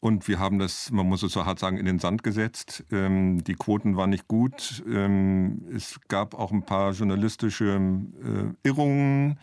Und 0.00 0.28
wir 0.28 0.38
haben 0.38 0.58
das, 0.58 0.90
man 0.92 1.06
muss 1.06 1.22
es 1.24 1.32
so 1.32 1.44
hart 1.44 1.58
sagen, 1.58 1.76
in 1.76 1.86
den 1.86 1.98
Sand 1.98 2.22
gesetzt. 2.22 2.84
Ähm, 2.92 3.42
die 3.42 3.54
Quoten 3.54 3.96
waren 3.96 4.10
nicht 4.10 4.28
gut. 4.28 4.84
Ähm, 4.88 5.62
es 5.74 5.98
gab 6.08 6.34
auch 6.34 6.52
ein 6.52 6.62
paar 6.62 6.92
journalistische 6.92 7.80
äh, 8.22 8.68
Irrungen. 8.68 9.38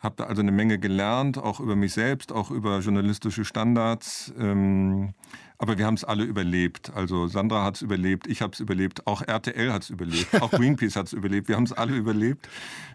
Habe 0.00 0.16
da 0.18 0.24
also 0.24 0.42
eine 0.42 0.52
Menge 0.52 0.78
gelernt, 0.78 1.38
auch 1.38 1.60
über 1.60 1.76
mich 1.76 1.94
selbst, 1.94 2.30
auch 2.30 2.50
über 2.50 2.80
journalistische 2.80 3.46
Standards. 3.46 4.34
Ähm, 4.38 5.14
aber 5.58 5.78
wir 5.78 5.86
haben 5.86 5.94
es 5.94 6.04
alle 6.04 6.24
überlebt. 6.24 6.92
Also 6.94 7.26
Sandra 7.28 7.64
hat 7.64 7.76
es 7.76 7.82
überlebt, 7.82 8.26
ich 8.26 8.42
habe 8.42 8.52
es 8.52 8.60
überlebt, 8.60 9.06
auch 9.06 9.22
RTL 9.22 9.72
hat 9.72 9.82
es 9.82 9.90
überlebt, 9.90 10.42
auch 10.42 10.50
Greenpeace 10.52 10.96
hat 10.96 11.06
es 11.06 11.12
überlebt. 11.12 11.48
Wir 11.48 11.56
haben 11.56 11.64
es 11.64 11.72
alle 11.72 11.96
überlebt. 11.96 12.48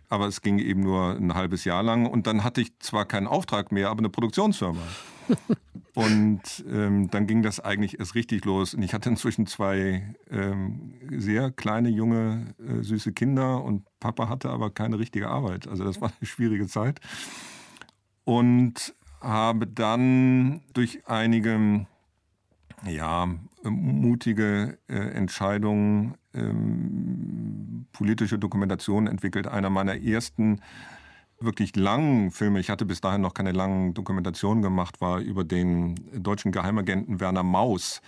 Aber 0.09 0.28
es 0.28 0.41
ging 0.41 0.59
eben 0.59 0.82
nur 0.82 1.16
ein 1.16 1.34
halbes 1.34 1.64
Jahr 1.64 1.84
lang. 1.84 2.05
Und 2.05 2.28
dann 2.28 2.43
hatte 2.43 2.62
ich 2.62 2.78
zwar 2.80 3.05
keinen 3.05 3.28
Auftrag 3.28 3.72
mehr, 3.72 3.89
aber 3.89 3.99
eine 3.99 4.09
Produktionsfirma. 4.09 4.82
Und 5.93 6.41
ähm, 6.70 7.09
dann 7.09 7.28
ging 7.28 7.41
das 7.41 7.59
eigentlich 7.59 7.99
erst 7.99 8.16
richtig 8.16 8.45
los. 8.45 8.74
Und 8.74 8.84
ich 8.84 8.93
hatte 8.93 9.09
inzwischen 9.09 9.45
zwei 9.45 10.16
ähm, 10.30 10.93
sehr 11.09 11.51
kleine, 11.51 11.89
junge, 11.89 12.55
äh, 12.59 12.82
süße 12.82 13.12
Kinder 13.12 13.62
und 13.64 13.84
Papa 13.99 14.30
hatte 14.30 14.49
aber 14.49 14.70
keine 14.70 14.99
richtige 14.99 15.28
Arbeit. 15.28 15.68
Also 15.68 15.84
das 15.84 15.99
war 15.99 16.12
eine 16.18 16.28
schwierige 16.28 16.68
Zeit. 16.68 17.01
Und 18.24 18.95
habe 19.20 19.68
dann 19.68 20.62
durch 20.74 21.07
einige 21.07 21.86
ja, 22.86 23.28
mutige 23.64 24.78
äh, 24.88 24.96
Entscheidungen 24.96 26.16
ähm, 26.34 27.86
politische 27.92 28.40
Dokumentation 28.40 29.08
entwickelt. 29.08 29.48
Einer 29.48 29.70
meiner 29.70 30.02
ersten 30.02 30.62
wirklich 31.40 31.76
langen 31.76 32.32
Filme, 32.32 32.60
ich 32.60 32.70
hatte 32.70 32.86
bis 32.86 33.02
dahin 33.02 33.22
noch 33.22 33.34
keine 33.34 33.52
langen 33.52 33.94
Dokumentationen 33.94 34.62
gemacht, 34.62 35.02
war 35.02 35.20
über 35.20 35.44
den 35.44 35.96
deutschen 36.14 36.52
Geheimagenten 36.52 37.20
Werner 37.20 37.44
Maus, 37.44 38.02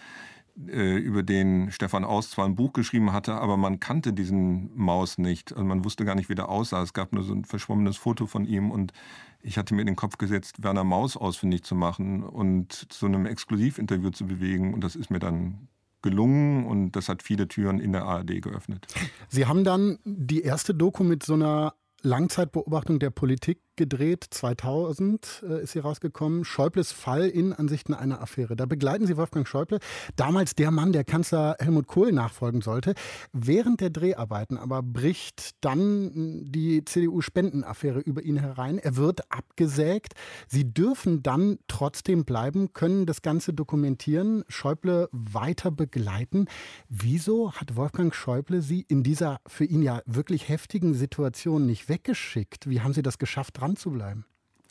über 0.56 1.24
den 1.24 1.72
Stefan 1.72 2.04
Aus 2.04 2.30
zwar 2.30 2.46
ein 2.46 2.56
Buch 2.56 2.74
geschrieben 2.74 3.12
hatte, 3.12 3.34
aber 3.34 3.58
man 3.58 3.80
kannte 3.80 4.14
diesen 4.14 4.70
Maus 4.76 5.18
nicht. 5.18 5.52
Also 5.52 5.64
man 5.64 5.84
wusste 5.84 6.06
gar 6.06 6.16
nicht, 6.16 6.30
wie 6.30 6.36
der 6.36 6.50
aussah. 6.50 6.84
Es 6.84 6.94
gab 6.94 7.12
nur 7.12 7.24
so 7.24 7.34
ein 7.34 7.44
verschwommenes 7.44 7.98
Foto 7.98 8.28
von 8.28 8.46
ihm 8.46 8.70
und 8.70 8.94
ich 9.42 9.58
hatte 9.58 9.74
mir 9.74 9.82
in 9.82 9.88
den 9.88 9.96
Kopf 9.96 10.18
gesetzt, 10.18 10.64
Werner 10.64 10.84
Maus 10.84 11.18
ausfindig 11.18 11.64
zu 11.64 11.76
machen 11.76 12.24
und 12.24 12.72
zu 12.72 13.08
einem 13.08 13.26
Exklusivinterview 13.26 14.12
zu 14.12 14.26
bewegen. 14.26 14.74
Und 14.74 14.84
das 14.84 14.96
ist 14.96 15.10
mir 15.10 15.20
dann 15.20 15.68
gelungen 16.04 16.66
und 16.66 16.92
das 16.92 17.10
hat 17.10 17.24
viele 17.24 17.48
Türen 17.48 17.80
in 17.80 17.92
der 17.92 18.06
ARD 18.06 18.42
geöffnet. 18.42 18.86
Sie 19.30 19.48
haben 19.48 19.64
dann 19.64 19.98
die 20.06 20.42
erste 20.42 20.76
Doku 20.76 21.04
mit 21.04 21.24
so 21.24 21.34
einer 21.34 21.74
Langzeitbeobachtung 22.04 23.00
der 23.00 23.10
Politik 23.10 23.62
gedreht. 23.76 24.26
2000 24.30 25.44
äh, 25.48 25.64
ist 25.64 25.72
sie 25.72 25.80
rausgekommen. 25.80 26.46
Schäubles 26.46 26.92
Fall 26.92 27.28
in 27.28 27.54
Ansichten 27.54 27.94
einer 27.94 28.22
Affäre. 28.22 28.56
Da 28.56 28.66
begleiten 28.66 29.08
Sie 29.08 29.18
Wolfgang 29.18 29.48
Schäuble, 29.48 29.80
damals 30.16 30.56
der 30.56 30.72
Mann, 30.72 30.94
der 30.94 31.04
Kanzler 31.04 31.56
Helmut 31.60 31.88
Kohl 31.88 32.12
nachfolgen 32.12 32.62
sollte. 32.62 32.94
Während 33.32 33.82
der 33.82 33.90
Dreharbeiten 33.90 34.58
aber 34.58 34.82
bricht 34.82 35.52
dann 35.62 36.52
die 36.52 36.86
CDU-Spendenaffäre 36.86 38.00
über 38.00 38.22
ihn 38.24 38.38
herein. 38.38 38.78
Er 38.78 38.96
wird 38.96 39.32
abgesägt. 39.32 40.14
Sie 40.48 40.74
dürfen 40.74 41.24
dann 41.24 41.60
trotzdem 41.68 42.26
bleiben, 42.26 42.74
können 42.74 43.06
das 43.06 43.22
Ganze 43.22 43.54
dokumentieren, 43.54 44.44
Schäuble 44.48 45.10
weiter 45.12 45.72
begleiten. 45.72 46.48
Wieso 46.90 47.54
hat 47.54 47.76
Wolfgang 47.76 48.14
Schäuble 48.14 48.62
Sie 48.62 48.86
in 48.88 49.04
dieser 49.04 49.40
für 49.48 49.66
ihn 49.66 49.82
ja 49.82 50.02
wirklich 50.06 50.50
heftigen 50.50 50.94
Situation 50.94 51.66
nicht 51.66 51.90
weggeschickt? 51.90 52.70
Wie 52.70 52.82
haben 52.82 52.94
Sie 52.94 53.02
das 53.02 53.18
geschafft, 53.18 53.62
dran 53.64 53.76
zu 53.76 53.92
bleiben? 53.92 54.26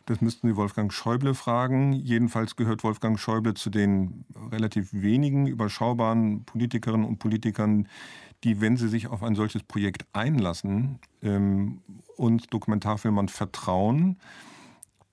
Das 0.06 0.20
müssten 0.20 0.48
Sie 0.48 0.56
Wolfgang 0.56 0.92
Schäuble 0.92 1.34
fragen. 1.34 1.92
Jedenfalls 1.92 2.56
gehört 2.56 2.82
Wolfgang 2.82 3.18
Schäuble 3.18 3.54
zu 3.54 3.70
den 3.70 4.24
relativ 4.50 4.92
wenigen 4.92 5.46
überschaubaren 5.46 6.44
Politikerinnen 6.44 7.06
und 7.06 7.18
Politikern, 7.18 7.88
die, 8.42 8.60
wenn 8.60 8.76
sie 8.76 8.88
sich 8.88 9.06
auf 9.06 9.22
ein 9.22 9.36
solches 9.36 9.62
Projekt 9.62 10.04
einlassen, 10.12 10.98
ähm, 11.22 11.82
uns 12.16 12.48
Dokumentarfilmern 12.48 13.28
vertrauen. 13.28 14.18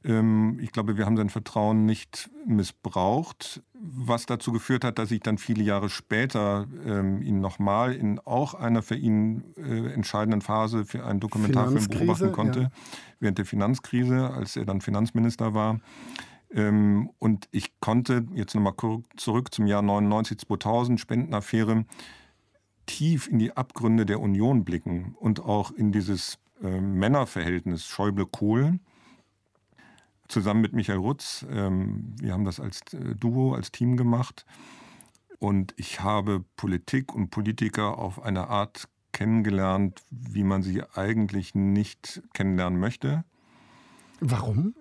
Ähm, 0.03 0.59
ich 0.61 0.71
glaube, 0.71 0.97
wir 0.97 1.05
haben 1.05 1.17
sein 1.17 1.29
Vertrauen 1.29 1.85
nicht 1.85 2.29
missbraucht, 2.45 3.61
was 3.73 4.25
dazu 4.25 4.51
geführt 4.51 4.83
hat, 4.83 4.99
dass 4.99 5.11
ich 5.11 5.21
dann 5.21 5.37
viele 5.37 5.63
Jahre 5.63 5.89
später 5.89 6.67
ähm, 6.85 7.21
ihn 7.21 7.39
nochmal 7.39 7.93
in 7.93 8.19
auch 8.19 8.53
einer 8.53 8.81
für 8.81 8.95
ihn 8.95 9.43
äh, 9.57 9.91
entscheidenden 9.93 10.41
Phase 10.41 10.85
für 10.85 11.05
einen 11.05 11.19
Dokumentarfilm 11.19 11.87
beobachten 11.87 12.31
konnte. 12.31 12.59
Ja 12.61 12.71
während 13.19 13.37
der 13.37 13.45
Finanzkrise, 13.45 14.31
als 14.31 14.55
er 14.55 14.65
dann 14.65 14.81
Finanzminister 14.81 15.53
war. 15.53 15.79
Ähm, 16.51 17.11
und 17.19 17.47
ich 17.51 17.79
konnte, 17.79 18.25
jetzt 18.33 18.55
nochmal 18.55 18.73
zurück 19.17 19.53
zum 19.53 19.67
Jahr 19.67 19.81
99, 19.81 20.39
2000, 20.39 20.99
Spendenaffäre, 20.99 21.85
tief 22.85 23.27
in 23.27 23.37
die 23.37 23.55
Abgründe 23.55 24.05
der 24.05 24.19
Union 24.19 24.65
blicken 24.65 25.15
und 25.19 25.41
auch 25.41 25.71
in 25.71 25.91
dieses 25.91 26.39
äh, 26.63 26.81
Männerverhältnis 26.81 27.85
Schäuble-Kohl 27.85 28.79
zusammen 30.29 30.61
mit 30.61 30.73
Michael 30.73 30.99
Rutz. 30.99 31.45
Ähm, 31.49 32.15
wir 32.19 32.33
haben 32.33 32.45
das 32.45 32.59
als 32.59 32.81
äh, 32.93 33.15
Duo, 33.15 33.53
als 33.53 33.71
Team 33.71 33.97
gemacht. 33.97 34.45
Und 35.39 35.73
ich 35.77 36.01
habe 36.01 36.43
Politik 36.55 37.13
und 37.13 37.29
Politiker 37.29 37.97
auf 37.97 38.21
eine 38.21 38.47
Art 38.47 38.87
kennengelernt, 39.11 40.01
wie 40.11 40.43
man 40.43 40.61
sie 40.63 40.83
eigentlich 40.95 41.55
nicht 41.55 42.21
kennenlernen 42.33 42.79
möchte. 42.79 43.25
Warum? 44.19 44.75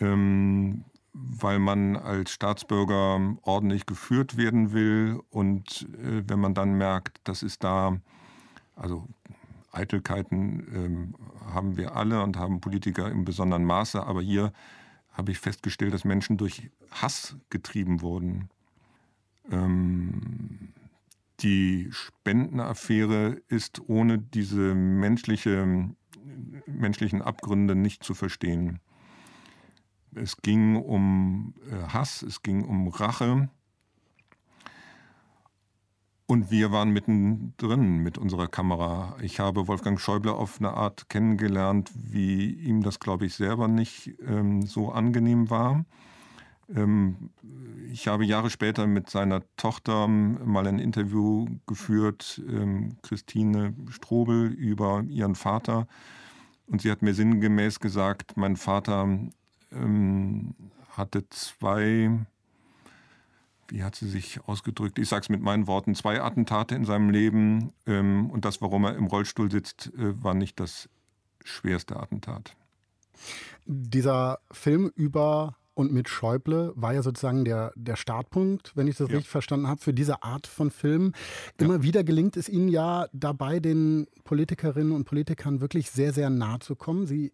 Ähm, 0.00 0.84
weil 1.12 1.60
man 1.60 1.96
als 1.96 2.32
Staatsbürger 2.32 3.36
ordentlich 3.42 3.86
geführt 3.86 4.36
werden 4.36 4.72
will 4.72 5.20
und 5.30 5.86
äh, 6.02 6.24
wenn 6.26 6.40
man 6.40 6.54
dann 6.54 6.74
merkt, 6.74 7.20
das 7.24 7.42
ist 7.42 7.62
da, 7.62 7.98
also 8.74 9.06
Eitelkeiten 9.74 10.66
ähm, 10.74 11.14
haben 11.52 11.76
wir 11.76 11.96
alle 11.96 12.22
und 12.22 12.36
haben 12.36 12.60
Politiker 12.60 13.10
im 13.10 13.24
besonderen 13.24 13.64
Maße, 13.64 14.02
aber 14.02 14.22
hier 14.22 14.52
habe 15.12 15.32
ich 15.32 15.38
festgestellt, 15.38 15.94
dass 15.94 16.04
Menschen 16.04 16.36
durch 16.36 16.70
Hass 16.90 17.36
getrieben 17.50 18.00
wurden. 18.00 18.48
Ähm, 19.50 20.72
die 21.40 21.88
Spendenaffäre 21.90 23.42
ist 23.48 23.80
ohne 23.88 24.18
diese 24.18 24.74
menschliche, 24.74 25.88
menschlichen 26.66 27.22
Abgründe 27.22 27.74
nicht 27.74 28.02
zu 28.02 28.14
verstehen. 28.14 28.80
Es 30.14 30.36
ging 30.38 30.76
um 30.76 31.54
äh, 31.70 31.88
Hass, 31.88 32.22
es 32.22 32.42
ging 32.42 32.62
um 32.64 32.88
Rache. 32.88 33.48
Und 36.34 36.50
wir 36.50 36.72
waren 36.72 36.90
mittendrin 36.90 37.98
mit 37.98 38.18
unserer 38.18 38.48
Kamera. 38.48 39.16
Ich 39.22 39.38
habe 39.38 39.68
Wolfgang 39.68 40.00
Schäuble 40.00 40.32
auf 40.32 40.58
eine 40.58 40.74
Art 40.74 41.08
kennengelernt, 41.08 41.92
wie 41.94 42.50
ihm 42.50 42.82
das, 42.82 42.98
glaube 42.98 43.24
ich, 43.24 43.36
selber 43.36 43.68
nicht 43.68 44.16
ähm, 44.26 44.62
so 44.62 44.90
angenehm 44.90 45.48
war. 45.48 45.84
Ähm, 46.74 47.30
ich 47.92 48.08
habe 48.08 48.24
Jahre 48.24 48.50
später 48.50 48.88
mit 48.88 49.10
seiner 49.10 49.42
Tochter 49.56 50.08
mal 50.08 50.66
ein 50.66 50.80
Interview 50.80 51.46
geführt, 51.68 52.42
ähm, 52.48 52.96
Christine 53.02 53.72
Strobel, 53.90 54.48
über 54.48 55.04
ihren 55.08 55.36
Vater. 55.36 55.86
Und 56.66 56.82
sie 56.82 56.90
hat 56.90 57.00
mir 57.00 57.14
sinngemäß 57.14 57.78
gesagt, 57.78 58.36
mein 58.36 58.56
Vater 58.56 59.20
ähm, 59.70 60.56
hatte 60.90 61.28
zwei, 61.28 62.26
wie 63.68 63.82
hat 63.82 63.94
sie 63.94 64.08
sich 64.08 64.40
ausgedrückt? 64.46 64.98
Ich 64.98 65.08
sage 65.08 65.22
es 65.22 65.28
mit 65.28 65.42
meinen 65.42 65.66
Worten, 65.66 65.94
zwei 65.94 66.20
Attentate 66.20 66.74
in 66.74 66.84
seinem 66.84 67.10
Leben. 67.10 67.72
Ähm, 67.86 68.30
und 68.30 68.44
das, 68.44 68.60
warum 68.60 68.84
er 68.84 68.96
im 68.96 69.06
Rollstuhl 69.06 69.50
sitzt, 69.50 69.92
äh, 69.96 70.22
war 70.22 70.34
nicht 70.34 70.60
das 70.60 70.88
schwerste 71.44 71.96
Attentat. 71.96 72.56
Dieser 73.66 74.38
Film 74.50 74.90
über 74.94 75.56
und 75.74 75.92
mit 75.92 76.08
Schäuble 76.08 76.72
war 76.76 76.94
ja 76.94 77.02
sozusagen 77.02 77.44
der, 77.44 77.72
der 77.74 77.96
Startpunkt, 77.96 78.72
wenn 78.76 78.86
ich 78.86 78.96
das 78.96 79.08
ja. 79.08 79.16
richtig 79.16 79.30
verstanden 79.30 79.66
habe, 79.66 79.80
für 79.80 79.92
diese 79.92 80.22
Art 80.22 80.46
von 80.46 80.70
Film. 80.70 81.12
Immer 81.58 81.76
ja. 81.76 81.82
wieder 81.82 82.04
gelingt 82.04 82.36
es 82.36 82.48
Ihnen 82.48 82.68
ja 82.68 83.06
dabei, 83.12 83.58
den 83.58 84.06
Politikerinnen 84.22 84.92
und 84.92 85.04
Politikern 85.04 85.60
wirklich 85.60 85.90
sehr, 85.90 86.12
sehr 86.12 86.30
nah 86.30 86.60
zu 86.60 86.76
kommen. 86.76 87.06
Sie 87.06 87.32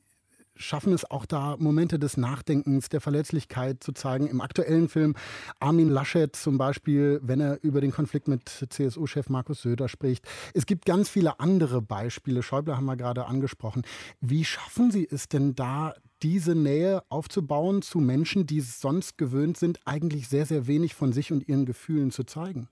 schaffen 0.60 0.92
es 0.92 1.10
auch 1.10 1.26
da, 1.26 1.56
Momente 1.58 1.98
des 1.98 2.16
Nachdenkens, 2.16 2.88
der 2.88 3.00
Verletzlichkeit 3.00 3.82
zu 3.82 3.92
zeigen. 3.92 4.26
Im 4.26 4.40
aktuellen 4.40 4.88
Film 4.88 5.14
Armin 5.58 5.88
Laschet 5.88 6.36
zum 6.36 6.58
Beispiel, 6.58 7.20
wenn 7.22 7.40
er 7.40 7.58
über 7.62 7.80
den 7.80 7.90
Konflikt 7.90 8.28
mit 8.28 8.48
CSU-Chef 8.68 9.28
Markus 9.28 9.62
Söder 9.62 9.88
spricht. 9.88 10.26
Es 10.54 10.66
gibt 10.66 10.84
ganz 10.84 11.08
viele 11.08 11.40
andere 11.40 11.82
Beispiele. 11.82 12.42
Schäuble 12.42 12.76
haben 12.76 12.86
wir 12.86 12.96
gerade 12.96 13.26
angesprochen. 13.26 13.82
Wie 14.20 14.44
schaffen 14.44 14.90
Sie 14.90 15.08
es 15.10 15.28
denn 15.28 15.54
da, 15.54 15.94
diese 16.22 16.54
Nähe 16.54 17.02
aufzubauen 17.08 17.80
zu 17.80 17.98
Menschen, 17.98 18.46
die 18.46 18.60
sonst 18.60 19.16
gewöhnt 19.16 19.56
sind, 19.56 19.80
eigentlich 19.86 20.28
sehr, 20.28 20.44
sehr 20.44 20.66
wenig 20.66 20.94
von 20.94 21.12
sich 21.12 21.32
und 21.32 21.48
ihren 21.48 21.64
Gefühlen 21.64 22.10
zu 22.10 22.24
zeigen? 22.24 22.68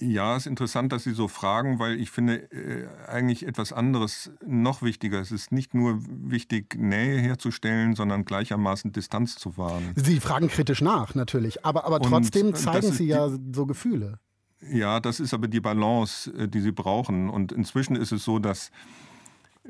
Ja, 0.00 0.34
es 0.36 0.44
ist 0.44 0.50
interessant, 0.50 0.92
dass 0.92 1.04
Sie 1.04 1.12
so 1.12 1.28
fragen, 1.28 1.78
weil 1.78 2.00
ich 2.00 2.10
finde 2.10 2.50
äh, 2.52 2.88
eigentlich 3.06 3.46
etwas 3.46 3.72
anderes 3.72 4.30
noch 4.44 4.80
wichtiger. 4.82 5.20
Es 5.20 5.30
ist 5.30 5.52
nicht 5.52 5.74
nur 5.74 6.00
wichtig, 6.08 6.74
Nähe 6.76 7.18
herzustellen, 7.20 7.94
sondern 7.94 8.24
gleichermaßen 8.24 8.92
Distanz 8.92 9.36
zu 9.36 9.58
wahren. 9.58 9.92
Sie 9.96 10.18
fragen 10.20 10.48
kritisch 10.48 10.80
nach, 10.80 11.14
natürlich, 11.14 11.66
aber, 11.66 11.84
aber 11.84 12.00
trotzdem 12.00 12.54
zeigen 12.54 12.92
Sie 12.92 13.06
ja 13.06 13.28
so 13.52 13.66
Gefühle. 13.66 14.18
Ja, 14.62 15.00
das 15.00 15.20
ist 15.20 15.34
aber 15.34 15.48
die 15.48 15.60
Balance, 15.60 16.30
äh, 16.32 16.48
die 16.48 16.60
Sie 16.60 16.72
brauchen. 16.72 17.28
Und 17.28 17.52
inzwischen 17.52 17.96
ist 17.96 18.12
es 18.12 18.24
so, 18.24 18.38
dass 18.38 18.70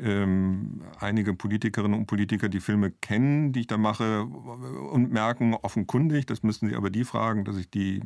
ähm, 0.03 0.83
einige 0.99 1.35
Politikerinnen 1.35 1.99
und 1.99 2.07
Politiker 2.07 2.49
die 2.49 2.61
Filme 2.61 2.91
kennen, 2.91 3.53
die 3.53 3.61
ich 3.61 3.67
da 3.67 3.79
mache 3.79 4.25
und 4.25 5.13
merken 5.13 5.55
offenkundig, 5.55 6.27
das 6.27 6.43
müssen 6.43 6.69
sie 6.69 6.77
aber 6.77 6.91
die 6.91 7.05
fragen, 7.05 7.45
dass 7.45 7.57
ich 7.57 7.71
die 7.71 7.99
äh, 7.99 8.03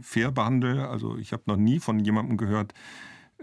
fair 0.00 0.32
behandle. 0.32 0.88
Also 0.88 1.16
ich 1.16 1.32
habe 1.32 1.42
noch 1.46 1.56
nie 1.56 1.80
von 1.80 2.00
jemandem 2.00 2.36
gehört, 2.36 2.74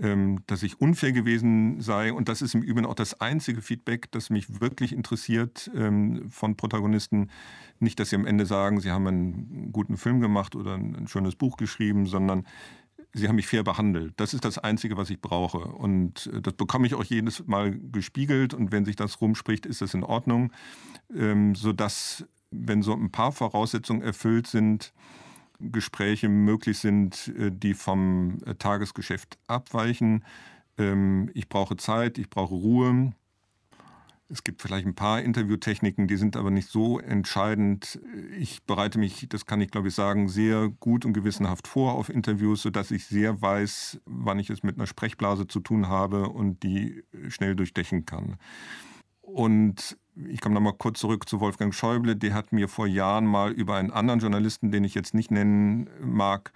ähm, 0.01 0.41
dass 0.47 0.63
ich 0.63 0.79
unfair 0.79 1.11
gewesen 1.11 1.81
sei. 1.81 2.13
Und 2.13 2.29
das 2.29 2.41
ist 2.41 2.53
im 2.53 2.61
Übrigen 2.61 2.85
auch 2.85 2.93
das 2.93 3.19
einzige 3.19 3.61
Feedback, 3.61 4.11
das 4.11 4.29
mich 4.29 4.61
wirklich 4.61 4.93
interessiert 4.93 5.71
ähm, 5.75 6.29
von 6.29 6.55
Protagonisten. 6.55 7.29
Nicht, 7.79 7.99
dass 7.99 8.09
sie 8.09 8.15
am 8.15 8.25
Ende 8.25 8.45
sagen, 8.45 8.79
sie 8.79 8.91
haben 8.91 9.07
einen 9.07 9.71
guten 9.71 9.97
Film 9.97 10.19
gemacht 10.19 10.55
oder 10.55 10.75
ein 10.75 11.07
schönes 11.07 11.35
Buch 11.35 11.57
geschrieben, 11.57 12.05
sondern 12.05 12.45
Sie 13.13 13.27
haben 13.27 13.35
mich 13.35 13.47
fair 13.47 13.63
behandelt. 13.63 14.13
Das 14.17 14.33
ist 14.33 14.45
das 14.45 14.57
Einzige, 14.57 14.97
was 14.97 15.09
ich 15.09 15.21
brauche. 15.21 15.59
Und 15.59 16.27
äh, 16.33 16.41
das 16.41 16.53
bekomme 16.53 16.87
ich 16.87 16.95
auch 16.95 17.03
jedes 17.03 17.45
Mal 17.47 17.77
gespiegelt. 17.77 18.53
Und 18.53 18.71
wenn 18.71 18.85
sich 18.85 18.95
das 18.95 19.21
rumspricht, 19.21 19.65
ist 19.65 19.81
das 19.81 19.93
in 19.93 20.03
Ordnung. 20.03 20.51
Ähm, 21.15 21.55
sodass, 21.55 22.25
wenn 22.51 22.81
so 22.81 22.93
ein 22.93 23.11
paar 23.11 23.31
Voraussetzungen 23.31 24.01
erfüllt 24.01 24.47
sind, 24.47 24.93
Gespräche 25.59 26.29
möglich 26.29 26.79
sind, 26.79 27.33
äh, 27.37 27.51
die 27.51 27.73
vom 27.73 28.39
äh, 28.45 28.55
Tagesgeschäft 28.55 29.37
abweichen. 29.47 30.23
Ähm, 30.77 31.31
ich 31.33 31.49
brauche 31.49 31.77
Zeit, 31.77 32.17
ich 32.17 32.29
brauche 32.29 32.53
Ruhe. 32.53 33.13
Es 34.29 34.43
gibt 34.43 34.61
vielleicht 34.61 34.85
ein 34.85 34.95
paar 34.95 35.21
Interviewtechniken, 35.21 36.07
die 36.07 36.17
sind 36.17 36.35
aber 36.35 36.51
nicht 36.51 36.67
so 36.69 36.99
entscheidend. 36.99 37.99
Ich 38.37 38.63
bereite 38.63 38.99
mich, 38.99 39.29
das 39.29 39.45
kann 39.45 39.61
ich 39.61 39.71
glaube 39.71 39.87
ich 39.87 39.95
sagen, 39.95 40.27
sehr 40.27 40.67
gut 40.67 41.05
und 41.05 41.13
gewissenhaft 41.13 41.67
vor 41.67 41.93
auf 41.93 42.09
Interviews, 42.09 42.61
sodass 42.61 42.91
ich 42.91 43.05
sehr 43.05 43.41
weiß, 43.41 44.01
wann 44.05 44.39
ich 44.39 44.49
es 44.49 44.63
mit 44.63 44.75
einer 44.75 44.87
Sprechblase 44.87 45.47
zu 45.47 45.61
tun 45.61 45.87
habe 45.87 46.27
und 46.27 46.63
die 46.63 47.03
schnell 47.29 47.55
durchdechen 47.55 48.05
kann. 48.05 48.35
Und 49.21 49.97
ich 50.15 50.41
komme 50.41 50.55
nochmal 50.55 50.73
kurz 50.77 50.99
zurück 50.99 51.27
zu 51.29 51.39
Wolfgang 51.39 51.73
Schäuble. 51.73 52.15
Der 52.15 52.33
hat 52.33 52.51
mir 52.51 52.67
vor 52.67 52.87
Jahren 52.87 53.25
mal 53.25 53.51
über 53.51 53.75
einen 53.75 53.91
anderen 53.91 54.19
Journalisten, 54.19 54.71
den 54.71 54.83
ich 54.83 54.95
jetzt 54.95 55.13
nicht 55.13 55.31
nennen 55.31 55.89
mag, 56.01 56.51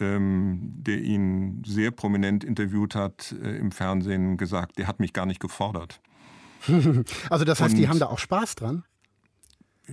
ähm, 0.00 0.72
der 0.76 0.98
ihn 1.00 1.62
sehr 1.64 1.90
prominent 1.90 2.44
interviewt 2.44 2.94
hat 2.94 3.34
äh, 3.42 3.56
im 3.56 3.72
Fernsehen, 3.72 4.36
gesagt, 4.36 4.78
der 4.78 4.88
hat 4.88 5.00
mich 5.00 5.12
gar 5.12 5.26
nicht 5.26 5.40
gefordert. 5.40 6.00
also 7.30 7.44
das 7.44 7.60
heißt, 7.60 7.74
Und 7.74 7.80
die 7.80 7.88
haben 7.88 7.98
da 7.98 8.06
auch 8.06 8.18
Spaß 8.18 8.54
dran? 8.56 8.84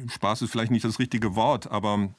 Spaß 0.08 0.44
ist 0.44 0.52
vielleicht 0.52 0.72
nicht 0.72 0.86
das 0.86 1.00
richtige 1.00 1.36
Wort, 1.36 1.72
aber 1.72 1.94
ähm, 1.94 2.16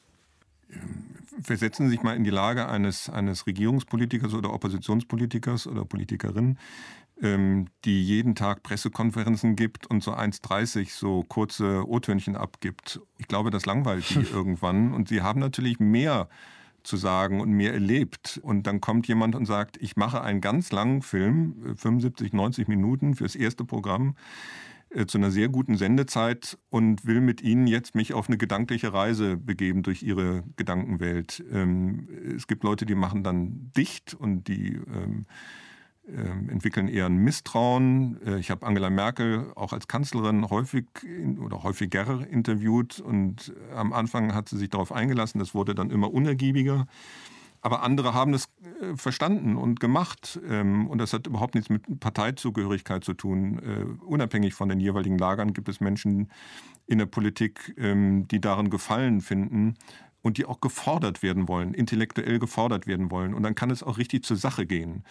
versetzen 1.43 1.87
Sie 1.87 1.93
sich 1.97 2.03
mal 2.03 2.17
in 2.17 2.25
die 2.25 2.31
Lage 2.31 2.69
eines, 2.69 3.09
eines 3.09 3.47
Regierungspolitikers 3.47 4.35
oder 4.35 4.53
Oppositionspolitikers 4.53 5.67
oder 5.67 5.85
Politikerin, 5.85 6.59
ähm, 7.23 7.69
die 7.85 8.03
jeden 8.03 8.35
Tag 8.35 8.63
Pressekonferenzen 8.63 9.57
gibt 9.57 9.87
und 9.87 10.03
so 10.03 10.13
1,30 10.13 10.91
so 10.91 11.23
kurze 11.23 11.89
O-Tönchen 11.89 12.37
abgibt. 12.37 13.01
Ich 13.19 13.29
glaube, 13.29 13.51
das 13.51 13.67
langweilt 13.67 14.09
die 14.11 14.21
irgendwann. 14.33 14.93
Und 14.93 15.09
sie 15.09 15.23
haben 15.23 15.41
natürlich 15.41 15.81
mehr 15.81 16.29
zu 16.83 16.97
sagen 16.97 17.41
und 17.41 17.51
mehr 17.51 17.73
erlebt. 17.73 18.41
Und 18.43 18.67
dann 18.67 18.81
kommt 18.81 19.09
jemand 19.09 19.35
und 19.35 19.47
sagt, 19.47 19.77
ich 19.81 19.97
mache 19.97 20.23
einen 20.23 20.41
ganz 20.41 20.73
langen 20.73 21.03
Film, 21.03 21.75
75, 21.77 22.33
90 22.33 22.69
Minuten 22.69 23.15
fürs 23.15 23.35
erste 23.35 23.65
Programm 23.65 24.15
äh, 24.91 25.07
zu 25.07 25.19
einer 25.19 25.31
sehr 25.31 25.49
guten 25.49 25.77
Sendezeit 25.77 26.59
und 26.69 27.07
will 27.07 27.21
mit 27.21 27.43
Ihnen 27.43 27.67
jetzt 27.67 27.95
mich 27.95 28.13
auf 28.13 28.29
eine 28.29 28.39
gedankliche 28.39 28.93
Reise 28.93 29.37
begeben 29.37 29.83
durch 29.83 30.03
Ihre 30.03 30.43
Gedankenwelt. 30.57 31.45
Ähm, 31.53 32.09
es 32.37 32.47
gibt 32.47 32.65
Leute, 32.65 32.87
die 32.87 32.97
machen 32.97 33.23
dann 33.23 33.71
dicht 33.77 34.15
und 34.15 34.49
die 34.49 34.75
ähm, 34.75 35.27
entwickeln 36.49 36.89
eher 36.89 37.07
ein 37.07 37.17
Misstrauen. 37.17 38.21
Äh, 38.27 38.39
ich 38.39 38.51
habe 38.51 38.67
Angela 38.67 38.91
Merkel 38.91 39.53
auch 39.55 39.73
als 39.73 39.89
Kanzlerin 39.89 40.49
häufig 40.51 40.87
oder 41.45 41.63
häufiger 41.63 42.27
interviewt 42.29 43.01
und 43.01 43.53
am 43.75 43.93
Anfang 43.93 44.35
hat 44.35 44.49
sie 44.49 44.59
sich 44.59 44.69
darauf 44.69 44.93
eingelassen, 44.93 45.39
das 45.39 45.55
wurde 45.55 45.75
dann 45.75 45.91
immer 45.91 46.13
unergiebiger. 46.13 46.87
Aber 47.63 47.83
andere 47.83 48.15
haben 48.15 48.33
es 48.35 48.49
äh, 48.81 48.97
verstanden 48.97 49.57
und 49.57 49.81
gemacht. 49.81 50.41
Ähm, 50.49 50.87
und 50.89 50.99
das 50.99 51.13
hat 51.13 51.27
überhaupt 51.27 51.55
nichts 51.55 51.69
mit 51.69 52.01
Parteizugehörigkeit 52.01 53.05
zu 53.05 53.15
tun. 53.15 53.59
Äh, 53.59 54.05
unabhängig 54.05 54.55
von 54.55 54.69
den 54.69 54.81
jeweiligen 54.81 55.19
Lagern 55.19 55.53
gibt 55.53 55.69
es 55.69 55.81
Menschen 55.81 56.31
in 56.87 56.99
der 56.99 57.07
Politik, 57.07 57.75
ähm, 57.77 58.27
die 58.29 58.41
darin 58.41 58.71
Gefallen 58.71 59.21
finden 59.21 59.75
und 60.23 60.39
die 60.39 60.47
auch 60.47 60.61
gefordert 60.61 61.23
werden 61.23 61.49
wollen, 61.49 61.75
intellektuell 61.75 62.39
gefordert 62.39 62.87
werden 62.87 63.11
wollen. 63.11 63.35
Und 63.35 63.43
dann 63.43 63.55
kann 63.55 63.71
es 63.71 63.83
auch 63.83 63.99
richtig 63.99 64.25
zur 64.25 64.37
Sache 64.37 64.67
gehen. 64.67 65.05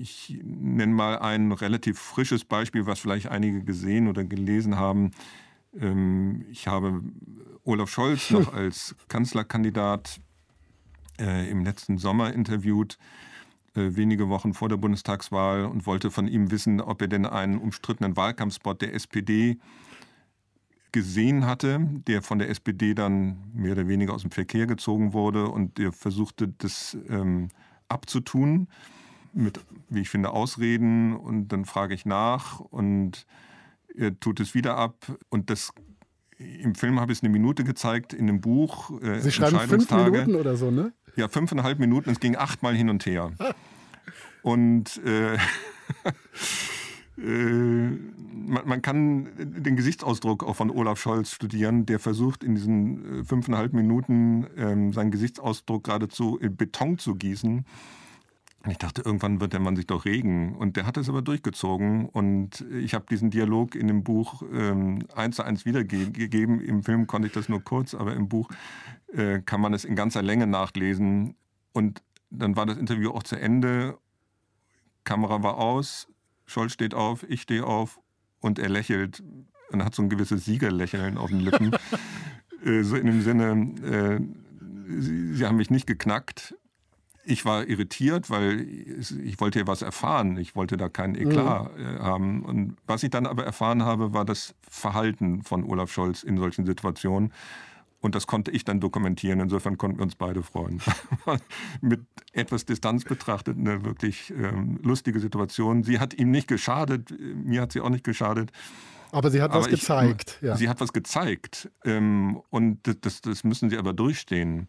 Ich 0.00 0.38
nenne 0.42 0.92
mal 0.92 1.18
ein 1.18 1.52
relativ 1.52 1.98
frisches 1.98 2.44
Beispiel, 2.44 2.86
was 2.86 3.00
vielleicht 3.00 3.28
einige 3.28 3.62
gesehen 3.62 4.08
oder 4.08 4.24
gelesen 4.24 4.76
haben. 4.76 5.12
Ähm, 5.78 6.44
ich 6.50 6.68
habe 6.68 7.02
Olaf 7.64 7.90
Scholz 7.90 8.30
noch 8.30 8.52
als 8.52 8.94
Kanzlerkandidat 9.08 10.20
äh, 11.18 11.50
im 11.50 11.64
letzten 11.64 11.98
Sommer 11.98 12.32
interviewt, 12.32 12.98
äh, 13.74 13.96
wenige 13.96 14.28
Wochen 14.28 14.54
vor 14.54 14.68
der 14.68 14.76
Bundestagswahl, 14.76 15.64
und 15.64 15.86
wollte 15.86 16.10
von 16.10 16.28
ihm 16.28 16.50
wissen, 16.50 16.80
ob 16.80 17.00
er 17.02 17.08
denn 17.08 17.26
einen 17.26 17.58
umstrittenen 17.58 18.16
Wahlkampfspot 18.16 18.82
der 18.82 18.94
SPD 18.94 19.58
gesehen 20.92 21.46
hatte, 21.46 21.80
der 22.06 22.22
von 22.22 22.38
der 22.38 22.48
SPD 22.48 22.94
dann 22.94 23.36
mehr 23.52 23.72
oder 23.72 23.88
weniger 23.88 24.14
aus 24.14 24.22
dem 24.22 24.30
Verkehr 24.30 24.66
gezogen 24.66 25.12
wurde 25.12 25.48
und 25.48 25.78
der 25.78 25.92
versuchte, 25.92 26.48
das 26.48 26.96
ähm, 27.08 27.48
abzutun 27.88 28.68
mit, 29.36 29.60
wie 29.88 30.00
ich 30.00 30.08
finde, 30.08 30.30
Ausreden 30.30 31.14
und 31.14 31.48
dann 31.48 31.64
frage 31.64 31.94
ich 31.94 32.06
nach 32.06 32.60
und 32.60 33.26
er 33.94 34.18
tut 34.18 34.40
es 34.40 34.54
wieder 34.54 34.76
ab 34.76 35.06
und 35.28 35.50
das 35.50 35.72
im 36.38 36.74
Film 36.74 37.00
habe 37.00 37.12
ich 37.12 37.18
es 37.18 37.24
eine 37.24 37.32
Minute 37.32 37.64
gezeigt, 37.64 38.12
in 38.12 38.26
dem 38.26 38.40
Buch. 38.40 39.00
Äh, 39.00 39.20
Sie 39.20 39.32
schreiben 39.32 39.58
fünf 39.60 39.90
Minuten 39.90 40.34
oder 40.34 40.56
so, 40.56 40.70
ne? 40.70 40.92
Ja, 41.16 41.28
fünfeinhalb 41.28 41.78
Minuten. 41.78 42.10
Es 42.10 42.20
ging 42.20 42.36
achtmal 42.36 42.74
hin 42.74 42.90
und 42.90 43.06
her. 43.06 43.32
und 44.42 45.00
äh, 45.04 45.34
äh, 47.16 47.90
man, 48.46 48.68
man, 48.68 48.82
kann 48.82 49.30
den 49.38 49.76
Gesichtsausdruck 49.76 50.44
auch 50.44 50.56
von 50.56 50.70
Olaf 50.70 51.00
Scholz 51.00 51.32
studieren, 51.32 51.86
der 51.86 51.98
versucht 52.00 52.44
in 52.44 52.54
diesen 52.54 53.20
äh, 53.20 53.24
fünfeinhalb 53.24 53.72
Minuten 53.72 54.46
ähm, 54.58 54.92
seinen 54.92 55.10
Gesichtsausdruck 55.10 55.84
geradezu 55.84 56.36
in 56.36 56.54
Beton 56.54 56.98
zu 56.98 57.14
gießen. 57.14 57.64
Und 58.66 58.72
ich 58.72 58.78
dachte, 58.78 59.02
irgendwann 59.02 59.40
wird 59.40 59.52
der 59.52 59.60
Mann 59.60 59.76
sich 59.76 59.86
doch 59.86 60.04
regen. 60.04 60.56
Und 60.56 60.76
der 60.76 60.86
hat 60.86 60.96
es 60.96 61.08
aber 61.08 61.22
durchgezogen. 61.22 62.08
Und 62.08 62.66
ich 62.72 62.94
habe 62.94 63.06
diesen 63.08 63.30
Dialog 63.30 63.76
in 63.76 63.86
dem 63.86 64.02
Buch 64.02 64.42
ähm, 64.52 65.06
eins 65.14 65.36
zu 65.36 65.44
eins 65.44 65.64
wiedergegeben. 65.64 66.60
Im 66.60 66.82
Film 66.82 67.06
konnte 67.06 67.28
ich 67.28 67.32
das 67.32 67.48
nur 67.48 67.62
kurz, 67.62 67.94
aber 67.94 68.14
im 68.14 68.28
Buch 68.28 68.48
äh, 69.12 69.38
kann 69.38 69.60
man 69.60 69.72
es 69.72 69.84
in 69.84 69.94
ganzer 69.94 70.20
Länge 70.20 70.48
nachlesen. 70.48 71.36
Und 71.72 72.02
dann 72.30 72.56
war 72.56 72.66
das 72.66 72.76
Interview 72.76 73.12
auch 73.12 73.22
zu 73.22 73.36
Ende. 73.36 73.98
Kamera 75.04 75.44
war 75.44 75.58
aus, 75.58 76.08
Scholz 76.44 76.72
steht 76.72 76.92
auf, 76.92 77.22
ich 77.28 77.42
stehe 77.42 77.64
auf 77.64 78.00
und 78.40 78.58
er 78.58 78.68
lächelt 78.68 79.22
und 79.70 79.84
hat 79.84 79.94
so 79.94 80.02
ein 80.02 80.08
gewisses 80.08 80.44
Siegerlächeln 80.44 81.18
auf 81.18 81.30
den 81.30 81.38
Lippen. 81.38 81.70
äh, 82.64 82.82
so 82.82 82.96
in 82.96 83.06
dem 83.06 83.20
Sinne, 83.20 83.76
äh, 83.84 85.00
sie, 85.00 85.34
sie 85.34 85.46
haben 85.46 85.56
mich 85.56 85.70
nicht 85.70 85.86
geknackt, 85.86 86.56
ich 87.26 87.44
war 87.44 87.66
irritiert, 87.66 88.30
weil 88.30 88.66
ich 89.24 89.40
wollte 89.40 89.58
ja 89.58 89.66
was 89.66 89.82
erfahren. 89.82 90.36
Ich 90.38 90.54
wollte 90.54 90.76
da 90.76 90.88
keinen 90.88 91.16
Eklat 91.16 91.76
mhm. 91.76 91.98
haben. 91.98 92.42
Und 92.42 92.76
was 92.86 93.02
ich 93.02 93.10
dann 93.10 93.26
aber 93.26 93.44
erfahren 93.44 93.82
habe, 93.82 94.12
war 94.12 94.24
das 94.24 94.54
Verhalten 94.68 95.42
von 95.42 95.64
Olaf 95.64 95.92
Scholz 95.92 96.22
in 96.22 96.38
solchen 96.38 96.64
Situationen. 96.64 97.32
Und 98.00 98.14
das 98.14 98.28
konnte 98.28 98.52
ich 98.52 98.64
dann 98.64 98.78
dokumentieren. 98.78 99.40
Insofern 99.40 99.76
konnten 99.76 99.98
wir 99.98 100.04
uns 100.04 100.14
beide 100.14 100.42
freuen. 100.42 100.80
Mit 101.80 102.02
etwas 102.32 102.64
Distanz 102.64 103.04
betrachtet 103.04 103.58
eine 103.58 103.84
wirklich 103.84 104.32
ähm, 104.36 104.78
lustige 104.82 105.18
Situation. 105.18 105.82
Sie 105.82 105.98
hat 105.98 106.14
ihm 106.14 106.30
nicht 106.30 106.46
geschadet, 106.46 107.12
mir 107.18 107.62
hat 107.62 107.72
sie 107.72 107.80
auch 107.80 107.90
nicht 107.90 108.04
geschadet. 108.04 108.52
Aber 109.10 109.30
sie 109.30 109.42
hat 109.42 109.50
aber 109.50 109.60
was 109.60 109.66
ich, 109.66 109.80
gezeigt. 109.80 110.38
Ja. 110.42 110.56
Sie 110.56 110.68
hat 110.68 110.80
was 110.80 110.92
gezeigt. 110.92 111.70
Ähm, 111.84 112.40
und 112.50 112.80
das, 113.04 113.20
das 113.20 113.42
müssen 113.42 113.70
sie 113.70 113.78
aber 113.78 113.92
durchstehen 113.92 114.68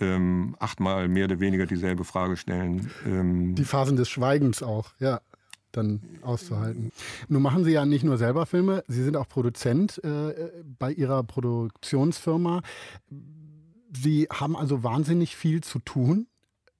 ähm, 0.00 0.56
achtmal 0.58 1.08
mehr 1.08 1.24
oder 1.24 1.40
weniger 1.40 1.66
dieselbe 1.66 2.04
Frage 2.04 2.36
stellen. 2.36 2.90
Ähm 3.06 3.54
die 3.54 3.64
Phasen 3.64 3.96
des 3.96 4.08
Schweigens 4.08 4.62
auch, 4.62 4.92
ja, 4.98 5.20
dann 5.72 6.00
auszuhalten. 6.22 6.92
Nun 7.28 7.42
machen 7.42 7.64
Sie 7.64 7.72
ja 7.72 7.84
nicht 7.84 8.04
nur 8.04 8.18
selber 8.18 8.46
Filme, 8.46 8.84
Sie 8.88 9.02
sind 9.02 9.16
auch 9.16 9.28
Produzent 9.28 10.02
äh, 10.04 10.50
bei 10.78 10.92
Ihrer 10.92 11.22
Produktionsfirma. 11.24 12.62
Sie 13.92 14.28
haben 14.30 14.56
also 14.56 14.82
wahnsinnig 14.82 15.36
viel 15.36 15.62
zu 15.62 15.78
tun. 15.78 16.26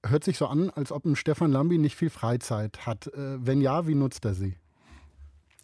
Hört 0.05 0.23
sich 0.23 0.37
so 0.37 0.47
an, 0.47 0.69
als 0.69 0.91
ob 0.91 1.05
ein 1.05 1.15
Stefan 1.15 1.51
Lambi 1.51 1.77
nicht 1.77 1.95
viel 1.95 2.09
Freizeit 2.09 2.85
hat. 2.85 3.07
Äh, 3.07 3.45
wenn 3.45 3.61
ja, 3.61 3.87
wie 3.87 3.95
nutzt 3.95 4.25
er 4.25 4.33
sie? 4.33 4.55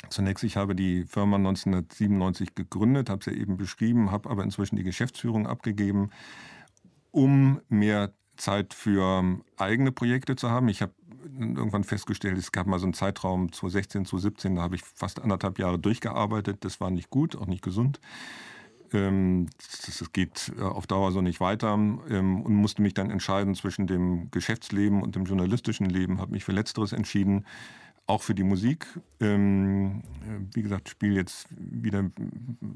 Zunächst, 0.10 0.44
ich 0.44 0.56
habe 0.56 0.76
die 0.76 1.06
Firma 1.06 1.38
1997 1.38 2.54
gegründet, 2.54 3.10
habe 3.10 3.24
sie 3.24 3.32
eben 3.32 3.58
beschrieben, 3.58 4.12
habe 4.12 4.30
aber 4.30 4.44
inzwischen 4.44 4.76
die 4.76 4.84
Geschäftsführung 4.84 5.48
abgegeben 5.48 6.12
um 7.16 7.62
mehr 7.70 8.12
Zeit 8.36 8.74
für 8.74 9.40
eigene 9.56 9.94
Projekte 9.94 10.36
zu 10.36 10.52
haben. 10.52 10.68
Ich 10.68 10.82
habe 10.82 10.92
irgendwann 11.40 11.86
festgestellt, 11.86 12.38
es 12.38 12.52
gab 12.52 12.68
mal 12.68 12.78
so 12.78 12.86
einen 12.86 12.94
Zeitraum 12.94 13.54
2016, 13.54 14.06
2017, 14.06 14.56
da 14.56 14.62
habe 14.62 14.76
ich 14.76 14.84
fast 14.84 15.22
anderthalb 15.22 15.58
Jahre 15.58 15.80
durchgearbeitet. 15.80 16.58
Das 16.66 16.82
war 16.82 16.92
nicht 16.92 17.10
gut, 17.10 17.38
auch 17.38 17.48
nicht 17.48 17.64
gesund. 17.64 18.02
Ähm, 18.92 19.48
das 19.58 20.12
geht 20.12 20.52
äh, 20.60 20.62
auf 20.62 20.88
Dauer 20.88 21.14
so 21.14 21.22
nicht 21.22 21.40
weiter 21.40 21.74
ähm, 21.74 22.42
und 22.42 22.54
musste 22.54 22.82
mich 22.82 22.94
dann 22.94 23.10
entscheiden 23.10 23.56
zwischen 23.56 23.88
dem 23.88 24.30
Geschäftsleben 24.32 25.02
und 25.02 25.16
dem 25.16 25.24
journalistischen 25.24 25.90
Leben. 25.90 26.20
Habe 26.20 26.34
mich 26.34 26.44
für 26.44 26.52
Letzteres 26.52 26.92
entschieden, 26.92 27.46
auch 28.08 28.24
für 28.24 28.36
die 28.36 28.44
Musik. 28.44 28.88
Ähm, 29.22 30.04
wie 30.54 30.62
gesagt, 30.62 30.90
spiele 30.90 31.16
jetzt 31.16 31.48
wieder 31.50 32.12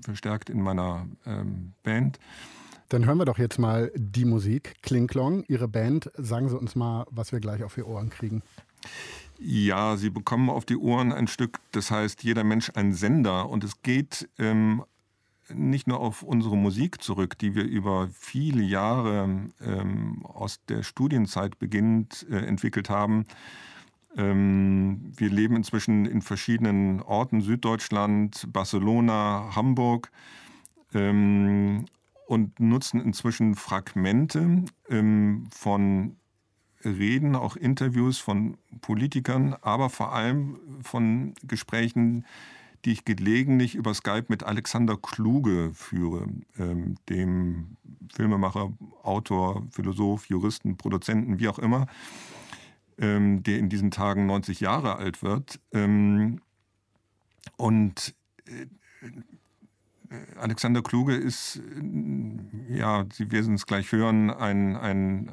verstärkt 0.06 0.50
in 0.50 0.62
meiner 0.62 1.08
Band. 1.84 2.20
Dann 2.90 3.06
hören 3.06 3.20
wir 3.20 3.26
doch 3.26 3.38
jetzt 3.38 3.60
mal 3.60 3.92
die 3.96 4.26
Musik. 4.26 4.76
Klingklong, 4.82 5.44
Ihre 5.48 5.68
Band. 5.68 6.12
Sagen 6.18 6.50
Sie 6.50 6.58
uns 6.58 6.76
mal, 6.76 7.06
was 7.12 7.32
wir 7.32 7.40
gleich 7.40 7.64
auf 7.64 7.76
die 7.76 7.84
Ohren 7.84 8.10
kriegen. 8.10 8.42
Ja, 9.38 9.96
Sie 9.96 10.10
bekommen 10.10 10.50
auf 10.50 10.66
die 10.66 10.76
Ohren 10.76 11.14
ein 11.14 11.28
Stück, 11.28 11.60
das 11.72 11.92
heißt 11.92 12.24
Jeder 12.24 12.44
Mensch 12.44 12.72
ein 12.74 12.94
Sender. 12.94 13.48
Und 13.48 13.64
es 13.64 13.84
geht 13.84 14.28
ähm, 14.40 14.84
nicht 15.54 15.88
nur 15.88 16.00
auf 16.00 16.24
unsere 16.24 16.58
Musik 16.58 17.04
zurück, 17.04 17.38
die 17.38 17.54
wir 17.54 17.64
über 17.64 18.10
viele 18.12 18.64
Jahre 18.64 19.50
ähm, 19.62 20.26
aus 20.26 20.60
der 20.68 20.82
Studienzeit 20.82 21.60
beginnend 21.60 22.26
äh, 22.32 22.38
entwickelt 22.38 22.90
haben. 22.90 23.26
Ähm, 24.18 25.14
wir 25.16 25.30
leben 25.30 25.56
inzwischen 25.56 26.08
in 26.08 26.24
verschiedenen 26.24 27.04
Orten, 27.04 27.42
Süddeutschland, 27.42 28.48
Barcelona, 28.52 29.52
Hamburg. 29.56 30.12
Ähm, 30.96 31.86
und 32.30 32.60
nutzen 32.60 33.02
inzwischen 33.02 33.56
Fragmente 33.56 34.64
ähm, 34.88 35.48
von 35.50 36.18
Reden, 36.86 37.36
auch 37.36 37.56
Interviews 37.56 38.20
von 38.20 38.56
Politikern, 38.82 39.56
aber 39.62 39.90
vor 39.90 40.14
allem 40.14 40.60
von 40.84 41.34
Gesprächen, 41.42 42.28
die 42.86 42.92
ich 42.92 43.04
gelegentlich 43.04 43.74
über 43.74 43.96
Skype 43.96 44.26
mit 44.28 44.44
Alexander 44.44 44.96
Kluge 44.96 45.72
führe, 45.74 46.28
ähm, 46.60 46.98
dem 47.10 47.78
Filmemacher, 48.14 48.74
Autor, 49.02 49.66
Philosoph, 49.72 50.28
Juristen, 50.28 50.78
Produzenten, 50.78 51.40
wie 51.40 51.48
auch 51.48 51.58
immer, 51.58 51.88
ähm, 53.00 53.42
der 53.42 53.58
in 53.58 53.70
diesen 53.70 53.90
Tagen 53.90 54.28
90 54.28 54.60
Jahre 54.60 54.98
alt 54.98 55.24
wird. 55.24 55.60
Ähm, 55.74 56.42
und 57.58 58.14
äh, 58.46 58.68
Alexander 60.40 60.82
Kluge 60.82 61.16
ist, 61.16 61.58
äh, 61.58 62.78
ja, 62.78 63.06
Sie 63.12 63.32
werden 63.32 63.56
es 63.56 63.66
gleich 63.66 63.92
hören, 63.92 64.30
ein, 64.30 64.76
ein 64.76 65.32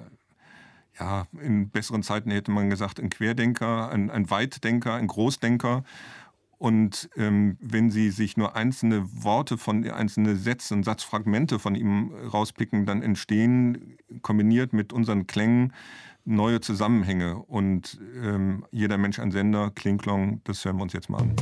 ja, 0.99 1.27
in 1.41 1.69
besseren 1.71 2.03
Zeiten 2.03 2.31
hätte 2.31 2.51
man 2.51 2.71
gesagt, 2.71 3.01
ein 3.01 3.11
Querdenker, 3.11 3.91
ein, 3.91 4.11
ein 4.11 4.31
Weitdenker, 4.31 4.95
ein 4.95 5.07
Großdenker. 5.07 5.85
Und 6.59 7.11
ähm, 7.17 7.59
wenn 7.61 7.91
Sie 7.91 8.11
sich 8.11 8.39
nur 8.39 8.57
einzelne 8.57 9.05
Worte 9.13 9.59
von 9.59 9.89
einzelne 9.91 10.37
Sätze 10.37 10.73
und 10.73 10.85
Satzfragmente 10.85 11.59
von 11.59 11.75
ihm 11.75 12.13
rauspicken, 12.33 12.87
dann 12.87 13.03
entstehen 13.03 13.99
kombiniert 14.23 14.73
mit 14.73 14.93
unseren 14.93 15.27
Klängen 15.27 15.75
neue 16.25 16.61
Zusammenhänge. 16.61 17.37
Und 17.37 18.01
ähm, 18.23 18.65
jeder 18.71 18.97
Mensch 18.97 19.19
ein 19.19 19.33
Sender, 19.33 19.71
Klingklong, 19.75 20.41
das 20.45 20.65
hören 20.65 20.77
wir 20.77 20.83
uns 20.83 20.95
jetzt 20.95 21.11
mal 21.11 21.21
an. 21.21 21.35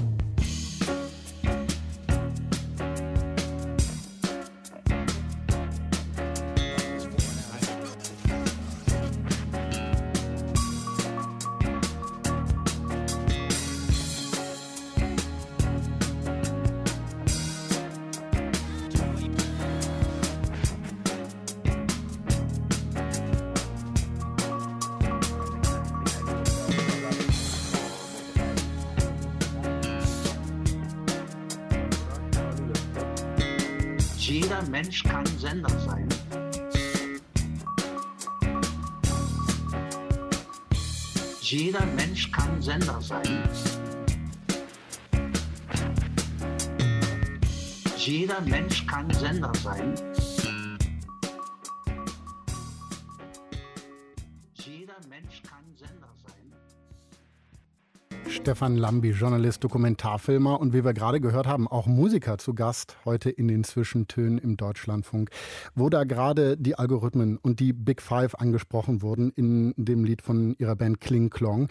Stefan 58.65 58.79
Lambi, 58.79 59.11
Journalist, 59.11 59.63
Dokumentarfilmer 59.63 60.59
und 60.59 60.73
wie 60.73 60.87
wir 60.87 60.95
gerade 60.95 61.21
gehört 61.21 61.47
haben, 61.47 61.69
auch 61.69 61.87
Musiker 61.87 62.39
zu 62.39 62.55
Gast 62.55 62.97
heute 63.05 63.29
in 63.29 63.47
den 63.47 63.63
Zwischentönen 63.63 64.39
im 64.39 64.57
Deutschlandfunk, 64.57 65.29
wo 65.75 65.91
da 65.91 66.05
gerade 66.05 66.57
die 66.57 66.75
Algorithmen 66.75 67.37
und 67.37 67.61
die 67.61 67.75
Big 67.75 68.01
Five 68.01 68.35
angesprochen 68.37 69.03
wurden 69.03 69.33
in 69.37 69.75
dem 69.77 70.03
Lied 70.03 70.23
von 70.23 70.55
ihrer 70.59 70.77
Band 70.77 71.03
Kling 71.03 71.29
Klong. 71.29 71.69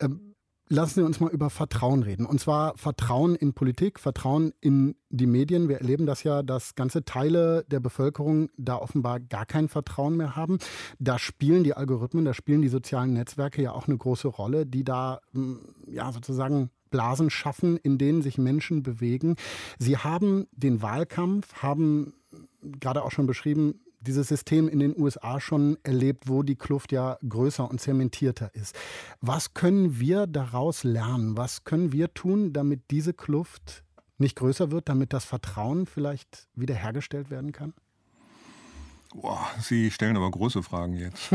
Ähm, 0.00 0.31
lassen 0.72 1.00
Sie 1.00 1.06
uns 1.06 1.20
mal 1.20 1.30
über 1.30 1.50
Vertrauen 1.50 2.02
reden. 2.02 2.24
Und 2.24 2.40
zwar 2.40 2.76
Vertrauen 2.76 3.34
in 3.34 3.52
Politik, 3.52 4.00
Vertrauen 4.00 4.52
in 4.60 4.96
die 5.10 5.26
Medien. 5.26 5.68
Wir 5.68 5.76
erleben 5.78 6.06
das 6.06 6.22
ja, 6.22 6.42
dass 6.42 6.74
ganze 6.74 7.04
Teile 7.04 7.64
der 7.68 7.80
Bevölkerung 7.80 8.48
da 8.56 8.76
offenbar 8.76 9.20
gar 9.20 9.44
kein 9.44 9.68
Vertrauen 9.68 10.16
mehr 10.16 10.34
haben. 10.34 10.58
Da 10.98 11.18
spielen 11.18 11.62
die 11.62 11.74
Algorithmen, 11.74 12.24
da 12.24 12.32
spielen 12.32 12.62
die 12.62 12.68
sozialen 12.68 13.12
Netzwerke 13.12 13.62
ja 13.62 13.72
auch 13.72 13.86
eine 13.86 13.98
große 13.98 14.28
Rolle, 14.28 14.64
die 14.64 14.82
da 14.82 15.20
hm, 15.32 15.60
ja 15.86 16.10
sozusagen 16.10 16.70
Blasen 16.90 17.28
schaffen, 17.28 17.76
in 17.76 17.98
denen 17.98 18.22
sich 18.22 18.38
Menschen 18.38 18.82
bewegen. 18.82 19.36
Sie 19.78 19.98
haben 19.98 20.46
den 20.52 20.80
Wahlkampf, 20.80 21.54
haben 21.62 22.14
gerade 22.62 23.02
auch 23.02 23.10
schon 23.10 23.26
beschrieben, 23.26 23.80
dieses 24.06 24.28
System 24.28 24.68
in 24.68 24.80
den 24.80 24.98
USA 24.98 25.40
schon 25.40 25.78
erlebt, 25.82 26.28
wo 26.28 26.42
die 26.42 26.56
Kluft 26.56 26.92
ja 26.92 27.18
größer 27.26 27.68
und 27.68 27.80
zementierter 27.80 28.54
ist. 28.54 28.76
Was 29.20 29.54
können 29.54 29.98
wir 29.98 30.26
daraus 30.26 30.84
lernen? 30.84 31.36
Was 31.36 31.64
können 31.64 31.92
wir 31.92 32.12
tun, 32.12 32.52
damit 32.52 32.90
diese 32.90 33.14
Kluft 33.14 33.84
nicht 34.18 34.36
größer 34.36 34.70
wird, 34.70 34.88
damit 34.88 35.12
das 35.12 35.24
Vertrauen 35.24 35.86
vielleicht 35.86 36.48
wiederhergestellt 36.54 37.30
werden 37.30 37.52
kann? 37.52 37.74
Boah, 39.14 39.46
Sie 39.60 39.90
stellen 39.90 40.16
aber 40.16 40.30
große 40.30 40.62
Fragen 40.62 40.94
jetzt. 40.94 41.30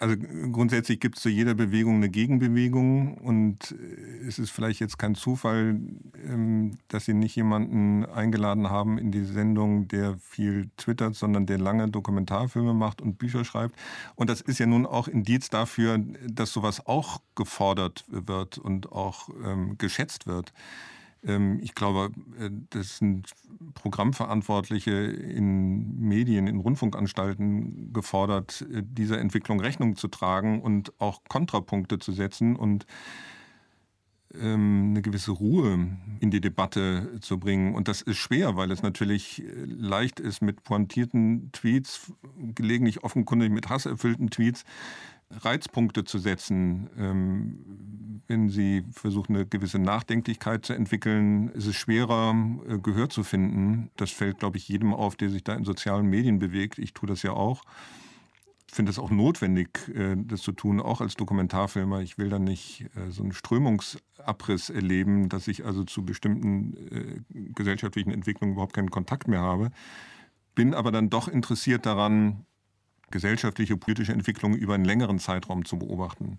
Also 0.00 0.16
grundsätzlich 0.50 0.98
gibt 0.98 1.18
es 1.18 1.22
zu 1.22 1.28
jeder 1.28 1.52
Bewegung 1.52 1.96
eine 1.96 2.08
Gegenbewegung 2.08 3.18
und 3.18 3.72
äh, 3.72 4.26
es 4.26 4.38
ist 4.38 4.48
vielleicht 4.50 4.80
jetzt 4.80 4.98
kein 4.98 5.14
Zufall, 5.14 5.78
ähm, 6.26 6.78
dass 6.88 7.04
Sie 7.04 7.12
nicht 7.12 7.36
jemanden 7.36 8.06
eingeladen 8.06 8.70
haben 8.70 8.96
in 8.96 9.12
die 9.12 9.26
Sendung, 9.26 9.88
der 9.88 10.16
viel 10.16 10.70
twittert, 10.78 11.16
sondern 11.16 11.44
der 11.44 11.58
lange 11.58 11.86
Dokumentarfilme 11.90 12.72
macht 12.72 13.02
und 13.02 13.18
Bücher 13.18 13.44
schreibt. 13.44 13.74
Und 14.14 14.30
das 14.30 14.40
ist 14.40 14.58
ja 14.58 14.64
nun 14.64 14.86
auch 14.86 15.06
Indiz 15.06 15.50
dafür, 15.50 15.98
dass 16.26 16.50
sowas 16.50 16.86
auch 16.86 17.20
gefordert 17.34 18.06
wird 18.08 18.56
und 18.56 18.92
auch 18.92 19.28
ähm, 19.44 19.76
geschätzt 19.76 20.26
wird. 20.26 20.54
Ähm, 21.24 21.60
ich 21.62 21.74
glaube, 21.74 22.10
äh, 22.38 22.50
das 22.70 22.98
sind 22.98 23.30
Programmverantwortliche 23.74 24.92
in 24.92 26.00
Medien, 26.00 26.46
in 26.46 26.58
Rundfunkanstalten 26.58 27.92
gefordert, 27.92 28.66
äh, 28.72 28.82
dieser 28.84 29.18
Entwicklung 29.18 29.60
Rechnung 29.60 29.96
zu 29.96 30.08
tragen 30.08 30.62
und 30.62 30.92
auch 31.00 31.20
Kontrapunkte 31.28 31.98
zu 31.98 32.12
setzen 32.12 32.56
und 32.56 32.86
ähm, 34.34 34.90
eine 34.90 35.02
gewisse 35.02 35.32
Ruhe 35.32 35.88
in 36.20 36.30
die 36.30 36.40
Debatte 36.40 37.18
zu 37.20 37.38
bringen. 37.38 37.74
Und 37.74 37.88
das 37.88 38.00
ist 38.00 38.18
schwer, 38.18 38.56
weil 38.56 38.70
es 38.70 38.82
natürlich 38.82 39.42
äh, 39.42 39.64
leicht 39.66 40.20
ist, 40.20 40.40
mit 40.40 40.62
pointierten 40.62 41.50
Tweets, 41.52 42.12
gelegentlich 42.54 43.02
offenkundig 43.02 43.50
mit 43.50 43.68
hasserfüllten 43.68 44.30
Tweets, 44.30 44.64
Reizpunkte 45.30 46.04
zu 46.04 46.18
setzen. 46.18 46.90
Ähm, 46.98 48.20
wenn 48.26 48.48
Sie 48.48 48.84
versuchen, 48.92 49.34
eine 49.34 49.46
gewisse 49.46 49.78
Nachdenklichkeit 49.78 50.64
zu 50.64 50.72
entwickeln, 50.72 51.48
ist 51.50 51.66
es 51.66 51.76
schwerer, 51.76 52.34
äh, 52.68 52.78
Gehör 52.78 53.08
zu 53.08 53.24
finden. 53.24 53.90
Das 53.96 54.10
fällt, 54.10 54.38
glaube 54.38 54.56
ich, 54.56 54.68
jedem 54.68 54.94
auf, 54.94 55.16
der 55.16 55.30
sich 55.30 55.44
da 55.44 55.54
in 55.54 55.64
sozialen 55.64 56.06
Medien 56.06 56.38
bewegt. 56.38 56.78
Ich 56.78 56.92
tue 56.92 57.08
das 57.08 57.22
ja 57.22 57.32
auch. 57.32 57.62
Ich 58.68 58.74
finde 58.76 58.90
es 58.90 59.00
auch 59.00 59.10
notwendig, 59.10 59.88
äh, 59.94 60.16
das 60.16 60.42
zu 60.42 60.52
tun, 60.52 60.80
auch 60.80 61.00
als 61.00 61.16
Dokumentarfilmer. 61.16 62.02
Ich 62.02 62.18
will 62.18 62.28
da 62.28 62.38
nicht 62.38 62.86
äh, 62.94 63.10
so 63.10 63.22
einen 63.22 63.32
Strömungsabriss 63.32 64.70
erleben, 64.70 65.28
dass 65.28 65.48
ich 65.48 65.64
also 65.64 65.84
zu 65.84 66.04
bestimmten 66.04 67.24
gesellschaftlichen 67.54 68.12
Entwicklungen 68.12 68.54
überhaupt 68.54 68.74
keinen 68.74 68.90
Kontakt 68.90 69.26
mehr 69.26 69.40
habe. 69.40 69.70
Bin 70.54 70.74
aber 70.74 70.92
dann 70.92 71.10
doch 71.10 71.26
interessiert 71.26 71.86
daran, 71.86 72.46
gesellschaftliche, 73.10 73.76
politische 73.76 74.12
Entwicklung 74.12 74.54
über 74.54 74.74
einen 74.74 74.84
längeren 74.84 75.18
Zeitraum 75.18 75.64
zu 75.64 75.78
beobachten. 75.78 76.38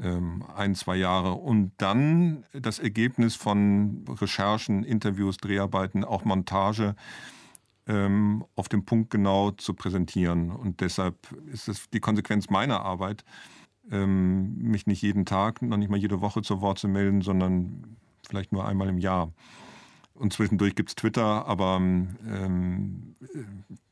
Ähm, 0.00 0.44
ein, 0.54 0.74
zwei 0.74 0.96
Jahre. 0.96 1.32
Und 1.32 1.72
dann 1.78 2.44
das 2.52 2.78
Ergebnis 2.78 3.34
von 3.34 4.04
Recherchen, 4.08 4.84
Interviews, 4.84 5.38
Dreharbeiten, 5.38 6.04
auch 6.04 6.24
Montage 6.24 6.94
ähm, 7.86 8.44
auf 8.56 8.68
den 8.68 8.84
Punkt 8.84 9.10
genau 9.10 9.52
zu 9.52 9.74
präsentieren. 9.74 10.50
Und 10.50 10.80
deshalb 10.80 11.16
ist 11.52 11.68
es 11.68 11.88
die 11.90 12.00
Konsequenz 12.00 12.50
meiner 12.50 12.80
Arbeit, 12.80 13.24
ähm, 13.90 14.56
mich 14.58 14.86
nicht 14.86 15.02
jeden 15.02 15.24
Tag, 15.24 15.62
noch 15.62 15.76
nicht 15.76 15.90
mal 15.90 15.98
jede 15.98 16.20
Woche 16.20 16.42
zu 16.42 16.60
Wort 16.60 16.78
zu 16.78 16.88
melden, 16.88 17.22
sondern 17.22 17.96
vielleicht 18.28 18.52
nur 18.52 18.66
einmal 18.66 18.88
im 18.88 18.98
Jahr. 18.98 19.32
Und 20.18 20.32
zwischendurch 20.32 20.74
gibt 20.74 20.90
es 20.90 20.94
Twitter, 20.94 21.46
aber 21.46 21.76
ähm, 21.76 23.16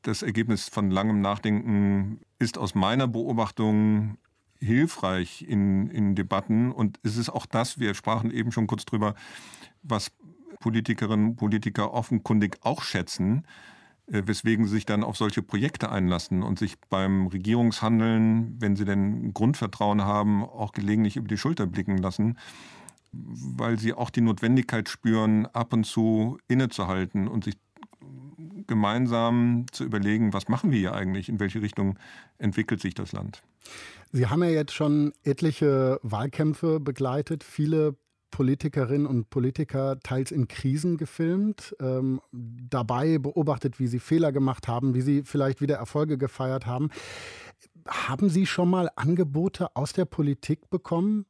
das 0.03 0.23
Ergebnis 0.23 0.69
von 0.69 0.91
langem 0.91 1.21
Nachdenken 1.21 2.21
ist 2.39 2.59
aus 2.59 2.75
meiner 2.75 3.07
Beobachtung 3.07 4.17
hilfreich 4.59 5.45
in, 5.47 5.91
in 5.91 6.15
Debatten. 6.15 6.73
Und 6.73 6.99
es 7.03 7.17
ist 7.17 7.29
auch 7.29 7.47
das, 7.47 7.79
wir 7.79 7.95
sprachen 7.95 8.31
eben 8.31 8.53
schon 8.53 8.67
kurz 8.67 8.85
drüber, 8.85 9.15
was 9.83 10.13
Politikerinnen 10.61 11.31
und 11.31 11.37
Politiker 11.37 11.93
offenkundig 11.93 12.59
auch 12.63 12.83
schätzen, 12.83 13.45
äh, 14.07 14.23
weswegen 14.25 14.65
sie 14.65 14.73
sich 14.73 14.87
dann 14.87 15.05
auf 15.05 15.17
solche 15.17 15.43
Projekte 15.43 15.91
einlassen 15.91 16.43
und 16.43 16.59
sich 16.59 16.79
beim 16.89 17.27
Regierungshandeln, 17.27 18.57
wenn 18.61 18.77
sie 18.77 18.87
denn 18.87 19.35
Grundvertrauen 19.35 20.03
haben, 20.03 20.43
auch 20.43 20.73
gelegentlich 20.73 21.17
über 21.17 21.29
die 21.29 21.39
Schulter 21.39 21.67
blicken 21.67 21.99
lassen 21.99 22.39
weil 23.57 23.79
sie 23.79 23.93
auch 23.93 24.11
die 24.11 24.21
Notwendigkeit 24.21 24.89
spüren, 24.89 25.47
ab 25.47 25.73
und 25.73 25.85
zu 25.85 26.39
innezuhalten 26.49 27.29
und 27.29 27.45
sich 27.45 27.55
gemeinsam 28.67 29.67
zu 29.73 29.85
überlegen, 29.85 30.33
was 30.33 30.49
machen 30.49 30.71
wir 30.71 30.79
hier 30.79 30.95
eigentlich, 30.95 31.29
in 31.29 31.41
welche 31.41 31.63
Richtung 31.63 31.99
entwickelt 32.39 32.81
sich 32.81 32.95
das 32.95 33.13
Land. 33.13 33.43
Sie 34.13 34.27
haben 34.27 34.43
ja 34.43 34.51
jetzt 34.51 34.73
schon 34.73 35.13
etliche 35.23 35.99
Wahlkämpfe 36.03 36.81
begleitet, 36.81 37.45
viele 37.45 37.97
Politikerinnen 38.31 39.07
und 39.07 39.31
Politiker 39.31 39.99
teils 40.03 40.33
in 40.33 40.49
Krisen 40.49 40.97
gefilmt, 40.97 41.77
ähm, 41.81 42.21
dabei 42.33 43.19
beobachtet, 43.19 43.79
wie 43.79 43.87
sie 43.87 44.01
Fehler 44.01 44.33
gemacht 44.33 44.67
haben, 44.67 44.95
wie 44.95 45.03
sie 45.03 45.23
vielleicht 45.23 45.61
wieder 45.61 45.77
Erfolge 45.77 46.19
gefeiert 46.19 46.67
haben. 46.67 46.91
Haben 47.87 48.29
Sie 48.29 48.47
schon 48.47 48.71
mal 48.71 48.91
Angebote 48.97 49.77
aus 49.77 49.93
der 49.93 50.05
Politik 50.05 50.69
bekommen, 50.69 51.27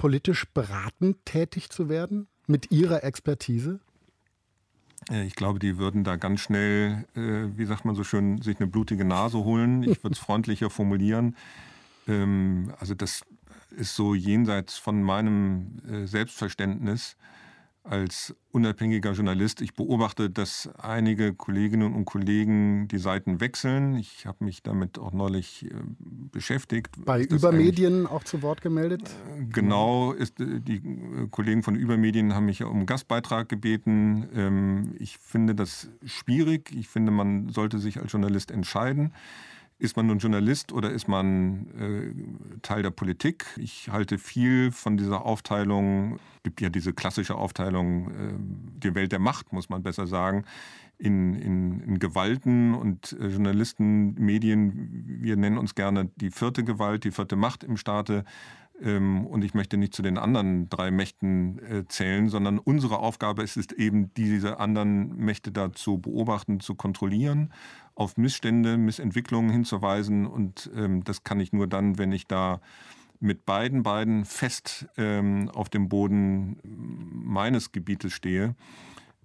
politisch 0.00 0.46
beratend 0.54 1.24
tätig 1.26 1.68
zu 1.68 1.90
werden 1.90 2.26
mit 2.46 2.72
Ihrer 2.72 3.04
Expertise? 3.04 3.80
Ich 5.10 5.34
glaube, 5.34 5.58
die 5.58 5.76
würden 5.76 6.04
da 6.04 6.16
ganz 6.16 6.40
schnell, 6.40 7.04
äh, 7.14 7.56
wie 7.58 7.66
sagt 7.66 7.84
man 7.84 7.94
so 7.94 8.02
schön, 8.02 8.40
sich 8.40 8.58
eine 8.58 8.66
blutige 8.66 9.04
Nase 9.04 9.38
holen. 9.38 9.82
Ich 9.82 10.02
würde 10.02 10.14
es 10.14 10.18
freundlicher 10.26 10.70
formulieren. 10.70 11.36
Ähm, 12.08 12.72
also 12.80 12.94
das 12.94 13.22
ist 13.76 13.94
so 13.94 14.14
jenseits 14.14 14.78
von 14.78 15.02
meinem 15.02 15.82
äh, 15.86 16.06
Selbstverständnis 16.06 17.16
als 17.82 18.34
unabhängiger 18.52 19.12
Journalist. 19.12 19.60
Ich 19.60 19.74
beobachte, 19.74 20.28
dass 20.28 20.68
einige 20.78 21.34
Kolleginnen 21.34 21.94
und 21.94 22.04
Kollegen 22.04 22.88
die 22.88 22.98
Seiten 22.98 23.40
wechseln. 23.40 23.94
Ich 23.94 24.26
habe 24.26 24.44
mich 24.44 24.62
damit 24.62 24.98
auch 24.98 25.12
neulich 25.12 25.64
äh, 25.64 25.70
beschäftigt. 26.32 26.90
Bei 27.04 27.22
Übermedien 27.22 28.06
auch 28.06 28.24
zu 28.24 28.42
Wort 28.42 28.60
gemeldet? 28.60 29.02
Äh, 29.38 29.44
genau, 29.46 30.12
ist, 30.12 30.40
äh, 30.40 30.60
die 30.60 30.82
Kollegen 31.30 31.62
von 31.62 31.74
Übermedien 31.74 32.34
haben 32.34 32.46
mich 32.46 32.62
um 32.62 32.86
Gastbeitrag 32.86 33.48
gebeten. 33.48 34.28
Ähm, 34.34 34.94
ich 34.98 35.18
finde 35.18 35.54
das 35.54 35.88
schwierig. 36.04 36.72
Ich 36.74 36.88
finde, 36.88 37.12
man 37.12 37.48
sollte 37.48 37.78
sich 37.78 38.00
als 38.00 38.12
Journalist 38.12 38.50
entscheiden. 38.50 39.12
Ist 39.80 39.96
man 39.96 40.06
nun 40.06 40.18
Journalist 40.18 40.72
oder 40.72 40.90
ist 40.90 41.08
man 41.08 41.66
äh, 41.78 42.60
Teil 42.60 42.82
der 42.82 42.90
Politik? 42.90 43.46
Ich 43.56 43.88
halte 43.88 44.18
viel 44.18 44.72
von 44.72 44.98
dieser 44.98 45.24
Aufteilung. 45.24 46.18
Es 46.36 46.42
gibt 46.42 46.60
ja 46.60 46.68
diese 46.68 46.92
klassische 46.92 47.34
Aufteilung, 47.36 48.10
äh, 48.10 48.34
die 48.82 48.94
Welt 48.94 49.10
der 49.10 49.20
Macht, 49.20 49.54
muss 49.54 49.70
man 49.70 49.82
besser 49.82 50.06
sagen, 50.06 50.44
in, 50.98 51.34
in, 51.34 51.80
in 51.80 51.98
Gewalten 51.98 52.74
und 52.74 53.16
äh, 53.18 53.28
Journalisten, 53.28 54.12
Medien. 54.22 55.18
Wir 55.22 55.36
nennen 55.36 55.56
uns 55.56 55.74
gerne 55.74 56.10
die 56.16 56.30
vierte 56.30 56.62
Gewalt, 56.62 57.04
die 57.04 57.10
vierte 57.10 57.36
Macht 57.36 57.64
im 57.64 57.78
Staate. 57.78 58.26
Ähm, 58.82 59.26
und 59.26 59.44
ich 59.44 59.54
möchte 59.54 59.76
nicht 59.76 59.94
zu 59.94 60.02
den 60.02 60.18
anderen 60.18 60.68
drei 60.68 60.90
Mächten 60.90 61.58
äh, 61.58 61.86
zählen, 61.88 62.28
sondern 62.28 62.58
unsere 62.58 62.98
Aufgabe 62.98 63.42
ist 63.42 63.56
es 63.56 63.72
eben, 63.72 64.12
diese 64.14 64.58
anderen 64.58 65.16
Mächte 65.16 65.52
da 65.52 65.72
zu 65.72 65.98
beobachten, 65.98 66.60
zu 66.60 66.74
kontrollieren, 66.74 67.52
auf 67.94 68.16
Missstände, 68.16 68.76
Missentwicklungen 68.76 69.50
hinzuweisen. 69.50 70.26
Und 70.26 70.70
ähm, 70.74 71.04
das 71.04 71.24
kann 71.24 71.40
ich 71.40 71.52
nur 71.52 71.66
dann, 71.66 71.98
wenn 71.98 72.12
ich 72.12 72.26
da 72.26 72.60
mit 73.20 73.44
beiden 73.44 73.82
beiden 73.82 74.24
fest 74.24 74.86
ähm, 74.96 75.50
auf 75.50 75.68
dem 75.68 75.88
Boden 75.90 76.56
meines 76.64 77.70
Gebietes 77.70 78.14
stehe. 78.14 78.54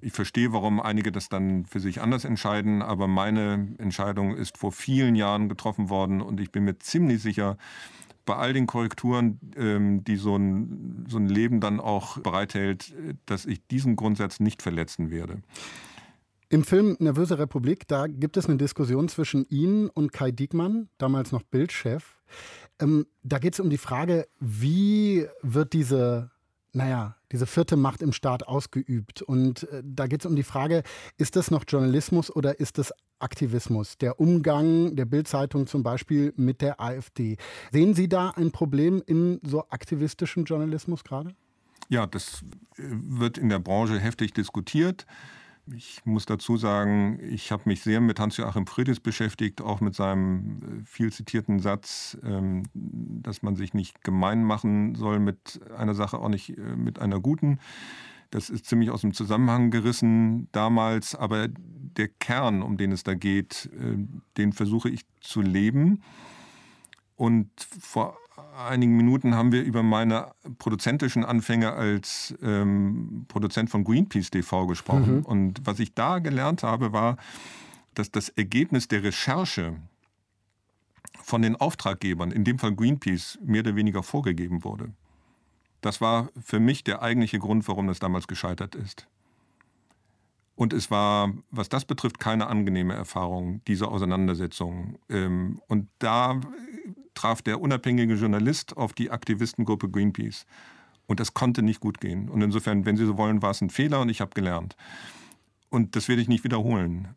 Ich 0.02 0.12
verstehe, 0.12 0.52
warum 0.52 0.82
einige 0.82 1.12
das 1.12 1.30
dann 1.30 1.66
für 1.66 1.80
sich 1.80 2.02
anders 2.02 2.26
entscheiden, 2.26 2.82
aber 2.82 3.08
meine 3.08 3.74
Entscheidung 3.78 4.36
ist 4.36 4.58
vor 4.58 4.74
vielen 4.74 5.16
Jahren 5.16 5.48
getroffen 5.48 5.90
worden 5.90 6.22
und 6.22 6.42
ich 6.42 6.52
bin 6.52 6.66
mir 6.66 6.78
ziemlich 6.78 7.22
sicher, 7.22 7.58
bei 8.26 8.36
all 8.36 8.54
den 8.54 8.68
Korrekturen, 8.68 9.40
ähm, 9.56 10.04
die 10.04 10.16
so 10.16 10.36
ein, 10.36 11.06
so 11.08 11.18
ein 11.18 11.28
Leben 11.28 11.60
dann 11.60 11.80
auch 11.80 12.20
bereithält, 12.20 12.94
dass 13.26 13.46
ich 13.46 13.66
diesen 13.68 13.96
Grundsatz 13.96 14.40
nicht 14.40 14.62
verletzen 14.62 15.12
werde. 15.12 15.42
Im 16.50 16.64
Film 16.64 16.96
Nervöse 17.00 17.40
Republik, 17.40 17.88
da 17.88 18.08
gibt 18.08 18.38
es 18.38 18.48
eine 18.48 18.58
Diskussion 18.58 19.10
zwischen 19.10 19.46
Ihnen 19.50 19.90
und 19.90 20.14
Kai 20.14 20.32
Diekmann, 20.32 20.90
damals 20.98 21.32
noch 21.32 21.42
Bildchef. 21.42 22.16
Ähm, 22.80 23.08
da 23.24 23.40
geht 23.40 23.54
es 23.54 23.60
um 23.60 23.70
die 23.70 23.78
Frage, 23.78 24.28
wie 24.40 25.28
wird 25.42 25.74
diese 25.74 26.32
naja, 26.76 27.16
diese 27.32 27.46
vierte 27.46 27.78
Macht 27.78 28.02
im 28.02 28.12
Staat 28.12 28.48
ausgeübt. 28.48 29.22
Und 29.22 29.64
äh, 29.72 29.82
da 29.84 30.08
geht 30.08 30.22
es 30.22 30.26
um 30.26 30.36
die 30.36 30.44
Frage, 30.44 30.84
ist 31.18 31.36
das 31.36 31.50
noch 31.50 31.64
Journalismus 31.68 32.36
oder 32.36 32.60
ist 32.60 32.78
das 32.78 32.94
Aktivismus? 33.20 33.98
Der 33.98 34.20
Umgang 34.20 34.96
der 34.96 35.06
Bildzeitung 35.06 35.68
zum 35.68 35.84
Beispiel 35.84 36.34
mit 36.36 36.62
der 36.62 36.82
AfD. 36.82 37.38
Sehen 37.72 37.94
Sie 37.94 38.10
da 38.10 38.32
ein 38.32 38.52
Problem 38.52 39.02
in 39.06 39.40
so 39.44 39.64
aktivistischen 39.70 40.46
Journalismus 40.46 41.04
gerade? 41.04 41.34
Ja, 41.90 42.06
das 42.08 42.44
äh, 42.78 42.84
wird 42.84 43.38
in 43.38 43.50
der 43.50 43.60
Branche 43.60 44.00
heftig 44.00 44.34
diskutiert. 44.34 45.06
Ich 45.74 46.06
muss 46.06 46.28
dazu 46.28 46.58
sagen, 46.58 47.20
ich 47.22 47.52
habe 47.52 47.64
mich 47.66 47.82
sehr 47.82 48.00
mit 48.00 48.20
Hans-Joachim 48.20 48.68
Friedrichs 48.68 49.00
beschäftigt, 49.00 49.62
auch 49.62 49.82
mit 49.82 49.96
seinem 49.96 50.60
äh, 50.62 50.86
viel 50.86 51.12
zitierten 51.12 51.60
Satz, 51.60 52.18
ähm, 52.24 52.64
dass 52.74 53.42
man 53.42 53.56
sich 53.56 53.74
nicht 53.74 54.04
gemein 54.04 54.44
machen 54.44 54.94
soll 54.94 55.20
mit 55.20 55.60
einer 55.76 55.96
Sache, 55.96 56.20
auch 56.20 56.30
nicht 56.30 56.56
äh, 56.56 56.76
mit 56.76 57.00
einer 57.00 57.20
guten. 57.20 57.60
Das 58.30 58.52
ist 58.52 58.66
ziemlich 58.68 58.92
aus 58.92 59.02
dem 59.02 59.14
Zusammenhang 59.14 59.72
gerissen 59.72 60.50
damals, 60.52 61.16
aber 61.16 61.48
der 61.48 62.10
Kern, 62.10 62.62
um 62.62 62.78
den 62.78 62.92
es 62.92 63.04
da 63.04 63.16
geht, 63.16 63.70
äh, 63.74 63.98
den 64.38 64.54
versuche 64.54 64.90
ich 64.90 65.02
zu 65.20 65.42
leben. 65.42 66.04
Und 67.16 67.50
vor 67.80 68.18
einigen 68.58 68.96
Minuten 68.98 69.36
haben 69.36 69.52
wir 69.52 69.64
über 69.64 69.84
meine 69.84 70.32
produzentischen 70.58 71.24
Anfänge 71.24 71.74
als 71.74 72.36
ähm, 72.42 73.26
Produzent 73.28 73.70
von 73.70 73.84
Greenpeace 73.84 74.32
TV 74.32 74.68
gesprochen. 74.68 75.18
Mhm. 75.18 75.26
Und 75.26 75.62
was 75.66 75.80
ich 75.80 75.94
da 75.94 76.20
gelernt 76.20 76.64
habe, 76.64 76.94
war, 76.94 77.18
dass 77.94 78.12
das 78.12 78.30
Ergebnis 78.30 78.88
der 78.88 79.04
Recherche 79.04 79.76
von 81.22 81.42
den 81.42 81.56
Auftraggebern, 81.56 82.32
in 82.32 82.44
dem 82.44 82.60
Fall 82.60 82.76
Greenpeace, 82.76 83.40
mehr 83.42 83.62
oder 83.62 83.76
weniger 83.76 84.04
vorgegeben 84.04 84.64
wurde. 84.64 84.92
Das 85.82 86.02
war 86.02 86.30
für 86.40 86.60
mich 86.60 86.84
der 86.84 87.02
eigentliche 87.02 87.40
Grund, 87.40 87.68
warum 87.68 87.88
das 87.88 88.00
damals 88.00 88.28
gescheitert 88.28 88.76
ist. 88.76 89.08
Und 90.56 90.72
es 90.72 90.90
war, 90.90 91.34
was 91.52 91.68
das 91.70 91.86
betrifft, 91.86 92.20
keine 92.20 92.48
angenehme 92.48 92.94
Erfahrung, 92.94 93.62
diese 93.68 93.90
Auseinandersetzung. 93.90 94.98
Ähm, 95.10 95.62
und 95.68 95.90
da 96.00 96.40
traf 97.16 97.42
der 97.42 97.60
unabhängige 97.60 98.14
Journalist 98.14 98.78
auf 98.78 98.94
die 98.94 99.10
Aktivistengruppe 99.10 99.90
Greenpeace. 99.90 100.46
Und 101.08 101.20
das 101.20 101.34
konnte 101.34 101.62
nicht 101.62 101.80
gut 101.80 102.00
gehen. 102.00 102.30
Und 102.30 102.42
insofern, 102.42 102.86
wenn 102.86 102.98
Sie 102.98 103.06
so 103.06 103.18
wollen, 103.18 103.42
war 103.42 103.52
es 103.52 103.62
ein 103.62 103.70
Fehler 103.70 104.02
und 104.02 104.10
ich 104.10 104.22
habe 104.22 104.32
gelernt. 104.34 104.76
Und 105.70 105.96
das 105.96 106.08
werde 106.08 106.22
ich 106.22 106.28
nicht 106.28 106.44
wiederholen. 106.44 107.10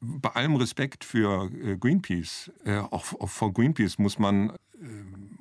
Bei 0.00 0.30
allem 0.30 0.56
Respekt 0.56 1.04
für 1.04 1.50
äh, 1.52 1.76
Greenpeace, 1.76 2.50
äh, 2.64 2.78
auch, 2.78 3.04
vor 3.04 3.52
Greenpeace 3.52 3.98
muss 3.98 4.18
man 4.18 4.50
äh, 4.50 4.56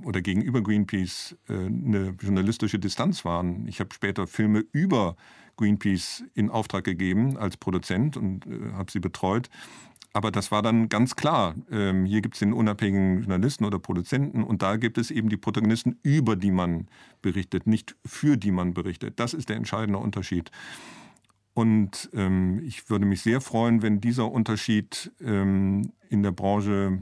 oder 0.04 0.22
gegenüber 0.22 0.62
Greenpeace 0.62 1.36
eine 1.47 2.16
journalistische 2.20 2.80
Distanz 2.80 3.24
wahren. 3.24 3.68
Ich 3.68 3.80
habe 3.80 3.93
später 3.93 4.26
Filme 4.26 4.64
über 4.72 5.16
Greenpeace 5.58 6.24
in 6.34 6.49
Auftrag 6.49 6.84
gegeben 6.84 7.38
als 7.38 7.58
Produzent 7.58 8.18
und 8.18 8.45
habe 8.74 8.91
sie 8.91 8.99
betreut. 8.99 9.49
Aber 10.14 10.32
das 10.32 10.51
war 10.51 10.62
dann 10.62 10.89
ganz 10.89 11.16
klar. 11.16 11.55
Ähm, 11.72 12.05
hier 12.05 12.22
gibt 12.22 12.36
es 12.36 12.39
den 12.39 12.53
unabhängigen 12.53 13.20
Journalisten 13.20 13.64
oder 13.64 13.80
Produzenten 13.80 14.43
und 14.43 14.62
da 14.62 14.76
gibt 14.76 14.97
es 14.97 15.09
eben 15.09 15.30
die 15.30 15.38
Protagonisten, 15.38 15.99
über 16.03 16.36
die 16.36 16.51
man 16.51 16.88
berichtet, 17.22 17.66
nicht 17.66 17.95
für 18.05 18.36
die 18.36 18.51
man 18.51 18.74
berichtet. 18.74 19.20
Das 19.20 19.34
ist 19.34 19.49
der 19.49 19.55
entscheidende 19.55 19.99
Unterschied. 19.99 20.51
Und 21.53 22.09
ähm, 22.14 22.62
ich 22.66 22.89
würde 22.89 23.05
mich 23.05 23.22
sehr 23.22 23.41
freuen, 23.41 23.82
wenn 23.82 24.01
dieser 24.01 24.32
Unterschied 24.32 25.12
ähm, 25.22 25.93
in 26.09 26.24
der 26.24 26.32
Branche 26.32 26.99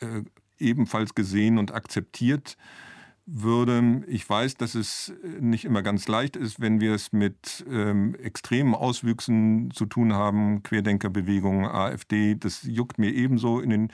äh, 0.00 0.22
ebenfalls 0.58 1.14
gesehen 1.14 1.58
und 1.58 1.72
akzeptiert 1.72 2.56
wird 2.56 2.95
würde. 3.26 4.02
Ich 4.06 4.28
weiß, 4.28 4.54
dass 4.54 4.74
es 4.74 5.12
nicht 5.40 5.64
immer 5.64 5.82
ganz 5.82 6.06
leicht 6.06 6.36
ist, 6.36 6.60
wenn 6.60 6.80
wir 6.80 6.94
es 6.94 7.12
mit 7.12 7.64
ähm, 7.68 8.14
extremen 8.14 8.74
Auswüchsen 8.74 9.70
zu 9.72 9.86
tun 9.86 10.14
haben, 10.14 10.62
Querdenkerbewegung, 10.62 11.66
AfD. 11.66 12.36
Das 12.36 12.62
juckt 12.62 12.98
mir 12.98 13.12
ebenso 13.12 13.60
in 13.60 13.70
den 13.70 13.92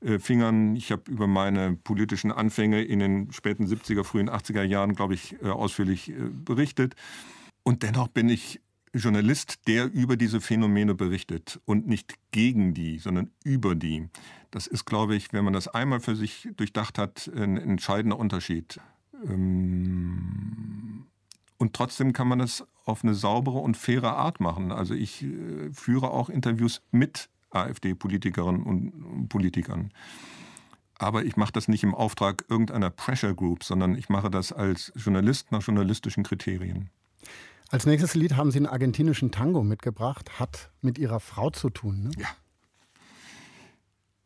äh, 0.00 0.18
Fingern. 0.18 0.74
Ich 0.74 0.90
habe 0.90 1.10
über 1.10 1.28
meine 1.28 1.76
politischen 1.76 2.32
Anfänge 2.32 2.82
in 2.82 2.98
den 2.98 3.32
späten 3.32 3.66
70er, 3.66 4.02
frühen 4.02 4.28
80er 4.28 4.62
Jahren, 4.62 4.94
glaube 4.94 5.14
ich, 5.14 5.40
äh, 5.42 5.48
ausführlich 5.48 6.10
äh, 6.10 6.14
berichtet. 6.44 6.94
Und 7.62 7.82
dennoch 7.82 8.08
bin 8.08 8.28
ich 8.28 8.60
Journalist, 8.98 9.66
der 9.66 9.92
über 9.92 10.16
diese 10.16 10.40
Phänomene 10.40 10.94
berichtet 10.94 11.60
und 11.64 11.86
nicht 11.86 12.14
gegen 12.30 12.74
die, 12.74 12.98
sondern 12.98 13.30
über 13.44 13.74
die. 13.74 14.08
Das 14.50 14.66
ist, 14.66 14.84
glaube 14.84 15.16
ich, 15.16 15.32
wenn 15.32 15.44
man 15.44 15.52
das 15.52 15.68
einmal 15.68 16.00
für 16.00 16.14
sich 16.14 16.48
durchdacht 16.56 16.98
hat, 16.98 17.30
ein 17.34 17.56
entscheidender 17.56 18.18
Unterschied. 18.18 18.80
Ähm, 19.26 21.06
und 21.58 21.72
trotzdem 21.72 22.12
kann 22.12 22.28
man 22.28 22.38
das 22.38 22.66
auf 22.84 23.02
eine 23.02 23.14
saubere 23.14 23.58
und 23.58 23.76
faire 23.76 24.16
Art 24.16 24.40
machen. 24.40 24.70
Also 24.70 24.94
ich 24.94 25.22
äh, 25.22 25.72
führe 25.72 26.10
auch 26.10 26.28
Interviews 26.28 26.82
mit 26.90 27.28
AfD-Politikerinnen 27.50 28.62
und 28.62 29.28
Politikern. 29.28 29.90
Aber 30.98 31.24
ich 31.24 31.36
mache 31.36 31.52
das 31.52 31.68
nicht 31.68 31.82
im 31.82 31.94
Auftrag 31.94 32.44
irgendeiner 32.48 32.90
Pressure 32.90 33.34
Group, 33.34 33.64
sondern 33.64 33.96
ich 33.96 34.08
mache 34.08 34.30
das 34.30 34.52
als 34.52 34.92
Journalist 34.94 35.50
nach 35.50 35.62
journalistischen 35.62 36.22
Kriterien. 36.22 36.90
Als 37.70 37.86
nächstes 37.86 38.14
Lied 38.14 38.36
haben 38.36 38.50
Sie 38.50 38.58
einen 38.58 38.66
argentinischen 38.66 39.30
Tango 39.30 39.62
mitgebracht, 39.62 40.38
hat 40.38 40.70
mit 40.80 40.98
Ihrer 40.98 41.20
Frau 41.20 41.50
zu 41.50 41.70
tun. 41.70 42.04
Ne? 42.04 42.10
Ja. 42.18 42.28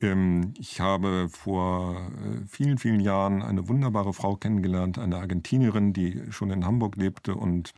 Ähm, 0.01 0.55
ich 0.59 0.81
habe 0.81 1.29
vor 1.29 2.11
äh, 2.25 2.47
vielen, 2.47 2.79
vielen 2.79 3.01
Jahren 3.01 3.43
eine 3.43 3.69
wunderbare 3.69 4.13
Frau 4.13 4.37
kennengelernt, 4.37 4.99
eine 4.99 5.17
Argentinierin, 5.17 5.93
die 5.93 6.31
schon 6.31 6.51
in 6.51 6.65
Hamburg 6.65 6.97
lebte 6.97 7.35
und 7.35 7.73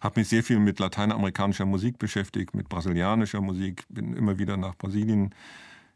habe 0.00 0.20
mich 0.20 0.28
sehr 0.28 0.44
viel 0.44 0.60
mit 0.60 0.78
lateinamerikanischer 0.78 1.66
Musik 1.66 1.98
beschäftigt, 1.98 2.54
mit 2.54 2.68
brasilianischer 2.68 3.40
Musik, 3.40 3.84
bin 3.88 4.14
immer 4.14 4.38
wieder 4.38 4.56
nach 4.56 4.76
Brasilien 4.76 5.34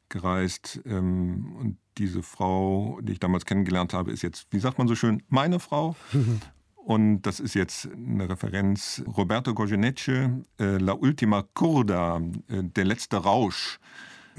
gereist 0.08 0.80
ähm, 0.86 1.54
und 1.58 1.76
diese 1.98 2.22
Frau, 2.22 2.98
die 3.02 3.12
ich 3.12 3.20
damals 3.20 3.44
kennengelernt 3.44 3.92
habe, 3.92 4.10
ist 4.10 4.22
jetzt, 4.22 4.46
wie 4.50 4.58
sagt 4.58 4.78
man 4.78 4.88
so 4.88 4.94
schön, 4.94 5.22
meine 5.28 5.60
Frau. 5.60 5.96
Und 6.88 7.20
das 7.20 7.38
ist 7.38 7.52
jetzt 7.52 7.86
eine 7.92 8.30
Referenz. 8.30 9.02
Roberto 9.06 9.52
Goyeneche, 9.52 10.42
äh, 10.58 10.78
La 10.78 10.94
Ultima 10.94 11.44
Curda, 11.52 12.22
äh, 12.48 12.62
der 12.62 12.86
letzte 12.86 13.18
Rausch. 13.18 13.78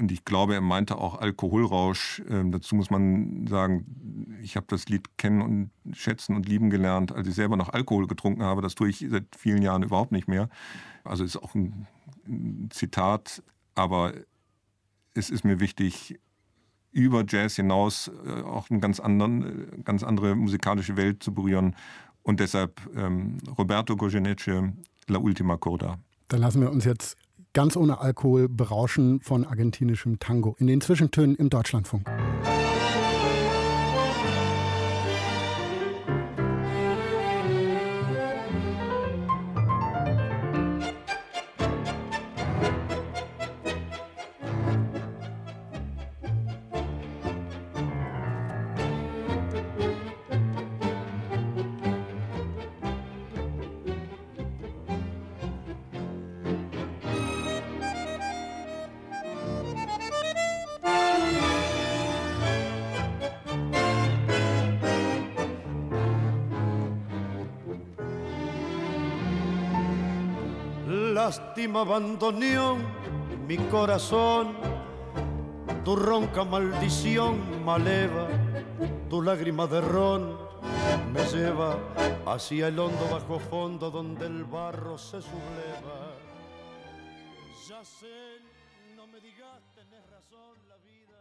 Und 0.00 0.10
ich 0.10 0.24
glaube, 0.24 0.54
er 0.54 0.60
meinte 0.60 0.98
auch 0.98 1.20
Alkoholrausch. 1.20 2.20
Ähm, 2.28 2.50
dazu 2.50 2.74
muss 2.74 2.90
man 2.90 3.46
sagen, 3.46 4.36
ich 4.42 4.56
habe 4.56 4.66
das 4.68 4.88
Lied 4.88 5.16
kennen 5.16 5.42
und 5.42 5.96
schätzen 5.96 6.34
und 6.34 6.48
lieben 6.48 6.70
gelernt, 6.70 7.12
als 7.12 7.28
ich 7.28 7.36
selber 7.36 7.56
noch 7.56 7.68
Alkohol 7.68 8.08
getrunken 8.08 8.42
habe. 8.42 8.62
Das 8.62 8.74
tue 8.74 8.88
ich 8.88 9.06
seit 9.08 9.26
vielen 9.36 9.62
Jahren 9.62 9.84
überhaupt 9.84 10.10
nicht 10.10 10.26
mehr. 10.26 10.48
Also 11.04 11.22
ist 11.22 11.36
auch 11.36 11.54
ein, 11.54 11.86
ein 12.26 12.68
Zitat, 12.72 13.44
aber 13.76 14.12
es 15.14 15.30
ist 15.30 15.44
mir 15.44 15.60
wichtig, 15.60 16.18
über 16.90 17.24
Jazz 17.24 17.54
hinaus 17.54 18.10
äh, 18.26 18.42
auch 18.42 18.70
eine 18.70 18.80
ganz, 18.80 18.98
äh, 18.98 19.82
ganz 19.84 20.02
andere 20.02 20.34
musikalische 20.34 20.96
Welt 20.96 21.22
zu 21.22 21.32
berühren 21.32 21.76
und 22.22 22.40
deshalb 22.40 22.80
ähm, 22.96 23.38
Roberto 23.58 23.96
Goyeneche, 23.96 24.72
La 25.08 25.18
Ultima 25.18 25.56
Coda. 25.56 25.98
Dann 26.28 26.40
lassen 26.40 26.60
wir 26.60 26.70
uns 26.70 26.84
jetzt 26.84 27.16
ganz 27.52 27.76
ohne 27.76 28.00
Alkohol 28.00 28.48
berauschen 28.48 29.20
von 29.20 29.44
argentinischem 29.44 30.18
Tango 30.18 30.56
in 30.58 30.66
den 30.66 30.80
Zwischentönen 30.80 31.36
im 31.36 31.50
Deutschlandfunk. 31.50 32.08
Abandonó 71.80 72.76
mi 73.46 73.56
corazón, 73.56 74.54
tu 75.84 75.96
ronca 75.96 76.44
maldición 76.44 77.64
maleva 77.64 78.28
tu 79.10 79.20
lágrima 79.22 79.66
de 79.66 79.80
ron 79.80 80.36
me 81.12 81.20
lleva 81.32 81.76
hacia 82.26 82.68
el 82.68 82.78
hondo 82.78 83.08
bajo 83.10 83.40
fondo 83.40 83.90
donde 83.90 84.26
el 84.26 84.44
barro 84.44 84.96
se 84.96 85.20
subleva. 85.20 86.14
Ya 87.68 87.84
sé, 87.84 88.06
no 88.96 89.06
me 89.08 89.20
digas, 89.20 89.60
tenés 89.74 90.04
razón, 90.08 90.56
la 90.68 90.76
vida. 90.76 91.18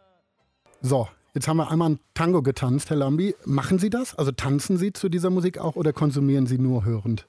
So, 0.82 1.08
jetzt 1.34 1.48
haben 1.48 1.58
wir 1.58 1.72
einmal 1.72 1.92
ein 1.92 2.00
Tango 2.14 2.44
getanzt, 2.44 2.92
Herr 2.92 2.98
Lambi. 2.98 3.36
Machen 3.46 3.80
Sie 3.80 3.90
das? 3.90 4.16
Also 4.16 4.32
tanzen 4.32 4.78
Sie 4.78 4.94
zu 4.94 5.10
dieser 5.10 5.32
Musik 5.32 5.58
auch 5.58 5.76
oder 5.76 5.94
konsumieren 5.94 6.46
Sie 6.46 6.60
nur 6.60 6.86
hörend? 6.86 7.28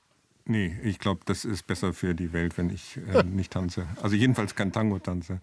Nee, 0.50 0.76
ich 0.82 0.98
glaube, 0.98 1.20
das 1.26 1.44
ist 1.44 1.68
besser 1.68 1.92
für 1.92 2.12
die 2.12 2.32
Welt, 2.32 2.58
wenn 2.58 2.70
ich 2.70 2.98
äh, 3.14 3.22
nicht 3.24 3.52
tanze. 3.52 3.86
Also 4.02 4.16
jedenfalls 4.16 4.56
kein 4.56 4.72
Tango 4.72 4.98
tanze. 4.98 5.40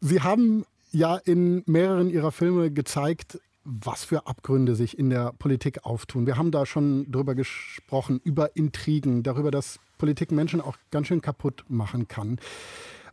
Sie 0.00 0.22
haben 0.22 0.64
ja 0.90 1.16
in 1.16 1.62
mehreren 1.66 2.08
Ihrer 2.08 2.32
Filme 2.32 2.70
gezeigt, 2.70 3.38
was 3.62 4.04
für 4.04 4.26
Abgründe 4.26 4.74
sich 4.74 4.98
in 4.98 5.10
der 5.10 5.34
Politik 5.34 5.84
auftun. 5.84 6.26
Wir 6.26 6.38
haben 6.38 6.50
da 6.50 6.64
schon 6.64 7.12
drüber 7.12 7.34
gesprochen, 7.34 8.22
über 8.24 8.56
Intrigen, 8.56 9.22
darüber, 9.22 9.50
dass 9.50 9.78
Politik 9.98 10.32
Menschen 10.32 10.62
auch 10.62 10.78
ganz 10.90 11.08
schön 11.08 11.20
kaputt 11.20 11.66
machen 11.68 12.08
kann. 12.08 12.38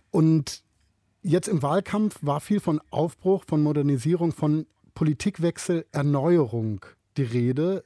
Und 0.09 0.63
jetzt 1.21 1.49
im 1.49 1.61
Wahlkampf 1.61 2.17
war 2.21 2.39
viel 2.39 2.61
von 2.61 2.79
Aufbruch, 2.91 3.43
von 3.45 3.61
Modernisierung, 3.61 4.31
von 4.31 4.65
Politikwechsel, 4.95 5.85
Erneuerung 5.91 6.85
die 7.17 7.23
Rede. 7.23 7.83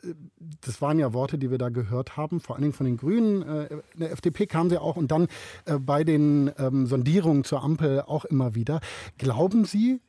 Das 0.62 0.82
waren 0.82 1.00
ja 1.00 1.14
Worte, 1.14 1.38
die 1.38 1.52
wir 1.52 1.58
da 1.58 1.70
gehört 1.70 2.18
haben, 2.18 2.40
vor 2.40 2.56
allen 2.56 2.64
Dingen 2.64 2.74
von 2.74 2.86
den 2.86 2.98
Grünen. 2.98 3.42
Äh, 3.42 3.82
in 3.94 4.00
der 4.00 4.12
FDP 4.12 4.46
kam 4.46 4.70
sie 4.70 4.80
auch 4.80 4.96
und 4.96 5.12
dann 5.12 5.28
äh, 5.66 5.78
bei 5.78 6.04
den 6.04 6.52
ähm, 6.58 6.86
Sondierungen 6.86 7.44
zur 7.44 7.64
Ampel 7.64 8.02
auch 8.02 8.26
immer 8.26 8.56
wieder. 8.56 8.82
Glauben 9.18 9.66
Sie, 9.66 10.02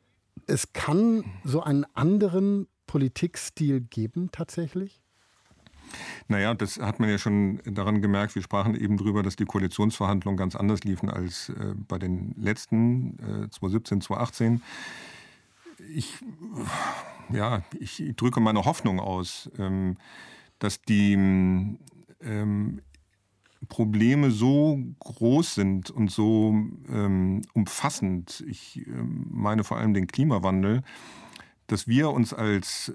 es 0.47 0.73
kann 0.73 1.25
so 1.45 1.63
einen 1.63 1.87
anderen 1.95 2.67
Politikstil 2.87 3.81
geben 3.81 4.31
tatsächlich? 4.33 5.01
Naja, 6.29 6.55
das 6.55 6.79
hat 6.79 7.01
man 7.01 7.09
ja 7.09 7.19
schon 7.19 7.61
daran 7.65 8.01
gemerkt. 8.01 8.35
Wir 8.35 8.43
sprachen 8.43 8.75
eben 8.75 8.97
darüber, 8.97 9.23
dass 9.23 9.37
die 9.37 9.45
Koalitionsverhandlungen 9.45 10.37
ganz 10.37 10.57
anders 10.57 10.85
liefen 10.85 11.11
als 11.11 11.51
äh, 11.51 11.75
bei 11.77 11.99
den 11.99 12.35
letzten 12.37 13.19
äh, 13.19 13.51
2017, 13.51 14.01
2018. 14.01 14.63
Ich, 15.95 16.15
ja, 17.33 17.63
ich 17.79 18.03
drücke 18.17 18.41
meine 18.41 18.65
Hoffnung 18.65 19.01
aus, 19.01 19.51
ähm, 19.59 19.97
dass 20.59 20.83
die 20.83 21.13
ähm, 22.23 22.81
Probleme 23.69 24.31
so 24.31 24.79
groß 25.01 25.55
sind 25.55 25.91
und 25.91 26.11
so 26.11 26.51
ähm, 26.89 27.43
umfassend, 27.55 28.45
ich 28.47 28.85
meine 28.87 29.65
vor 29.65 29.79
allem 29.79 29.95
den 29.95 30.07
Klimawandel, 30.07 30.83
dass 31.69 31.89
wir 31.89 32.11
uns 32.11 32.35
als 32.35 32.93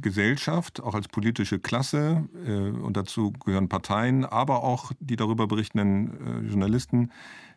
Gesellschaft, 0.00 0.80
auch 0.80 0.94
als 0.94 1.08
politische 1.08 1.58
Klasse, 1.58 2.28
äh, 2.46 2.70
und 2.70 2.96
dazu 2.96 3.32
gehören 3.32 3.68
Parteien, 3.68 4.24
aber 4.24 4.62
auch 4.62 4.92
die 5.00 5.16
darüber 5.16 5.46
berichtenden 5.46 6.46
äh, 6.46 6.48
Journalisten, 6.48 7.10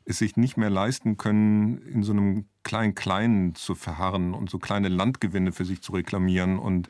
es 0.06 0.20
sich 0.20 0.38
nicht 0.38 0.58
mehr 0.58 0.70
leisten 0.70 1.18
können, 1.18 1.78
in 1.78 2.04
so 2.04 2.12
einem 2.12 2.46
Klein-Kleinen 2.64 3.56
zu 3.56 3.76
verharren 3.76 4.34
und 4.34 4.50
so 4.50 4.60
kleine 4.60 4.90
Landgewinne 4.90 5.52
für 5.52 5.66
sich 5.66 5.82
zu 5.82 5.94
reklamieren 5.94 6.60
und 6.60 6.90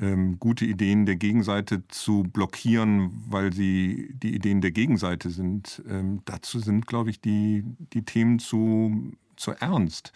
ähm, 0.00 0.38
gute 0.38 0.64
Ideen 0.64 1.06
der 1.06 1.16
Gegenseite 1.16 1.86
zu 1.88 2.22
blockieren, 2.22 3.10
weil 3.28 3.52
sie 3.52 4.14
die 4.14 4.34
Ideen 4.34 4.60
der 4.60 4.70
Gegenseite 4.70 5.30
sind. 5.30 5.82
Ähm, 5.88 6.22
dazu 6.24 6.60
sind, 6.60 6.86
glaube 6.86 7.10
ich, 7.10 7.20
die, 7.20 7.64
die 7.92 8.04
Themen 8.04 8.38
zu, 8.38 9.12
zu 9.36 9.52
ernst. 9.52 10.12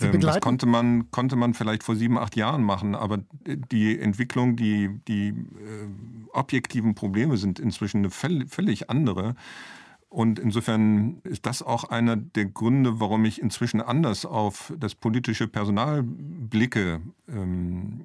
Ähm, 0.00 0.20
das 0.20 0.40
konnte 0.40 0.66
man, 0.66 1.10
konnte 1.10 1.36
man 1.36 1.54
vielleicht 1.54 1.82
vor 1.82 1.96
sieben, 1.96 2.18
acht 2.18 2.36
Jahren 2.36 2.62
machen, 2.62 2.94
aber 2.94 3.20
die 3.46 3.98
Entwicklung, 3.98 4.56
die, 4.56 4.88
die 5.08 5.28
äh, 5.28 5.34
objektiven 6.32 6.94
Probleme 6.94 7.36
sind 7.36 7.58
inzwischen 7.58 7.98
eine 7.98 8.10
völlig 8.10 8.90
andere. 8.90 9.34
Und 10.12 10.38
insofern 10.38 11.22
ist 11.24 11.46
das 11.46 11.62
auch 11.62 11.84
einer 11.84 12.16
der 12.16 12.44
Gründe, 12.44 13.00
warum 13.00 13.24
ich 13.24 13.40
inzwischen 13.40 13.80
anders 13.80 14.26
auf 14.26 14.72
das 14.78 14.94
politische 14.94 15.48
Personal 15.48 16.02
blicke 16.04 17.00
ähm, 17.28 18.04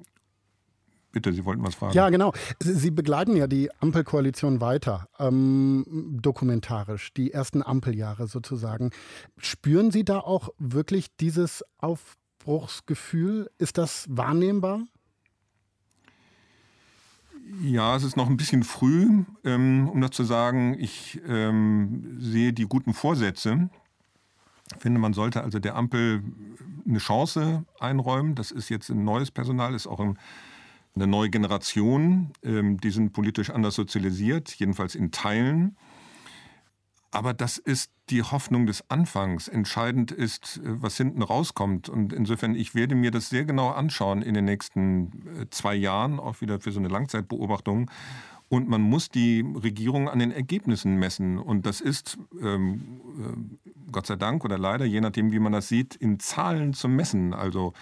Bitte, 1.10 1.32
Sie 1.32 1.44
wollten 1.44 1.64
was 1.64 1.74
fragen. 1.74 1.94
Ja, 1.94 2.10
genau. 2.10 2.32
Sie 2.60 2.90
begleiten 2.90 3.34
ja 3.34 3.46
die 3.46 3.70
Ampelkoalition 3.80 4.60
weiter, 4.60 5.08
ähm, 5.18 6.18
dokumentarisch, 6.20 7.14
die 7.14 7.32
ersten 7.32 7.62
Ampeljahre 7.62 8.26
sozusagen. 8.26 8.90
Spüren 9.38 9.90
Sie 9.90 10.04
da 10.04 10.18
auch 10.18 10.50
wirklich 10.58 11.16
dieses 11.16 11.64
Aufbruchsgefühl? 11.78 13.50
Ist 13.56 13.78
das 13.78 14.06
wahrnehmbar? 14.10 14.82
Ja, 17.62 17.96
es 17.96 18.04
ist 18.04 18.16
noch 18.16 18.28
ein 18.28 18.36
bisschen 18.36 18.62
früh, 18.62 19.24
ähm, 19.44 19.88
um 19.88 20.00
das 20.00 20.10
zu 20.10 20.24
sagen. 20.24 20.76
Ich 20.78 21.20
ähm, 21.26 22.16
sehe 22.20 22.52
die 22.52 22.66
guten 22.66 22.94
Vorsätze. 22.94 23.70
Ich 24.74 24.82
finde, 24.82 25.00
man 25.00 25.14
sollte 25.14 25.42
also 25.42 25.58
der 25.58 25.76
Ampel 25.76 26.22
eine 26.86 26.98
Chance 26.98 27.64
einräumen. 27.80 28.34
Das 28.34 28.50
ist 28.50 28.68
jetzt 28.68 28.90
ein 28.90 29.04
neues 29.04 29.30
Personal, 29.30 29.74
ist 29.74 29.86
auch 29.86 30.00
ein 30.00 30.18
eine 31.02 31.06
neue 31.06 31.30
Generation, 31.30 32.32
ähm, 32.42 32.78
die 32.78 32.90
sind 32.90 33.12
politisch 33.12 33.50
anders 33.50 33.74
sozialisiert, 33.74 34.50
jedenfalls 34.54 34.94
in 34.94 35.10
Teilen. 35.10 35.76
Aber 37.10 37.32
das 37.32 37.56
ist 37.56 37.90
die 38.10 38.22
Hoffnung 38.22 38.66
des 38.66 38.84
Anfangs. 38.90 39.48
Entscheidend 39.48 40.10
ist, 40.10 40.58
äh, 40.58 40.82
was 40.82 40.96
hinten 40.96 41.22
rauskommt. 41.22 41.88
Und 41.88 42.12
insofern, 42.12 42.54
ich 42.54 42.74
werde 42.74 42.94
mir 42.94 43.10
das 43.10 43.28
sehr 43.28 43.44
genau 43.44 43.70
anschauen 43.70 44.22
in 44.22 44.34
den 44.34 44.44
nächsten 44.44 45.26
äh, 45.40 45.50
zwei 45.50 45.74
Jahren, 45.74 46.20
auch 46.20 46.40
wieder 46.40 46.60
für 46.60 46.72
so 46.72 46.80
eine 46.80 46.88
Langzeitbeobachtung. 46.88 47.90
Und 48.50 48.68
man 48.68 48.80
muss 48.80 49.10
die 49.10 49.44
Regierung 49.62 50.08
an 50.08 50.18
den 50.18 50.32
Ergebnissen 50.32 50.96
messen. 50.96 51.38
Und 51.38 51.66
das 51.66 51.80
ist, 51.80 52.18
ähm, 52.40 53.00
äh, 53.18 53.90
Gott 53.92 54.06
sei 54.06 54.16
Dank 54.16 54.44
oder 54.44 54.58
leider, 54.58 54.84
je 54.84 55.00
nachdem, 55.00 55.32
wie 55.32 55.38
man 55.38 55.52
das 55.52 55.68
sieht, 55.68 55.94
in 55.96 56.18
Zahlen 56.18 56.74
zu 56.74 56.88
messen. 56.88 57.34
Also 57.34 57.72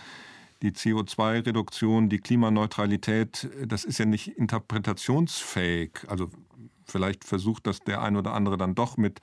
die 0.63 0.71
CO2-Reduktion, 0.71 2.09
die 2.09 2.19
Klimaneutralität, 2.19 3.49
das 3.67 3.85
ist 3.85 3.99
ja 3.99 4.07
nicht 4.07 4.29
interpretationsfähig. 4.29 5.91
Also 6.09 6.31
vielleicht 6.87 7.25
versucht 7.25 7.67
das 7.67 7.81
der 7.81 8.03
ein 8.03 8.17
oder 8.17 8.35
andere 8.35 8.57
dann 8.57 8.75
doch 8.75 8.97
mit 8.97 9.21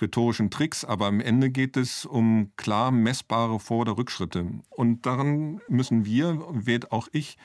rhetorischen 0.00 0.50
Tricks, 0.50 0.84
aber 0.84 1.06
am 1.06 1.20
Ende 1.20 1.50
geht 1.50 1.76
es 1.76 2.04
um 2.04 2.50
klar 2.56 2.90
messbare 2.90 3.60
Vor- 3.60 3.80
oder 3.80 3.96
Rückschritte. 3.96 4.46
Und 4.70 5.06
daran 5.06 5.60
müssen 5.68 6.04
wir, 6.04 6.44
wird 6.50 6.92
auch 6.92 7.08
ich, 7.12 7.38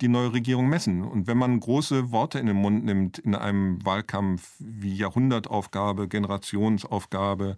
die 0.00 0.08
neue 0.08 0.32
Regierung 0.32 0.68
messen. 0.68 1.02
Und 1.02 1.26
wenn 1.26 1.38
man 1.38 1.60
große 1.60 2.10
Worte 2.10 2.38
in 2.38 2.46
den 2.46 2.56
Mund 2.56 2.84
nimmt 2.84 3.18
in 3.18 3.34
einem 3.34 3.84
Wahlkampf 3.84 4.54
wie 4.58 4.96
Jahrhundertaufgabe, 4.96 6.08
Generationsaufgabe, 6.08 7.56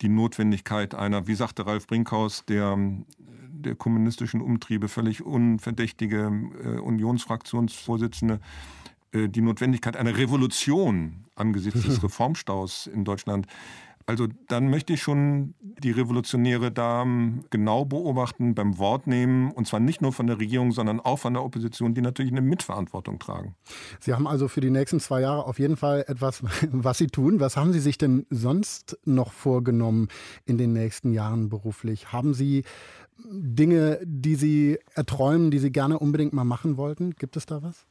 die 0.00 0.08
Notwendigkeit 0.08 0.94
einer, 0.94 1.26
wie 1.26 1.34
sagte 1.34 1.66
Ralf 1.66 1.86
Brinkhaus, 1.86 2.44
der 2.46 2.78
der 3.60 3.74
kommunistischen 3.74 4.40
Umtriebe, 4.40 4.88
völlig 4.88 5.22
unverdächtige 5.22 6.32
äh, 6.64 6.78
Unionsfraktionsvorsitzende, 6.78 8.40
die 9.12 9.40
Notwendigkeit 9.40 9.96
einer 9.96 10.16
Revolution 10.16 11.26
angesichts 11.34 11.82
des 11.82 12.02
Reformstaus 12.02 12.86
in 12.86 13.04
Deutschland. 13.04 13.46
Also 14.10 14.26
dann 14.48 14.70
möchte 14.70 14.94
ich 14.94 15.02
schon 15.02 15.54
die 15.60 15.92
Revolutionäre 15.92 16.72
da 16.72 17.02
ähm, 17.02 17.44
genau 17.50 17.84
beobachten, 17.84 18.56
beim 18.56 18.76
Wort 18.78 19.06
nehmen 19.06 19.52
und 19.52 19.68
zwar 19.68 19.78
nicht 19.78 20.02
nur 20.02 20.12
von 20.12 20.26
der 20.26 20.40
Regierung, 20.40 20.72
sondern 20.72 20.98
auch 20.98 21.20
von 21.20 21.34
der 21.34 21.44
Opposition, 21.44 21.94
die 21.94 22.00
natürlich 22.00 22.32
eine 22.32 22.40
Mitverantwortung 22.40 23.20
tragen. 23.20 23.54
Sie 24.00 24.12
haben 24.12 24.26
also 24.26 24.48
für 24.48 24.60
die 24.60 24.70
nächsten 24.70 24.98
zwei 24.98 25.20
Jahre 25.20 25.46
auf 25.46 25.60
jeden 25.60 25.76
Fall 25.76 26.04
etwas, 26.08 26.42
was 26.72 26.98
Sie 26.98 27.06
tun. 27.06 27.38
Was 27.38 27.56
haben 27.56 27.72
Sie 27.72 27.78
sich 27.78 27.98
denn 27.98 28.26
sonst 28.30 28.98
noch 29.04 29.32
vorgenommen 29.32 30.08
in 30.44 30.58
den 30.58 30.72
nächsten 30.72 31.12
Jahren 31.12 31.48
beruflich? 31.48 32.12
Haben 32.12 32.34
Sie 32.34 32.64
Dinge, 33.30 34.00
die 34.02 34.34
Sie 34.34 34.78
erträumen, 34.94 35.52
die 35.52 35.60
Sie 35.60 35.70
gerne 35.70 36.00
unbedingt 36.00 36.32
mal 36.32 36.42
machen 36.42 36.76
wollten? 36.76 37.12
Gibt 37.12 37.36
es 37.36 37.46
da 37.46 37.62
was? 37.62 37.86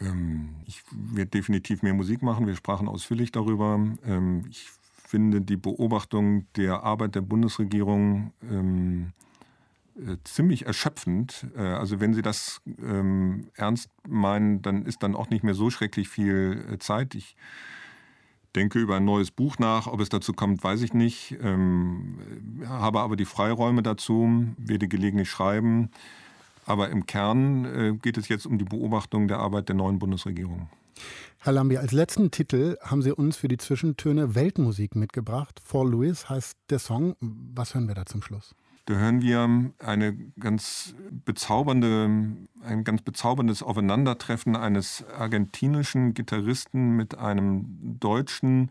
Ähm, 0.00 0.50
ich 0.66 0.82
werde 0.90 1.30
definitiv 1.30 1.82
mehr 1.82 1.94
Musik 1.94 2.22
machen. 2.22 2.46
Wir 2.46 2.56
sprachen 2.56 2.88
ausführlich 2.88 3.32
darüber. 3.32 3.74
Ähm, 4.04 4.44
ich 4.48 4.68
finde 5.06 5.40
die 5.40 5.56
Beobachtung 5.56 6.46
der 6.56 6.82
Arbeit 6.82 7.14
der 7.14 7.22
Bundesregierung 7.22 8.32
ähm, 8.48 9.12
äh, 9.96 10.16
ziemlich 10.24 10.66
erschöpfend. 10.66 11.46
Äh, 11.56 11.62
also 11.62 12.00
wenn 12.00 12.14
Sie 12.14 12.22
das 12.22 12.60
ernst 13.56 13.90
meinen, 14.08 14.62
dann 14.62 14.86
ist 14.86 15.02
dann 15.02 15.14
auch 15.14 15.30
nicht 15.30 15.44
mehr 15.44 15.54
so 15.54 15.70
schrecklich 15.70 16.08
viel 16.08 16.64
äh, 16.72 16.78
Zeit. 16.78 17.14
Ich 17.14 17.36
denke 18.54 18.78
über 18.78 18.96
ein 18.96 19.04
neues 19.04 19.30
Buch 19.30 19.58
nach. 19.58 19.86
Ob 19.86 20.00
es 20.00 20.08
dazu 20.08 20.32
kommt, 20.32 20.64
weiß 20.64 20.82
ich 20.82 20.92
nicht. 20.92 21.38
Habe 22.66 22.98
aber 22.98 23.14
die 23.14 23.24
Freiräume 23.24 23.84
dazu, 23.84 24.28
werde 24.58 24.88
gelegentlich 24.88 25.30
schreiben. 25.30 25.90
Aber 26.70 26.88
im 26.88 27.04
Kern 27.04 27.64
äh, 27.64 27.92
geht 28.00 28.16
es 28.16 28.28
jetzt 28.28 28.46
um 28.46 28.56
die 28.56 28.64
Beobachtung 28.64 29.26
der 29.26 29.40
Arbeit 29.40 29.68
der 29.68 29.74
neuen 29.74 29.98
Bundesregierung. 29.98 30.68
Herr 31.38 31.52
Lambi, 31.52 31.78
als 31.78 31.90
letzten 31.90 32.30
Titel 32.30 32.76
haben 32.80 33.02
Sie 33.02 33.10
uns 33.10 33.36
für 33.36 33.48
die 33.48 33.56
Zwischentöne 33.56 34.36
Weltmusik 34.36 34.94
mitgebracht. 34.94 35.60
For 35.64 35.84
Louis 35.84 36.28
heißt 36.28 36.56
der 36.70 36.78
Song. 36.78 37.16
Was 37.20 37.74
hören 37.74 37.88
wir 37.88 37.96
da 37.96 38.06
zum 38.06 38.22
Schluss? 38.22 38.54
Da 38.86 38.94
hören 38.94 39.20
wir 39.20 39.72
eine 39.78 40.16
ganz 40.38 40.94
bezaubernde, 41.24 42.08
ein 42.62 42.84
ganz 42.84 43.02
bezauberndes 43.02 43.64
Aufeinandertreffen 43.64 44.54
eines 44.54 45.04
argentinischen 45.18 46.14
Gitarristen 46.14 46.94
mit 46.94 47.18
einem 47.18 47.98
deutschen 47.98 48.70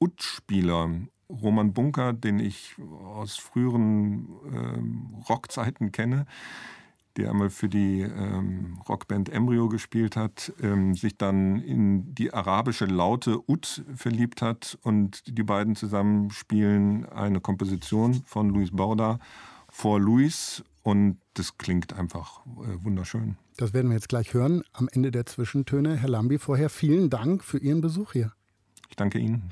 Ut-Spieler, 0.00 0.90
Roman 1.30 1.72
Bunker, 1.72 2.12
den 2.14 2.40
ich 2.40 2.74
aus 3.04 3.36
früheren 3.36 4.26
äh, 4.52 5.28
Rockzeiten 5.28 5.92
kenne, 5.92 6.26
der 7.16 7.30
einmal 7.30 7.50
für 7.50 7.68
die 7.68 8.00
ähm, 8.00 8.78
Rockband 8.88 9.28
Embryo 9.28 9.68
gespielt 9.68 10.16
hat, 10.16 10.52
ähm, 10.62 10.94
sich 10.94 11.16
dann 11.16 11.60
in 11.60 12.14
die 12.14 12.32
arabische 12.32 12.86
Laute 12.86 13.38
Ut 13.48 13.84
verliebt 13.94 14.42
hat 14.42 14.78
und 14.82 15.22
die 15.26 15.42
beiden 15.42 15.76
zusammen 15.76 16.30
spielen 16.30 17.06
eine 17.06 17.40
Komposition 17.40 18.22
von 18.26 18.48
Luis 18.50 18.70
Borda 18.70 19.18
vor 19.68 19.98
Luis 19.98 20.62
und 20.82 21.18
das 21.34 21.56
klingt 21.58 21.92
einfach 21.92 22.44
äh, 22.46 22.84
wunderschön. 22.84 23.36
Das 23.56 23.72
werden 23.72 23.90
wir 23.90 23.94
jetzt 23.94 24.08
gleich 24.08 24.34
hören 24.34 24.62
am 24.72 24.88
Ende 24.90 25.10
der 25.10 25.26
Zwischentöne. 25.26 25.96
Herr 25.96 26.08
Lambi, 26.08 26.38
vorher 26.38 26.68
vielen 26.68 27.10
Dank 27.10 27.44
für 27.44 27.58
Ihren 27.58 27.80
Besuch 27.80 28.12
hier. 28.12 28.32
Ich 28.92 28.96
danke 28.96 29.18
Ihnen. 29.18 29.44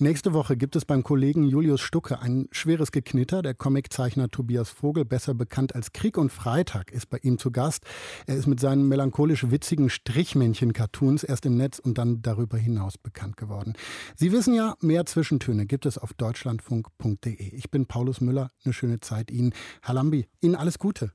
Nächste 0.00 0.32
Woche 0.32 0.56
gibt 0.56 0.74
es 0.74 0.84
beim 0.84 1.04
Kollegen 1.04 1.44
Julius 1.44 1.80
Stucke 1.80 2.18
ein 2.18 2.48
schweres 2.50 2.90
Geknitter. 2.90 3.42
Der 3.42 3.54
Comiczeichner 3.54 4.28
Tobias 4.28 4.70
Vogel, 4.70 5.04
besser 5.04 5.34
bekannt 5.34 5.76
als 5.76 5.92
Krieg 5.92 6.18
und 6.18 6.32
Freitag, 6.32 6.90
ist 6.90 7.08
bei 7.08 7.18
ihm 7.18 7.38
zu 7.38 7.52
Gast. 7.52 7.84
Er 8.26 8.34
ist 8.34 8.48
mit 8.48 8.58
seinen 8.58 8.88
melancholisch 8.88 9.52
witzigen 9.52 9.88
Strichmännchen-Cartoons 9.88 11.22
erst 11.22 11.46
im 11.46 11.56
Netz 11.56 11.78
und 11.78 11.96
dann 11.96 12.22
darüber 12.22 12.58
hinaus 12.58 12.98
bekannt 12.98 13.36
geworden. 13.36 13.74
Sie 14.16 14.32
wissen 14.32 14.52
ja, 14.52 14.74
mehr 14.80 15.06
Zwischentöne 15.06 15.66
gibt 15.66 15.86
es 15.86 15.96
auf 15.96 16.12
deutschlandfunk.de. 16.12 17.54
Ich 17.54 17.70
bin 17.70 17.86
Paulus 17.86 18.20
Müller. 18.20 18.50
Eine 18.64 18.74
schöne 18.74 18.98
Zeit 18.98 19.30
Ihnen. 19.30 19.54
Herr 19.80 19.94
Lambi, 19.94 20.26
Ihnen 20.40 20.56
alles 20.56 20.80
Gute. 20.80 21.12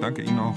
Danke 0.00 0.22
Ihnen 0.22 0.38
auch. 0.38 0.56